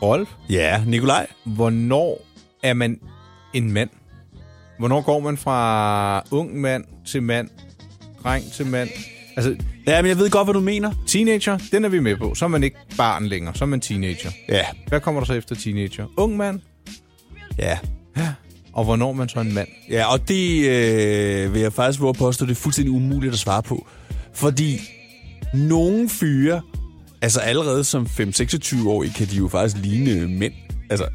Rolf, 0.01 0.29
Ja, 0.49 0.83
Nikolaj. 0.85 1.27
hvornår 1.43 2.25
er 2.63 2.73
man 2.73 2.99
en 3.53 3.71
mand? 3.71 3.89
Hvornår 4.79 5.01
går 5.01 5.19
man 5.19 5.37
fra 5.37 6.23
ung 6.31 6.61
mand 6.61 6.83
til 7.05 7.23
mand, 7.23 7.49
dreng 8.23 8.51
til 8.51 8.65
mand? 8.65 8.89
Altså, 9.35 9.55
Ja, 9.87 10.01
men 10.01 10.09
jeg 10.09 10.17
ved 10.17 10.29
godt, 10.29 10.45
hvad 10.47 10.53
du 10.53 10.59
mener. 10.59 10.91
teenager, 11.07 11.57
den 11.71 11.85
er 11.85 11.89
vi 11.89 11.99
med 11.99 12.17
på. 12.17 12.35
Så 12.35 12.45
er 12.45 12.49
man 12.49 12.63
ikke 12.63 12.77
barn 12.97 13.25
længere, 13.27 13.55
så 13.55 13.63
er 13.63 13.67
man 13.67 13.81
teenager. 13.81 14.31
Ja, 14.49 14.65
Hvad 14.87 14.99
kommer 14.99 15.21
der 15.21 15.25
så 15.25 15.33
efter 15.33 15.55
teenager? 15.55 16.05
Ung 16.17 16.37
mand? 16.37 16.59
ja. 17.59 17.79
Og 18.73 18.83
hvornår 18.83 19.13
man 19.13 19.29
så 19.29 19.39
en 19.39 19.53
mand? 19.53 19.67
Ja, 19.89 20.11
og 20.13 20.27
det 20.27 20.69
øh, 20.69 21.53
vil 21.53 21.61
jeg 21.61 21.73
faktisk 21.73 22.01
våge 22.01 22.13
påstå, 22.13 22.45
det 22.45 22.51
er 22.51 22.55
fuldstændig 22.55 22.91
umuligt 22.93 23.33
at 23.33 23.39
svare 23.39 23.63
på. 23.63 23.87
Fordi 24.33 24.79
nogle 25.53 26.09
fyre, 26.09 26.61
altså 27.21 27.39
allerede 27.39 27.83
som 27.83 28.05
5-26 28.05 28.87
år, 28.87 29.05
kan 29.15 29.27
de 29.27 29.35
jo 29.35 29.47
faktisk 29.47 29.83
ligne 29.85 30.27
mænd. 30.27 30.53
Altså, 30.89 31.05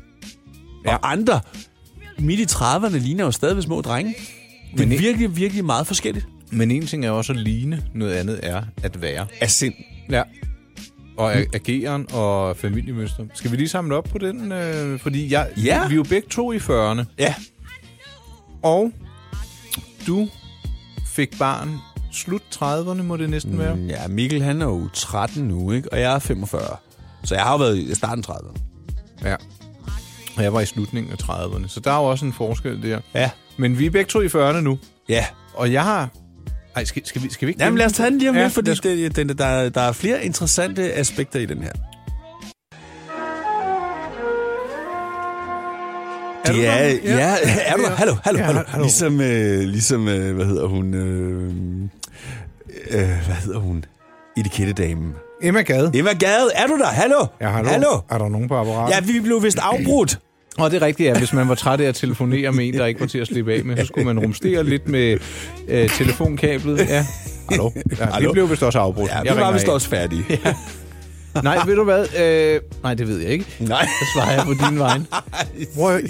ja. 0.86 0.94
Og 0.96 1.12
andre 1.12 1.40
midt 2.22 2.40
i 2.40 2.44
30'erne 2.44 2.96
ligner 2.98 3.24
jo 3.24 3.30
stadig 3.30 3.62
små 3.62 3.80
drenge. 3.80 4.14
Det 4.72 4.80
er 4.82 4.86
Men- 4.86 4.98
virkelig, 4.98 5.36
virkelig 5.36 5.64
meget 5.64 5.86
forskelligt 5.86 6.26
Men 6.50 6.70
en 6.70 6.86
ting 6.86 7.04
er 7.06 7.10
også 7.10 7.32
at 7.32 7.38
ligne, 7.38 7.84
noget 7.94 8.12
andet 8.14 8.40
er 8.42 8.62
at 8.82 9.02
være. 9.02 9.26
af 9.40 9.50
sind. 9.50 9.74
Ja. 10.10 10.22
Og 11.16 11.34
a- 11.34 11.44
ageren 11.54 12.06
og 12.12 12.56
familiemønster. 12.56 13.24
Skal 13.34 13.50
vi 13.50 13.56
lige 13.56 13.68
samle 13.68 13.96
op 13.96 14.04
på 14.04 14.18
den? 14.18 14.52
Øh, 14.52 14.98
fordi 15.00 15.32
jeg, 15.32 15.48
Ja. 15.56 15.86
vi 15.88 15.94
er 15.94 15.96
jo 15.96 16.02
begge 16.02 16.28
to 16.28 16.52
i 16.52 16.58
40'erne. 16.58 17.04
Ja. 17.18 17.34
Og 18.62 18.92
du 20.06 20.28
fik 21.06 21.38
barn 21.38 21.78
slut 22.12 22.42
30'erne, 22.54 23.02
må 23.02 23.16
det 23.16 23.30
næsten 23.30 23.58
være. 23.58 23.74
Mm, 23.76 23.86
Ja, 23.86 24.08
Mikkel 24.08 24.42
han 24.42 24.62
er 24.62 24.66
jo 24.66 24.88
13 24.94 25.44
nu, 25.48 25.72
ikke? 25.72 25.92
og 25.92 26.00
jeg 26.00 26.14
er 26.14 26.18
45. 26.18 26.76
Så 27.24 27.34
jeg 27.34 27.44
har 27.44 27.52
jo 27.52 27.58
været 27.58 27.78
i 27.78 27.94
starten 27.94 28.24
30'erne. 28.28 28.60
Ja. 29.24 29.36
Og 30.36 30.42
jeg 30.42 30.52
var 30.52 30.60
i 30.60 30.66
slutningen 30.66 31.12
af 31.12 31.16
30'erne. 31.22 31.68
Så 31.68 31.80
der 31.80 31.90
er 31.92 31.96
jo 31.96 32.04
også 32.04 32.24
en 32.24 32.32
forskel 32.32 32.82
der. 32.82 33.00
Ja. 33.14 33.30
Men 33.56 33.78
vi 33.78 33.86
er 33.86 33.90
begge 33.90 34.08
to 34.08 34.20
i 34.20 34.26
40'erne 34.26 34.60
nu. 34.60 34.78
Ja. 35.08 35.24
Og 35.54 35.72
jeg 35.72 35.82
har... 35.84 36.08
Ej, 36.76 36.84
skal, 36.84 37.06
skal, 37.06 37.22
vi, 37.22 37.30
skal 37.30 37.46
vi 37.46 37.50
ikke... 37.52 37.64
Jamen 37.64 37.78
lad 37.78 37.86
os 37.86 37.92
tage 37.92 38.10
den 38.10 38.18
lige 38.18 38.30
om 38.30 38.36
Ja, 38.36 38.42
lidt, 38.42 38.54
fordi 38.54 38.66
lad 38.66 38.72
os- 38.72 38.80
det, 38.80 39.16
den, 39.16 39.28
der, 39.28 39.68
der 39.68 39.80
er 39.80 39.92
flere 39.92 40.24
interessante 40.24 40.94
aspekter 40.94 41.40
i 41.40 41.46
den 41.46 41.62
her. 41.62 41.70
Er 46.44 46.52
Det 46.52 46.66
er, 46.66 46.74
der? 46.78 46.88
ja, 47.04 47.16
ja, 47.16 47.36
er 47.66 47.76
du 47.76 47.82
der? 47.82 47.90
Hallo, 47.90 48.14
hallo, 48.24 48.38
Ja, 48.38 48.44
hallo. 48.44 48.60
hallo. 48.68 48.84
Ligesom, 48.84 49.20
øh, 49.20 49.60
ligesom 49.60 50.08
øh, 50.08 50.34
hvad 50.34 50.46
hedder 50.46 50.66
hun? 50.66 50.94
Øh, 50.94 51.52
øh, 52.90 53.08
hvad 53.26 53.34
hedder 53.44 53.58
hun? 53.58 53.84
Etikettedamen. 54.36 55.14
Emma 55.42 55.62
Gade. 55.62 55.90
Emma 55.94 56.12
Gade, 56.12 56.50
er 56.54 56.66
du 56.66 56.78
der? 56.78 56.86
Hallo? 56.86 57.26
Ja, 57.40 57.48
hallo. 57.50 57.68
hallo? 57.68 58.00
Er 58.10 58.18
der 58.18 58.28
nogen 58.28 58.48
på 58.48 58.56
apparatet? 58.56 58.94
Ja, 58.94 59.12
vi 59.12 59.20
blev 59.20 59.42
vist 59.42 59.58
afbrudt. 59.58 60.18
Og 60.58 60.70
det 60.70 60.82
er 60.82 60.86
rigtigt, 60.86 61.10
at 61.10 61.18
hvis 61.18 61.32
man 61.32 61.48
var 61.48 61.54
træt 61.54 61.80
af 61.80 61.84
at 61.88 61.94
telefonere 61.94 62.52
med 62.52 62.68
en, 62.68 62.74
der 62.74 62.86
ikke 62.86 63.00
var 63.00 63.06
til 63.06 63.18
at 63.18 63.26
slippe 63.26 63.52
af 63.54 63.64
med, 63.64 63.76
så 63.76 63.84
skulle 63.86 64.04
man 64.04 64.18
rumstere 64.18 64.64
lidt 64.64 64.88
med 64.88 65.18
øh, 65.68 65.88
telefonkablet. 65.90 66.78
Ja. 66.88 67.06
Hallo. 67.50 67.70
Ja, 67.98 68.04
Hallo. 68.04 68.28
Vi 68.28 68.32
blev 68.32 68.50
vist 68.50 68.62
også 68.62 68.78
afbrudt. 68.78 69.10
Ja, 69.10 69.18
Jeg 69.24 69.36
vi 69.36 69.40
var 69.40 69.52
vist 69.52 69.68
af. 69.68 69.72
også 69.72 69.88
færdige. 69.88 70.24
Ja. 70.30 70.54
Nej, 71.42 71.58
ved 71.66 71.76
du 71.76 71.84
hvad? 71.84 72.06
Øh, 72.20 72.60
nej, 72.82 72.94
det 72.94 73.08
ved 73.08 73.18
jeg 73.18 73.30
ikke. 73.30 73.46
Nej. 73.60 73.84
Så 73.86 74.04
svarer 74.14 74.32
jeg 74.32 74.44
på 74.44 74.52
din 74.68 74.78
vej. 74.78 74.98
Prøv 75.76 76.00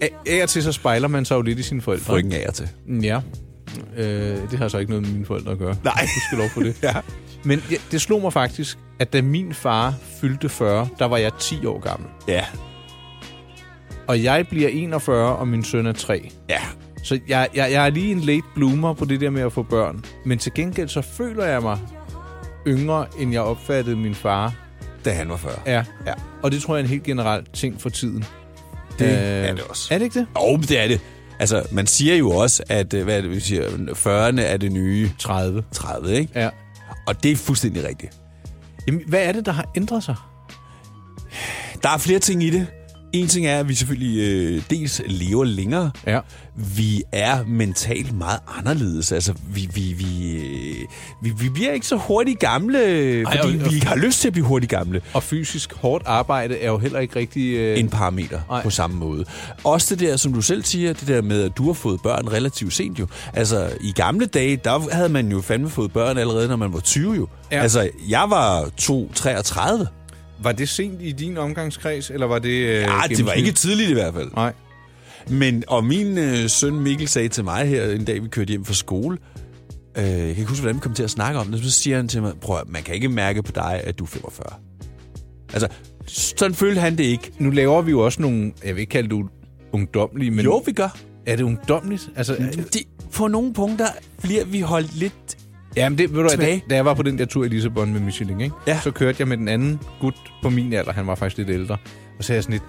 af, 0.00 0.08
af 0.26 0.42
og 0.42 0.48
til 0.48 0.62
så 0.62 0.72
spejler 0.72 1.08
man 1.08 1.24
sig 1.24 1.34
jo 1.34 1.42
lidt 1.42 1.58
i 1.58 1.62
sine 1.62 1.82
forældre. 1.82 2.04
Frygten 2.04 2.32
af 2.32 2.42
jer 2.46 2.50
til. 2.50 2.68
Ja. 3.02 3.20
Øh, 3.96 4.36
det 4.50 4.58
har 4.58 4.68
så 4.68 4.78
ikke 4.78 4.90
noget 4.92 5.06
med 5.06 5.12
mine 5.14 5.26
forældre 5.26 5.52
at 5.52 5.58
gøre. 5.58 5.76
Nej. 5.84 5.94
Du 6.02 6.20
skal 6.28 6.38
lov 6.38 6.48
for 6.54 6.60
det. 6.60 6.74
Ja. 6.82 6.92
Men 7.44 7.62
ja, 7.70 7.76
det 7.90 8.00
slog 8.00 8.22
mig 8.22 8.32
faktisk, 8.32 8.78
at 8.98 9.12
da 9.12 9.22
min 9.22 9.54
far 9.54 9.94
fyldte 10.20 10.48
40, 10.48 10.88
der 10.98 11.04
var 11.04 11.16
jeg 11.16 11.32
10 11.40 11.66
år 11.66 11.80
gammel. 11.80 12.08
Ja. 12.28 12.44
Og 14.06 14.22
jeg 14.22 14.46
bliver 14.48 14.68
41, 14.68 15.36
og 15.36 15.48
min 15.48 15.64
søn 15.64 15.86
er 15.86 15.92
3. 15.92 16.30
Ja. 16.48 16.60
Så 17.02 17.18
jeg, 17.28 17.48
jeg, 17.54 17.72
jeg 17.72 17.86
er 17.86 17.90
lige 17.90 18.12
en 18.12 18.20
late 18.20 18.42
bloomer 18.54 18.94
på 18.94 19.04
det 19.04 19.20
der 19.20 19.30
med 19.30 19.42
at 19.42 19.52
få 19.52 19.62
børn. 19.62 20.04
Men 20.24 20.38
til 20.38 20.54
gengæld 20.54 20.88
så 20.88 21.02
føler 21.02 21.44
jeg 21.44 21.62
mig 21.62 21.78
yngre, 22.66 23.06
end 23.18 23.32
jeg 23.32 23.40
opfattede 23.42 23.96
min 23.96 24.14
far 24.14 24.54
Da 25.04 25.12
han 25.12 25.28
var 25.28 25.36
40. 25.36 25.52
er. 25.66 25.84
Ja. 26.06 26.12
Og 26.42 26.52
det 26.52 26.62
tror 26.62 26.76
jeg 26.76 26.80
er 26.80 26.84
en 26.84 26.90
helt 26.90 27.02
generel 27.02 27.44
ting 27.52 27.80
for 27.80 27.88
tiden. 27.88 28.24
Det 28.98 29.08
er 29.48 29.54
det 29.54 29.62
også. 29.62 29.94
Er 29.94 29.98
det 29.98 30.04
ikke 30.04 30.18
det? 30.18 30.26
Jo, 30.36 30.52
men 30.56 30.62
det 30.62 30.78
er 30.84 30.88
det. 30.88 31.00
Altså, 31.40 31.62
man 31.72 31.86
siger 31.86 32.16
jo 32.16 32.30
også, 32.30 32.62
at 32.68 32.94
øh, 32.94 33.04
hvad 33.04 33.16
er 33.16 33.20
det, 33.20 33.30
vi 33.30 33.40
siger, 33.40 33.68
40'erne 33.68 34.40
er 34.40 34.56
det 34.56 34.72
nye 34.72 35.10
30. 35.18 35.64
30, 35.72 36.16
ikke? 36.16 36.40
Ja. 36.40 36.48
Og 37.08 37.22
det 37.22 37.32
er 37.32 37.36
fuldstændig 37.36 37.84
rigtigt. 37.84 38.20
Jamen, 38.86 39.02
hvad 39.06 39.24
er 39.24 39.32
det, 39.32 39.46
der 39.46 39.52
har 39.52 39.70
ændret 39.76 40.04
sig? 40.04 40.16
Der 41.82 41.88
er 41.88 41.98
flere 41.98 42.18
ting 42.18 42.42
i 42.42 42.50
det. 42.50 42.66
En 43.12 43.28
ting 43.28 43.46
er, 43.46 43.58
at 43.60 43.68
vi 43.68 43.74
selvfølgelig 43.74 44.18
øh, 44.20 44.62
dels 44.70 45.02
lever 45.06 45.44
længere. 45.44 45.90
Ja. 46.06 46.20
Vi 46.76 47.02
er 47.12 47.44
mentalt 47.46 48.18
meget 48.18 48.38
anderledes. 48.58 49.12
Altså, 49.12 49.34
vi, 49.54 49.68
vi, 49.74 49.80
vi, 49.98 50.32
øh, 50.36 50.74
vi, 51.22 51.30
vi 51.44 51.48
bliver 51.48 51.72
ikke 51.72 51.86
så 51.86 51.96
hurtigt 51.96 52.38
gamle, 52.40 52.78
Ej, 53.22 53.38
fordi 53.40 53.58
og- 53.58 53.64
og- 53.66 53.72
vi 53.72 53.78
har 53.78 53.96
lyst 53.96 54.20
til 54.20 54.28
at 54.28 54.32
blive 54.32 54.46
hurtigt 54.46 54.70
gamle. 54.70 55.00
Og 55.14 55.22
fysisk 55.22 55.72
hårdt 55.74 56.02
arbejde 56.06 56.58
er 56.58 56.68
jo 56.70 56.78
heller 56.78 56.98
ikke 57.00 57.16
rigtig... 57.18 57.54
Øh... 57.56 57.78
en 57.78 57.88
parameter 57.88 58.40
Nej. 58.50 58.62
på 58.62 58.70
samme 58.70 58.96
måde. 58.96 59.24
Også 59.64 59.94
det 59.94 60.08
der, 60.08 60.16
som 60.16 60.32
du 60.32 60.40
selv 60.42 60.64
siger, 60.64 60.92
det 60.92 61.08
der 61.08 61.22
med, 61.22 61.42
at 61.42 61.52
du 61.56 61.66
har 61.66 61.72
fået 61.72 62.00
børn 62.02 62.28
relativt 62.32 62.72
sent 62.74 62.98
jo. 62.98 63.06
Altså, 63.34 63.70
i 63.80 63.92
gamle 63.92 64.26
dage, 64.26 64.56
der 64.56 64.92
havde 64.92 65.08
man 65.08 65.28
jo 65.32 65.40
fandme 65.40 65.70
fået 65.70 65.92
børn 65.92 66.18
allerede, 66.18 66.48
når 66.48 66.56
man 66.56 66.72
var 66.72 66.80
20 66.80 67.14
jo. 67.14 67.28
Ja. 67.52 67.60
Altså, 67.62 67.88
jeg 68.08 68.24
var 68.28 68.64
2-33. 68.80 69.86
Var 70.42 70.52
det 70.52 70.68
sent 70.68 71.02
i 71.02 71.12
din 71.12 71.36
omgangskreds, 71.36 72.10
eller 72.10 72.26
var 72.26 72.38
det... 72.38 72.48
Øh, 72.48 72.74
Ja, 72.74 73.00
det 73.08 73.26
var 73.26 73.32
ikke 73.32 73.52
tidligt 73.52 73.90
i 73.90 73.92
hvert 73.92 74.14
fald. 74.14 74.30
Nej. 74.34 74.52
Men, 75.30 75.64
og 75.68 75.84
min 75.84 76.18
øh, 76.18 76.48
søn 76.48 76.80
Mikkel 76.80 77.08
sagde 77.08 77.28
til 77.28 77.44
mig 77.44 77.68
her 77.68 77.84
en 77.84 78.04
dag, 78.04 78.22
vi 78.22 78.28
kørte 78.28 78.48
hjem 78.50 78.64
fra 78.64 78.74
skole, 78.74 79.18
øh, 79.98 80.04
jeg 80.04 80.18
kan 80.18 80.28
ikke 80.28 80.44
huske, 80.44 80.60
hvordan 80.62 80.76
vi 80.76 80.80
kom 80.80 80.94
til 80.94 81.02
at 81.02 81.10
snakke 81.10 81.40
om 81.40 81.46
det, 81.46 81.64
så 81.64 81.70
siger 81.70 81.96
han 81.96 82.08
til 82.08 82.22
mig, 82.22 82.32
prøv 82.40 82.64
man 82.68 82.82
kan 82.82 82.94
ikke 82.94 83.08
mærke 83.08 83.42
på 83.42 83.52
dig, 83.54 83.80
at 83.84 83.98
du 83.98 84.04
er 84.04 84.08
45. 84.08 84.46
Altså, 85.52 85.68
sådan 86.06 86.54
følte 86.54 86.80
han 86.80 86.98
det 86.98 87.04
ikke. 87.04 87.30
Nu 87.38 87.50
laver 87.50 87.82
vi 87.82 87.90
jo 87.90 88.00
også 88.00 88.22
nogle... 88.22 88.52
Jeg 88.64 88.74
vil 88.74 88.80
ikke 88.80 88.90
kalde 88.90 89.08
det 89.16 89.24
ungdomlige, 89.72 90.30
men... 90.30 90.44
Jo, 90.44 90.62
vi 90.66 90.72
gør. 90.72 90.96
Er 91.26 91.36
det 91.36 91.44
ungdomligt? 91.44 92.10
Altså, 92.16 92.36
De, 92.74 92.78
på 93.12 93.26
nogle 93.28 93.52
punkter 93.54 93.86
bliver 94.22 94.44
vi 94.44 94.60
holdt 94.60 94.96
lidt 94.96 95.27
Ja, 95.76 95.88
men 95.88 95.98
det, 95.98 96.10
ved 96.14 96.22
du, 96.22 96.28
hvad, 96.36 96.46
da, 96.46 96.60
da 96.70 96.74
jeg 96.74 96.84
var 96.84 96.94
på 96.94 97.02
den 97.02 97.18
der 97.18 97.24
tur 97.24 97.44
i 97.44 97.48
Lissabon 97.48 97.92
med 97.92 98.00
Michelin, 98.00 98.40
ikke? 98.40 98.54
Ja. 98.66 98.80
så 98.80 98.90
kørte 98.90 99.16
jeg 99.18 99.28
med 99.28 99.36
den 99.36 99.48
anden 99.48 99.80
gut 100.00 100.14
på 100.42 100.50
min 100.50 100.72
alder, 100.72 100.92
han 100.92 101.06
var 101.06 101.14
faktisk 101.14 101.38
lidt 101.38 101.50
ældre, 101.50 101.76
og 102.18 102.24
så 102.24 102.32
er 102.32 102.36
jeg 102.36 102.42
sådan 102.44 102.52
lidt, 102.52 102.62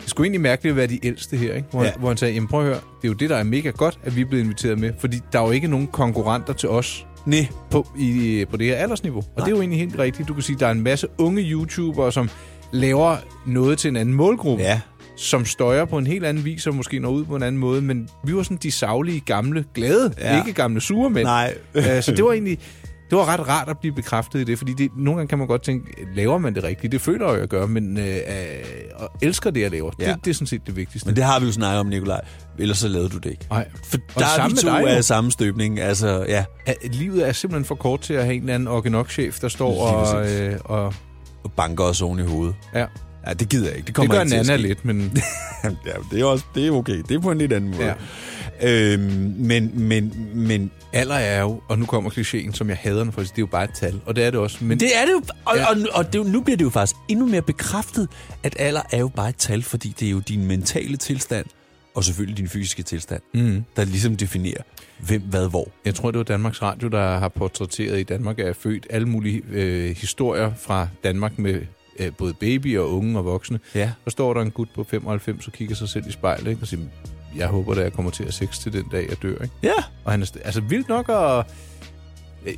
det 0.00 0.10
skulle 0.10 0.24
egentlig 0.26 0.40
mærkeligt 0.40 0.70
at 0.72 0.76
være 0.76 0.86
de 0.86 1.06
ældste 1.06 1.36
her, 1.36 1.54
ikke? 1.54 1.68
Hvor, 1.70 1.80
Ja. 1.82 1.86
ja. 1.86 1.92
hvor 1.98 2.08
han 2.08 2.16
sagde, 2.16 2.34
jamen 2.34 2.48
prøv 2.48 2.60
at 2.60 2.66
høre, 2.66 2.74
det 2.76 3.04
er 3.04 3.08
jo 3.08 3.14
det, 3.14 3.30
der 3.30 3.36
er 3.36 3.42
mega 3.44 3.70
godt, 3.70 3.98
at 4.04 4.16
vi 4.16 4.20
er 4.20 4.24
blevet 4.24 4.42
inviteret 4.44 4.78
med, 4.78 4.92
fordi 4.98 5.20
der 5.32 5.40
er 5.40 5.44
jo 5.46 5.50
ikke 5.50 5.68
nogen 5.68 5.86
konkurrenter 5.86 6.52
til 6.52 6.68
os 6.68 7.06
Nej. 7.26 7.46
på, 7.70 7.86
i, 7.98 8.44
på 8.50 8.56
det 8.56 8.66
her 8.66 8.76
aldersniveau. 8.76 9.22
Og 9.36 9.36
det 9.36 9.46
er 9.46 9.50
jo 9.50 9.60
egentlig 9.60 9.78
helt 9.78 9.98
rigtigt. 9.98 10.28
Du 10.28 10.34
kan 10.34 10.42
sige, 10.42 10.54
at 10.54 10.60
der 10.60 10.66
er 10.66 10.70
en 10.70 10.80
masse 10.82 11.06
unge 11.18 11.42
YouTubere, 11.42 12.12
som 12.12 12.30
laver 12.72 13.16
noget 13.46 13.78
til 13.78 13.88
en 13.88 13.96
anden 13.96 14.14
målgruppe. 14.14 14.62
Ja. 14.64 14.80
Som 15.16 15.44
støjer 15.44 15.84
på 15.84 15.98
en 15.98 16.06
helt 16.06 16.24
anden 16.24 16.44
vis, 16.44 16.66
og 16.66 16.74
måske 16.74 16.98
når 16.98 17.10
ud 17.10 17.24
på 17.24 17.36
en 17.36 17.42
anden 17.42 17.58
måde, 17.58 17.82
men 17.82 18.08
vi 18.24 18.36
var 18.36 18.42
sådan 18.42 18.56
de 18.56 18.70
savlige, 18.70 19.20
gamle, 19.20 19.64
glade, 19.74 20.14
Ja. 20.18 20.38
ikke 20.38 20.52
gamle 20.52 20.80
sure 20.80 21.10
mænd. 21.10 21.26
Nej. 21.26 21.54
Øh, 21.74 22.02
så 22.02 22.12
det 22.12 22.24
var 22.24 22.32
egentlig 22.32 22.58
det 23.10 23.18
var 23.18 23.26
ret 23.28 23.48
rart 23.48 23.68
at 23.68 23.78
blive 23.78 23.94
bekræftet 23.94 24.40
i 24.40 24.44
det, 24.44 24.58
fordi 24.58 24.72
det, 24.78 24.90
nogle 24.96 25.16
gange 25.18 25.28
kan 25.28 25.38
man 25.38 25.46
godt 25.46 25.62
tænke, 25.62 26.06
laver 26.14 26.38
man 26.38 26.54
det 26.54 26.64
rigtigt? 26.64 26.92
Det 26.92 27.00
føler 27.00 27.26
jeg, 27.26 27.34
jo, 27.34 27.40
jeg 27.40 27.48
gør, 27.48 27.66
men 27.66 27.98
øh, 27.98 28.06
øh, 28.06 28.20
og 28.94 29.10
elsker 29.22 29.50
det, 29.50 29.60
jeg 29.60 29.70
laver. 29.70 29.90
Ja. 29.98 30.12
Det, 30.12 30.24
det 30.24 30.30
er 30.30 30.34
sådan 30.34 30.46
set 30.46 30.66
det 30.66 30.76
vigtigste. 30.76 31.08
Men 31.08 31.16
det 31.16 31.24
har 31.24 31.40
vi 31.40 31.46
jo 31.46 31.52
snakket 31.52 31.80
om, 31.80 31.86
Nikolaj. 31.86 32.20
Ellers 32.58 32.78
så 32.78 32.88
lavede 32.88 33.08
du 33.08 33.18
det 33.18 33.30
ikke. 33.30 33.46
Nej. 33.50 33.68
For 33.84 33.98
Og 34.14 34.20
der 34.20 34.26
er 34.26 34.48
vi 34.48 34.54
to 34.54 34.68
dig 34.68 34.90
af 34.90 35.04
samme 35.04 35.30
støbning. 35.30 35.80
Altså, 35.80 36.24
ja. 36.28 36.44
At 36.66 36.76
livet 36.94 37.28
er 37.28 37.32
simpelthen 37.32 37.64
for 37.64 37.74
kort 37.74 38.00
til 38.00 38.14
at 38.14 38.24
have 38.24 38.34
en 38.34 38.40
eller 38.42 38.54
anden 38.54 38.68
organok-chef, 38.68 39.40
der 39.40 39.48
står 39.48 39.80
og, 39.80 40.32
øh, 40.32 40.58
og... 40.64 40.94
Og 41.44 41.52
banker 41.52 41.84
os 41.84 42.02
oven 42.02 42.18
i 42.18 42.22
hovedet. 42.22 42.54
Ja, 42.74 42.86
Ja, 43.26 43.32
det 43.32 43.48
gider 43.48 43.66
jeg 43.68 43.76
ikke. 43.76 43.86
Det 43.86 43.86
det 43.86 43.94
kommer 43.94 44.14
gør 44.14 44.24
til 44.24 44.34
at 44.36 44.46
Nana 44.46 44.56
lidt, 44.56 44.84
men... 44.84 45.00
ja, 45.64 45.92
det 46.10 46.20
er 46.20 46.24
også 46.24 46.44
det 46.54 46.66
er 46.66 46.70
okay. 46.70 47.02
Det 47.08 47.14
er 47.14 47.20
på 47.20 47.30
en 47.30 47.38
lidt 47.38 47.52
anden 47.52 47.70
måde. 47.70 47.84
Ja. 47.84 47.94
Øhm, 48.62 49.34
men, 49.38 49.70
men, 49.74 50.14
men 50.34 50.70
Alder 50.92 51.14
er 51.14 51.40
jo, 51.40 51.60
og 51.68 51.78
nu 51.78 51.86
kommer 51.86 52.10
klichéen, 52.10 52.52
som 52.52 52.68
jeg 52.68 52.76
hader 52.76 53.02
den, 53.04 53.12
for 53.12 53.20
det 53.20 53.30
er 53.30 53.34
jo 53.38 53.46
bare 53.46 53.64
et 53.64 53.70
tal, 53.74 54.00
og 54.06 54.16
det 54.16 54.24
er 54.24 54.30
det 54.30 54.40
også. 54.40 54.64
Men 54.64 54.80
det 54.80 54.96
er 54.96 55.04
det 55.04 55.12
jo. 55.12 55.22
Og, 55.44 55.56
Ja. 55.56 55.70
og, 55.70 55.76
og 55.92 56.12
det, 56.12 56.26
nu 56.26 56.40
bliver 56.40 56.56
det 56.56 56.64
jo 56.64 56.70
faktisk 56.70 56.96
endnu 57.08 57.26
mere 57.26 57.42
bekræftet, 57.42 58.08
at 58.42 58.56
alder 58.58 58.80
er 58.92 58.98
jo 58.98 59.08
bare 59.08 59.28
et 59.28 59.36
tal, 59.36 59.62
fordi 59.62 59.94
det 60.00 60.06
er 60.06 60.10
jo 60.10 60.18
din 60.18 60.46
mentale 60.46 60.96
tilstand, 60.96 61.46
og 61.94 62.04
selvfølgelig 62.04 62.36
din 62.38 62.48
fysiske 62.48 62.82
tilstand, 62.82 63.22
Mm. 63.34 63.64
der 63.76 63.84
ligesom 63.84 64.16
definerer, 64.16 64.62
hvem, 64.98 65.22
hvad, 65.22 65.48
hvor. 65.48 65.68
Jeg 65.84 65.94
tror, 65.94 66.10
det 66.10 66.18
var 66.18 66.24
Danmarks 66.24 66.62
Radio, 66.62 66.88
der 66.88 67.18
har 67.18 67.28
portrætteret 67.28 68.00
i 68.00 68.02
Danmark, 68.02 68.38
er 68.38 68.52
født 68.52 68.86
alle 68.90 69.08
mulige 69.08 69.42
øh, 69.50 69.96
historier 69.96 70.52
fra 70.60 70.88
Danmark 71.04 71.38
med 71.38 71.60
øh, 71.98 72.12
både 72.18 72.34
baby 72.34 72.78
og 72.78 72.92
unge 72.96 73.18
og 73.18 73.24
voksne. 73.24 73.60
Ja. 73.74 73.90
Så 74.04 74.10
står 74.10 74.34
der 74.34 74.40
en 74.42 74.50
gut 74.50 74.68
på 74.74 74.84
95 74.90 75.46
og 75.46 75.52
kigger 75.52 75.74
sig 75.74 75.88
selv 75.88 76.04
i 76.08 76.12
spejlet 76.12 76.50
ikke? 76.50 76.62
og 76.62 76.66
siger, 76.68 76.82
jeg 77.36 77.46
håber, 77.48 77.72
at 77.72 77.78
jeg 77.78 77.92
kommer 77.92 78.10
til 78.10 78.24
at 78.24 78.34
sex 78.34 78.58
til 78.58 78.72
den 78.72 78.84
dag, 78.92 79.06
jeg 79.08 79.22
dør. 79.22 79.42
Ikke? 79.42 79.54
Ja. 79.62 79.72
Og 80.04 80.10
han 80.12 80.22
er 80.22 80.26
altså 80.44 80.60
vildt 80.60 80.88
nok 80.88 81.08
at... 81.08 81.44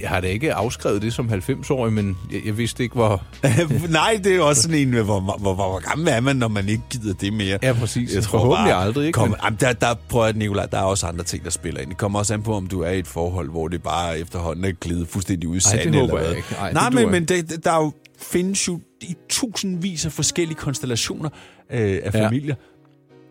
Jeg 0.00 0.08
har 0.08 0.20
da 0.20 0.26
ikke 0.26 0.54
afskrevet 0.54 1.02
det 1.02 1.12
som 1.12 1.28
90-årig, 1.32 1.92
men 1.92 2.16
jeg, 2.32 2.40
jeg 2.46 2.58
vidste 2.58 2.82
ikke, 2.82 2.94
hvor... 2.94 3.22
Nej, 3.90 4.20
det 4.24 4.32
er 4.32 4.36
jo 4.36 4.48
også 4.48 4.62
sådan 4.62 4.78
en, 4.78 4.88
hvor, 4.88 5.20
hvor, 5.20 5.36
hvor, 5.38 5.54
hvor 5.54 5.88
gammel 5.88 6.08
er 6.08 6.20
man, 6.20 6.36
når 6.36 6.48
man 6.48 6.68
ikke 6.68 6.82
gider 6.90 7.14
det 7.14 7.32
mere? 7.32 7.58
Ja, 7.62 7.72
præcis. 7.72 8.26
Forhåbentlig 8.28 8.74
aldrig, 8.74 9.06
ikke? 9.06 9.16
Kom, 9.16 9.28
Men- 9.28 9.36
jamen, 9.44 9.58
der, 9.60 9.72
der, 9.72 9.94
prøv 10.08 10.24
at 10.26 10.36
Nicolaj, 10.36 10.66
der 10.66 10.78
er 10.78 10.82
også 10.82 11.06
andre 11.06 11.24
ting, 11.24 11.44
der 11.44 11.50
spiller 11.50 11.80
ind. 11.80 11.88
Det 11.90 11.98
kommer 11.98 12.18
også 12.18 12.34
an 12.34 12.42
på, 12.42 12.54
om 12.54 12.66
du 12.66 12.80
er 12.80 12.90
i 12.90 12.98
et 12.98 13.06
forhold, 13.06 13.50
hvor 13.50 13.68
det 13.68 13.82
bare 13.82 14.18
efterhånden 14.18 14.64
er 14.64 14.72
glidet 14.72 15.08
fuldstændig 15.08 15.48
ud 15.48 15.54
i 15.56 15.58
Ej, 15.66 15.72
det 15.72 15.82
sandet, 15.82 16.00
håber 16.00 16.12
eller 16.18 16.18
jeg 16.18 16.28
hvad. 16.28 16.36
ikke. 16.36 16.54
Ej, 16.60 16.72
Nej, 16.72 16.84
det 16.88 16.94
men, 16.94 17.10
men 17.10 17.24
det, 17.24 17.64
der 17.64 17.72
er 17.72 17.82
jo, 17.82 17.92
findes 18.18 18.68
jo 18.68 18.80
i 19.02 19.16
tusindvis 19.28 20.06
af 20.06 20.12
forskellige 20.12 20.56
konstellationer 20.58 21.28
øh, 21.72 22.00
af 22.04 22.14
Ja. 22.14 22.26
familier, 22.26 22.54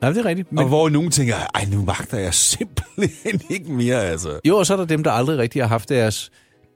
Nej, 0.02 0.10
det 0.12 0.20
er 0.20 0.26
rigtigt. 0.26 0.52
men... 0.52 0.60
og 0.60 0.68
hvor 0.68 0.90
nogen 0.90 1.12
tænker, 1.12 1.36
ej, 1.56 1.66
nu 1.72 1.82
magter 1.86 2.18
jeg 2.18 2.34
simpelthen 2.34 3.42
ikke 3.56 3.72
mere, 3.72 4.04
altså. 4.06 4.40
Jo, 4.46 4.58
og 4.58 4.66
så 4.66 4.74
er 4.74 4.78
der 4.78 4.86
dem, 4.86 5.04
der 5.04 5.12
aldrig 5.12 5.38
rigtig 5.38 5.62
har 5.62 5.68
haft 5.68 5.90
deres 5.90 6.32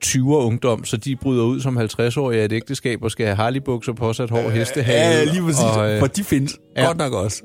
20'er 0.05 0.19
ungdom, 0.21 0.85
så 0.85 0.97
de 0.97 1.15
bryder 1.15 1.43
ud 1.43 1.61
som 1.61 1.77
50-årige 1.77 2.41
af 2.41 2.45
et 2.45 2.51
ægteskab 2.51 3.03
og 3.03 3.11
skal 3.11 3.25
have 3.25 3.35
harley-bukser, 3.35 3.93
påsat 3.93 4.29
hår, 4.29 4.49
hestehale. 4.49 5.15
Ja, 5.15 5.23
lige 5.23 5.41
præcis. 5.43 5.63
Og, 5.77 5.91
øh, 5.93 5.99
For 5.99 6.07
de 6.07 6.23
findes 6.23 6.57
ja. 6.77 6.85
godt 6.85 6.97
nok 6.97 7.13
også. 7.13 7.41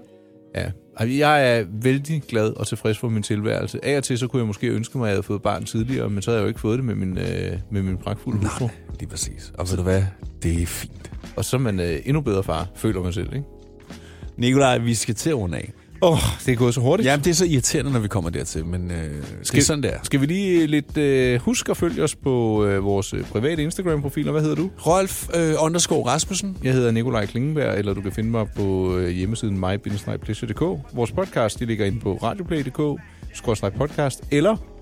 ja. 0.57 0.71
Jeg 1.01 1.59
er 1.59 1.65
vældig 1.83 2.23
glad 2.29 2.51
og 2.51 2.67
tilfreds 2.67 2.99
for 2.99 3.09
min 3.09 3.23
tilværelse. 3.23 3.85
Af 3.85 3.97
og 3.97 4.05
til, 4.05 4.19
så 4.19 4.27
kunne 4.29 4.41
jeg 4.41 4.47
måske 4.47 4.67
ønske 4.67 4.99
mig, 4.99 5.05
at 5.07 5.09
jeg 5.09 5.15
havde 5.15 5.23
fået 5.23 5.43
barn 5.43 5.65
tidligere, 5.65 6.11
men 6.11 6.23
så 6.23 6.31
havde 6.31 6.39
jeg 6.39 6.43
jo 6.45 6.49
ikke 6.49 6.61
fået 6.61 6.79
det 6.79 6.85
med 6.85 6.95
min, 6.95 7.19
øh, 7.19 7.59
med 7.71 7.83
min 7.83 7.97
pragtfulde 7.97 8.39
hustru. 8.39 8.69
Lige 9.01 9.09
præcis. 9.09 9.53
Og 9.59 9.71
ved 9.71 9.77
du 9.77 9.83
hvad? 9.83 10.03
Det 10.43 10.63
er 10.63 10.67
fint. 10.67 11.11
Og 11.37 11.45
så 11.45 11.57
er 11.57 11.61
man 11.61 11.81
øh, 11.81 11.99
endnu 12.05 12.21
bedre 12.21 12.43
far, 12.43 12.69
føler 12.77 13.03
man 13.03 13.13
selv, 13.13 13.35
ikke? 13.35 13.47
Nikolaj, 14.37 14.79
vi 14.79 14.95
skal 14.95 15.15
til 15.15 15.31
at 15.31 15.37
runde 15.37 15.57
af. 15.57 15.73
Åh, 16.03 16.13
oh, 16.13 16.19
det 16.47 16.53
er 16.53 16.57
gået 16.57 16.75
så 16.75 16.81
hurtigt. 16.81 17.07
Jamen, 17.07 17.25
det 17.25 17.31
er 17.31 17.35
så 17.35 17.45
irriterende, 17.45 17.93
når 17.93 18.01
vi 18.01 18.09
kommer 18.09 18.31
dertil, 18.31 18.67
men 18.67 18.91
øh, 18.91 18.97
det 19.43 19.55
er 19.55 19.61
sådan, 19.61 19.83
der. 19.83 19.99
Skal 20.03 20.21
vi 20.21 20.27
lige 20.27 20.67
lidt 20.67 20.97
øh, 20.97 21.41
huske 21.41 21.71
at 21.71 21.77
følge 21.77 22.03
os 22.03 22.15
på 22.15 22.65
øh, 22.65 22.85
vores 22.85 23.15
øh, 23.15 23.25
private 23.25 23.63
Instagram-profiler? 23.63 24.33
Hvad 24.33 24.43
hedder 24.43 24.57
du? 24.57 24.71
Rolf 24.87 25.29
øh, 25.37 25.55
underscore 25.59 26.07
Rasmussen. 26.07 26.57
Jeg 26.63 26.73
hedder 26.73 26.91
Nikolaj 26.91 27.27
Klingenberg, 27.27 27.79
eller 27.79 27.95
du 27.95 28.01
kan 28.01 28.13
finde 28.13 28.31
mig 28.31 28.47
på 28.57 28.97
øh, 28.97 29.09
hjemmesiden 29.09 29.59
mig 29.59 29.81
Vores 30.95 31.13
podcast 31.13 31.59
de 31.61 31.67
ligger 31.67 31.87
inde 31.87 32.01
på 32.01 32.19
radioplay.dk, 32.23 33.01
podcast, 33.79 34.25
eller 34.31 34.76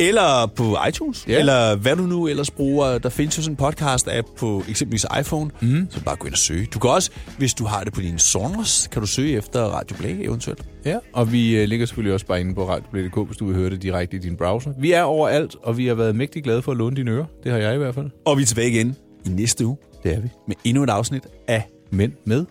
Eller 0.00 0.46
på 0.56 0.76
iTunes, 0.88 1.24
Ja. 1.28 1.38
eller 1.38 1.76
hvad 1.76 1.96
du 1.96 2.02
nu 2.02 2.26
ellers 2.28 2.50
bruger. 2.50 2.98
Der 2.98 3.08
findes 3.08 3.36
jo 3.38 3.42
sådan 3.42 3.56
en 3.60 3.64
podcast-app 3.66 4.36
på 4.38 4.62
eksempelvis 4.68 5.06
iPhone, 5.20 5.50
mm. 5.60 5.86
så 5.90 6.00
bare 6.04 6.16
gå 6.16 6.26
ind 6.26 6.34
og 6.34 6.38
søge. 6.38 6.66
Du 6.66 6.78
kan 6.78 6.90
også, 6.90 7.10
hvis 7.38 7.54
du 7.54 7.64
har 7.64 7.84
det 7.84 7.92
på 7.92 8.00
din 8.00 8.18
Sonos, 8.18 8.88
kan 8.92 9.00
du 9.02 9.06
søge 9.06 9.36
efter 9.36 9.62
Radio 9.64 9.96
Play 9.96 10.24
eventuelt. 10.26 10.62
Ja, 10.84 10.98
og 11.12 11.32
vi 11.32 11.56
øh, 11.56 11.68
ligger 11.68 11.86
selvfølgelig 11.86 12.14
også 12.14 12.26
bare 12.26 12.40
inde 12.40 12.54
på 12.54 12.68
radioplay.dk, 12.68 13.26
hvis 13.26 13.36
du 13.36 13.46
vil 13.46 13.54
høre 13.56 13.70
det 13.70 13.82
direkte 13.82 14.16
i 14.16 14.20
din 14.20 14.36
browser. 14.36 14.72
Vi 14.78 14.92
er 14.92 15.02
overalt, 15.02 15.56
og 15.62 15.76
vi 15.78 15.86
har 15.86 15.94
været 15.94 16.16
mægtig 16.16 16.44
glade 16.44 16.62
for 16.62 16.72
at 16.72 16.78
låne 16.78 16.96
dine 16.96 17.10
ører. 17.10 17.24
Det 17.44 17.52
har 17.52 17.58
jeg 17.58 17.74
i 17.74 17.78
hvert 17.78 17.94
fald. 17.94 18.10
Og 18.26 18.36
vi 18.36 18.42
er 18.42 18.46
tilbage 18.46 18.70
igen 18.70 18.96
i 19.26 19.28
næste 19.28 19.66
uge 19.66 19.76
Det 20.02 20.14
er 20.14 20.20
vi. 20.20 20.28
med 20.48 20.56
endnu 20.64 20.82
et 20.82 20.90
afsnit 20.90 21.22
af 21.48 21.68
Men 21.90 22.12
med 22.24 22.44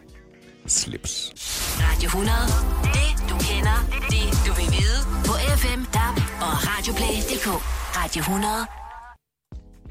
Slips. 0.67 1.31
Radio 1.79 2.07
100. 2.07 2.31
Det 2.83 3.29
du 3.29 3.35
kender, 3.49 3.77
det 4.09 4.27
du 4.47 4.51
vil 4.59 4.69
vide. 4.79 4.99
På 5.25 5.33
FM, 5.57 5.81
DAB 5.93 6.15
og 6.45 6.53
Radioplay.dk. 6.69 7.28
Radio 8.01 8.23
100. 8.23 8.78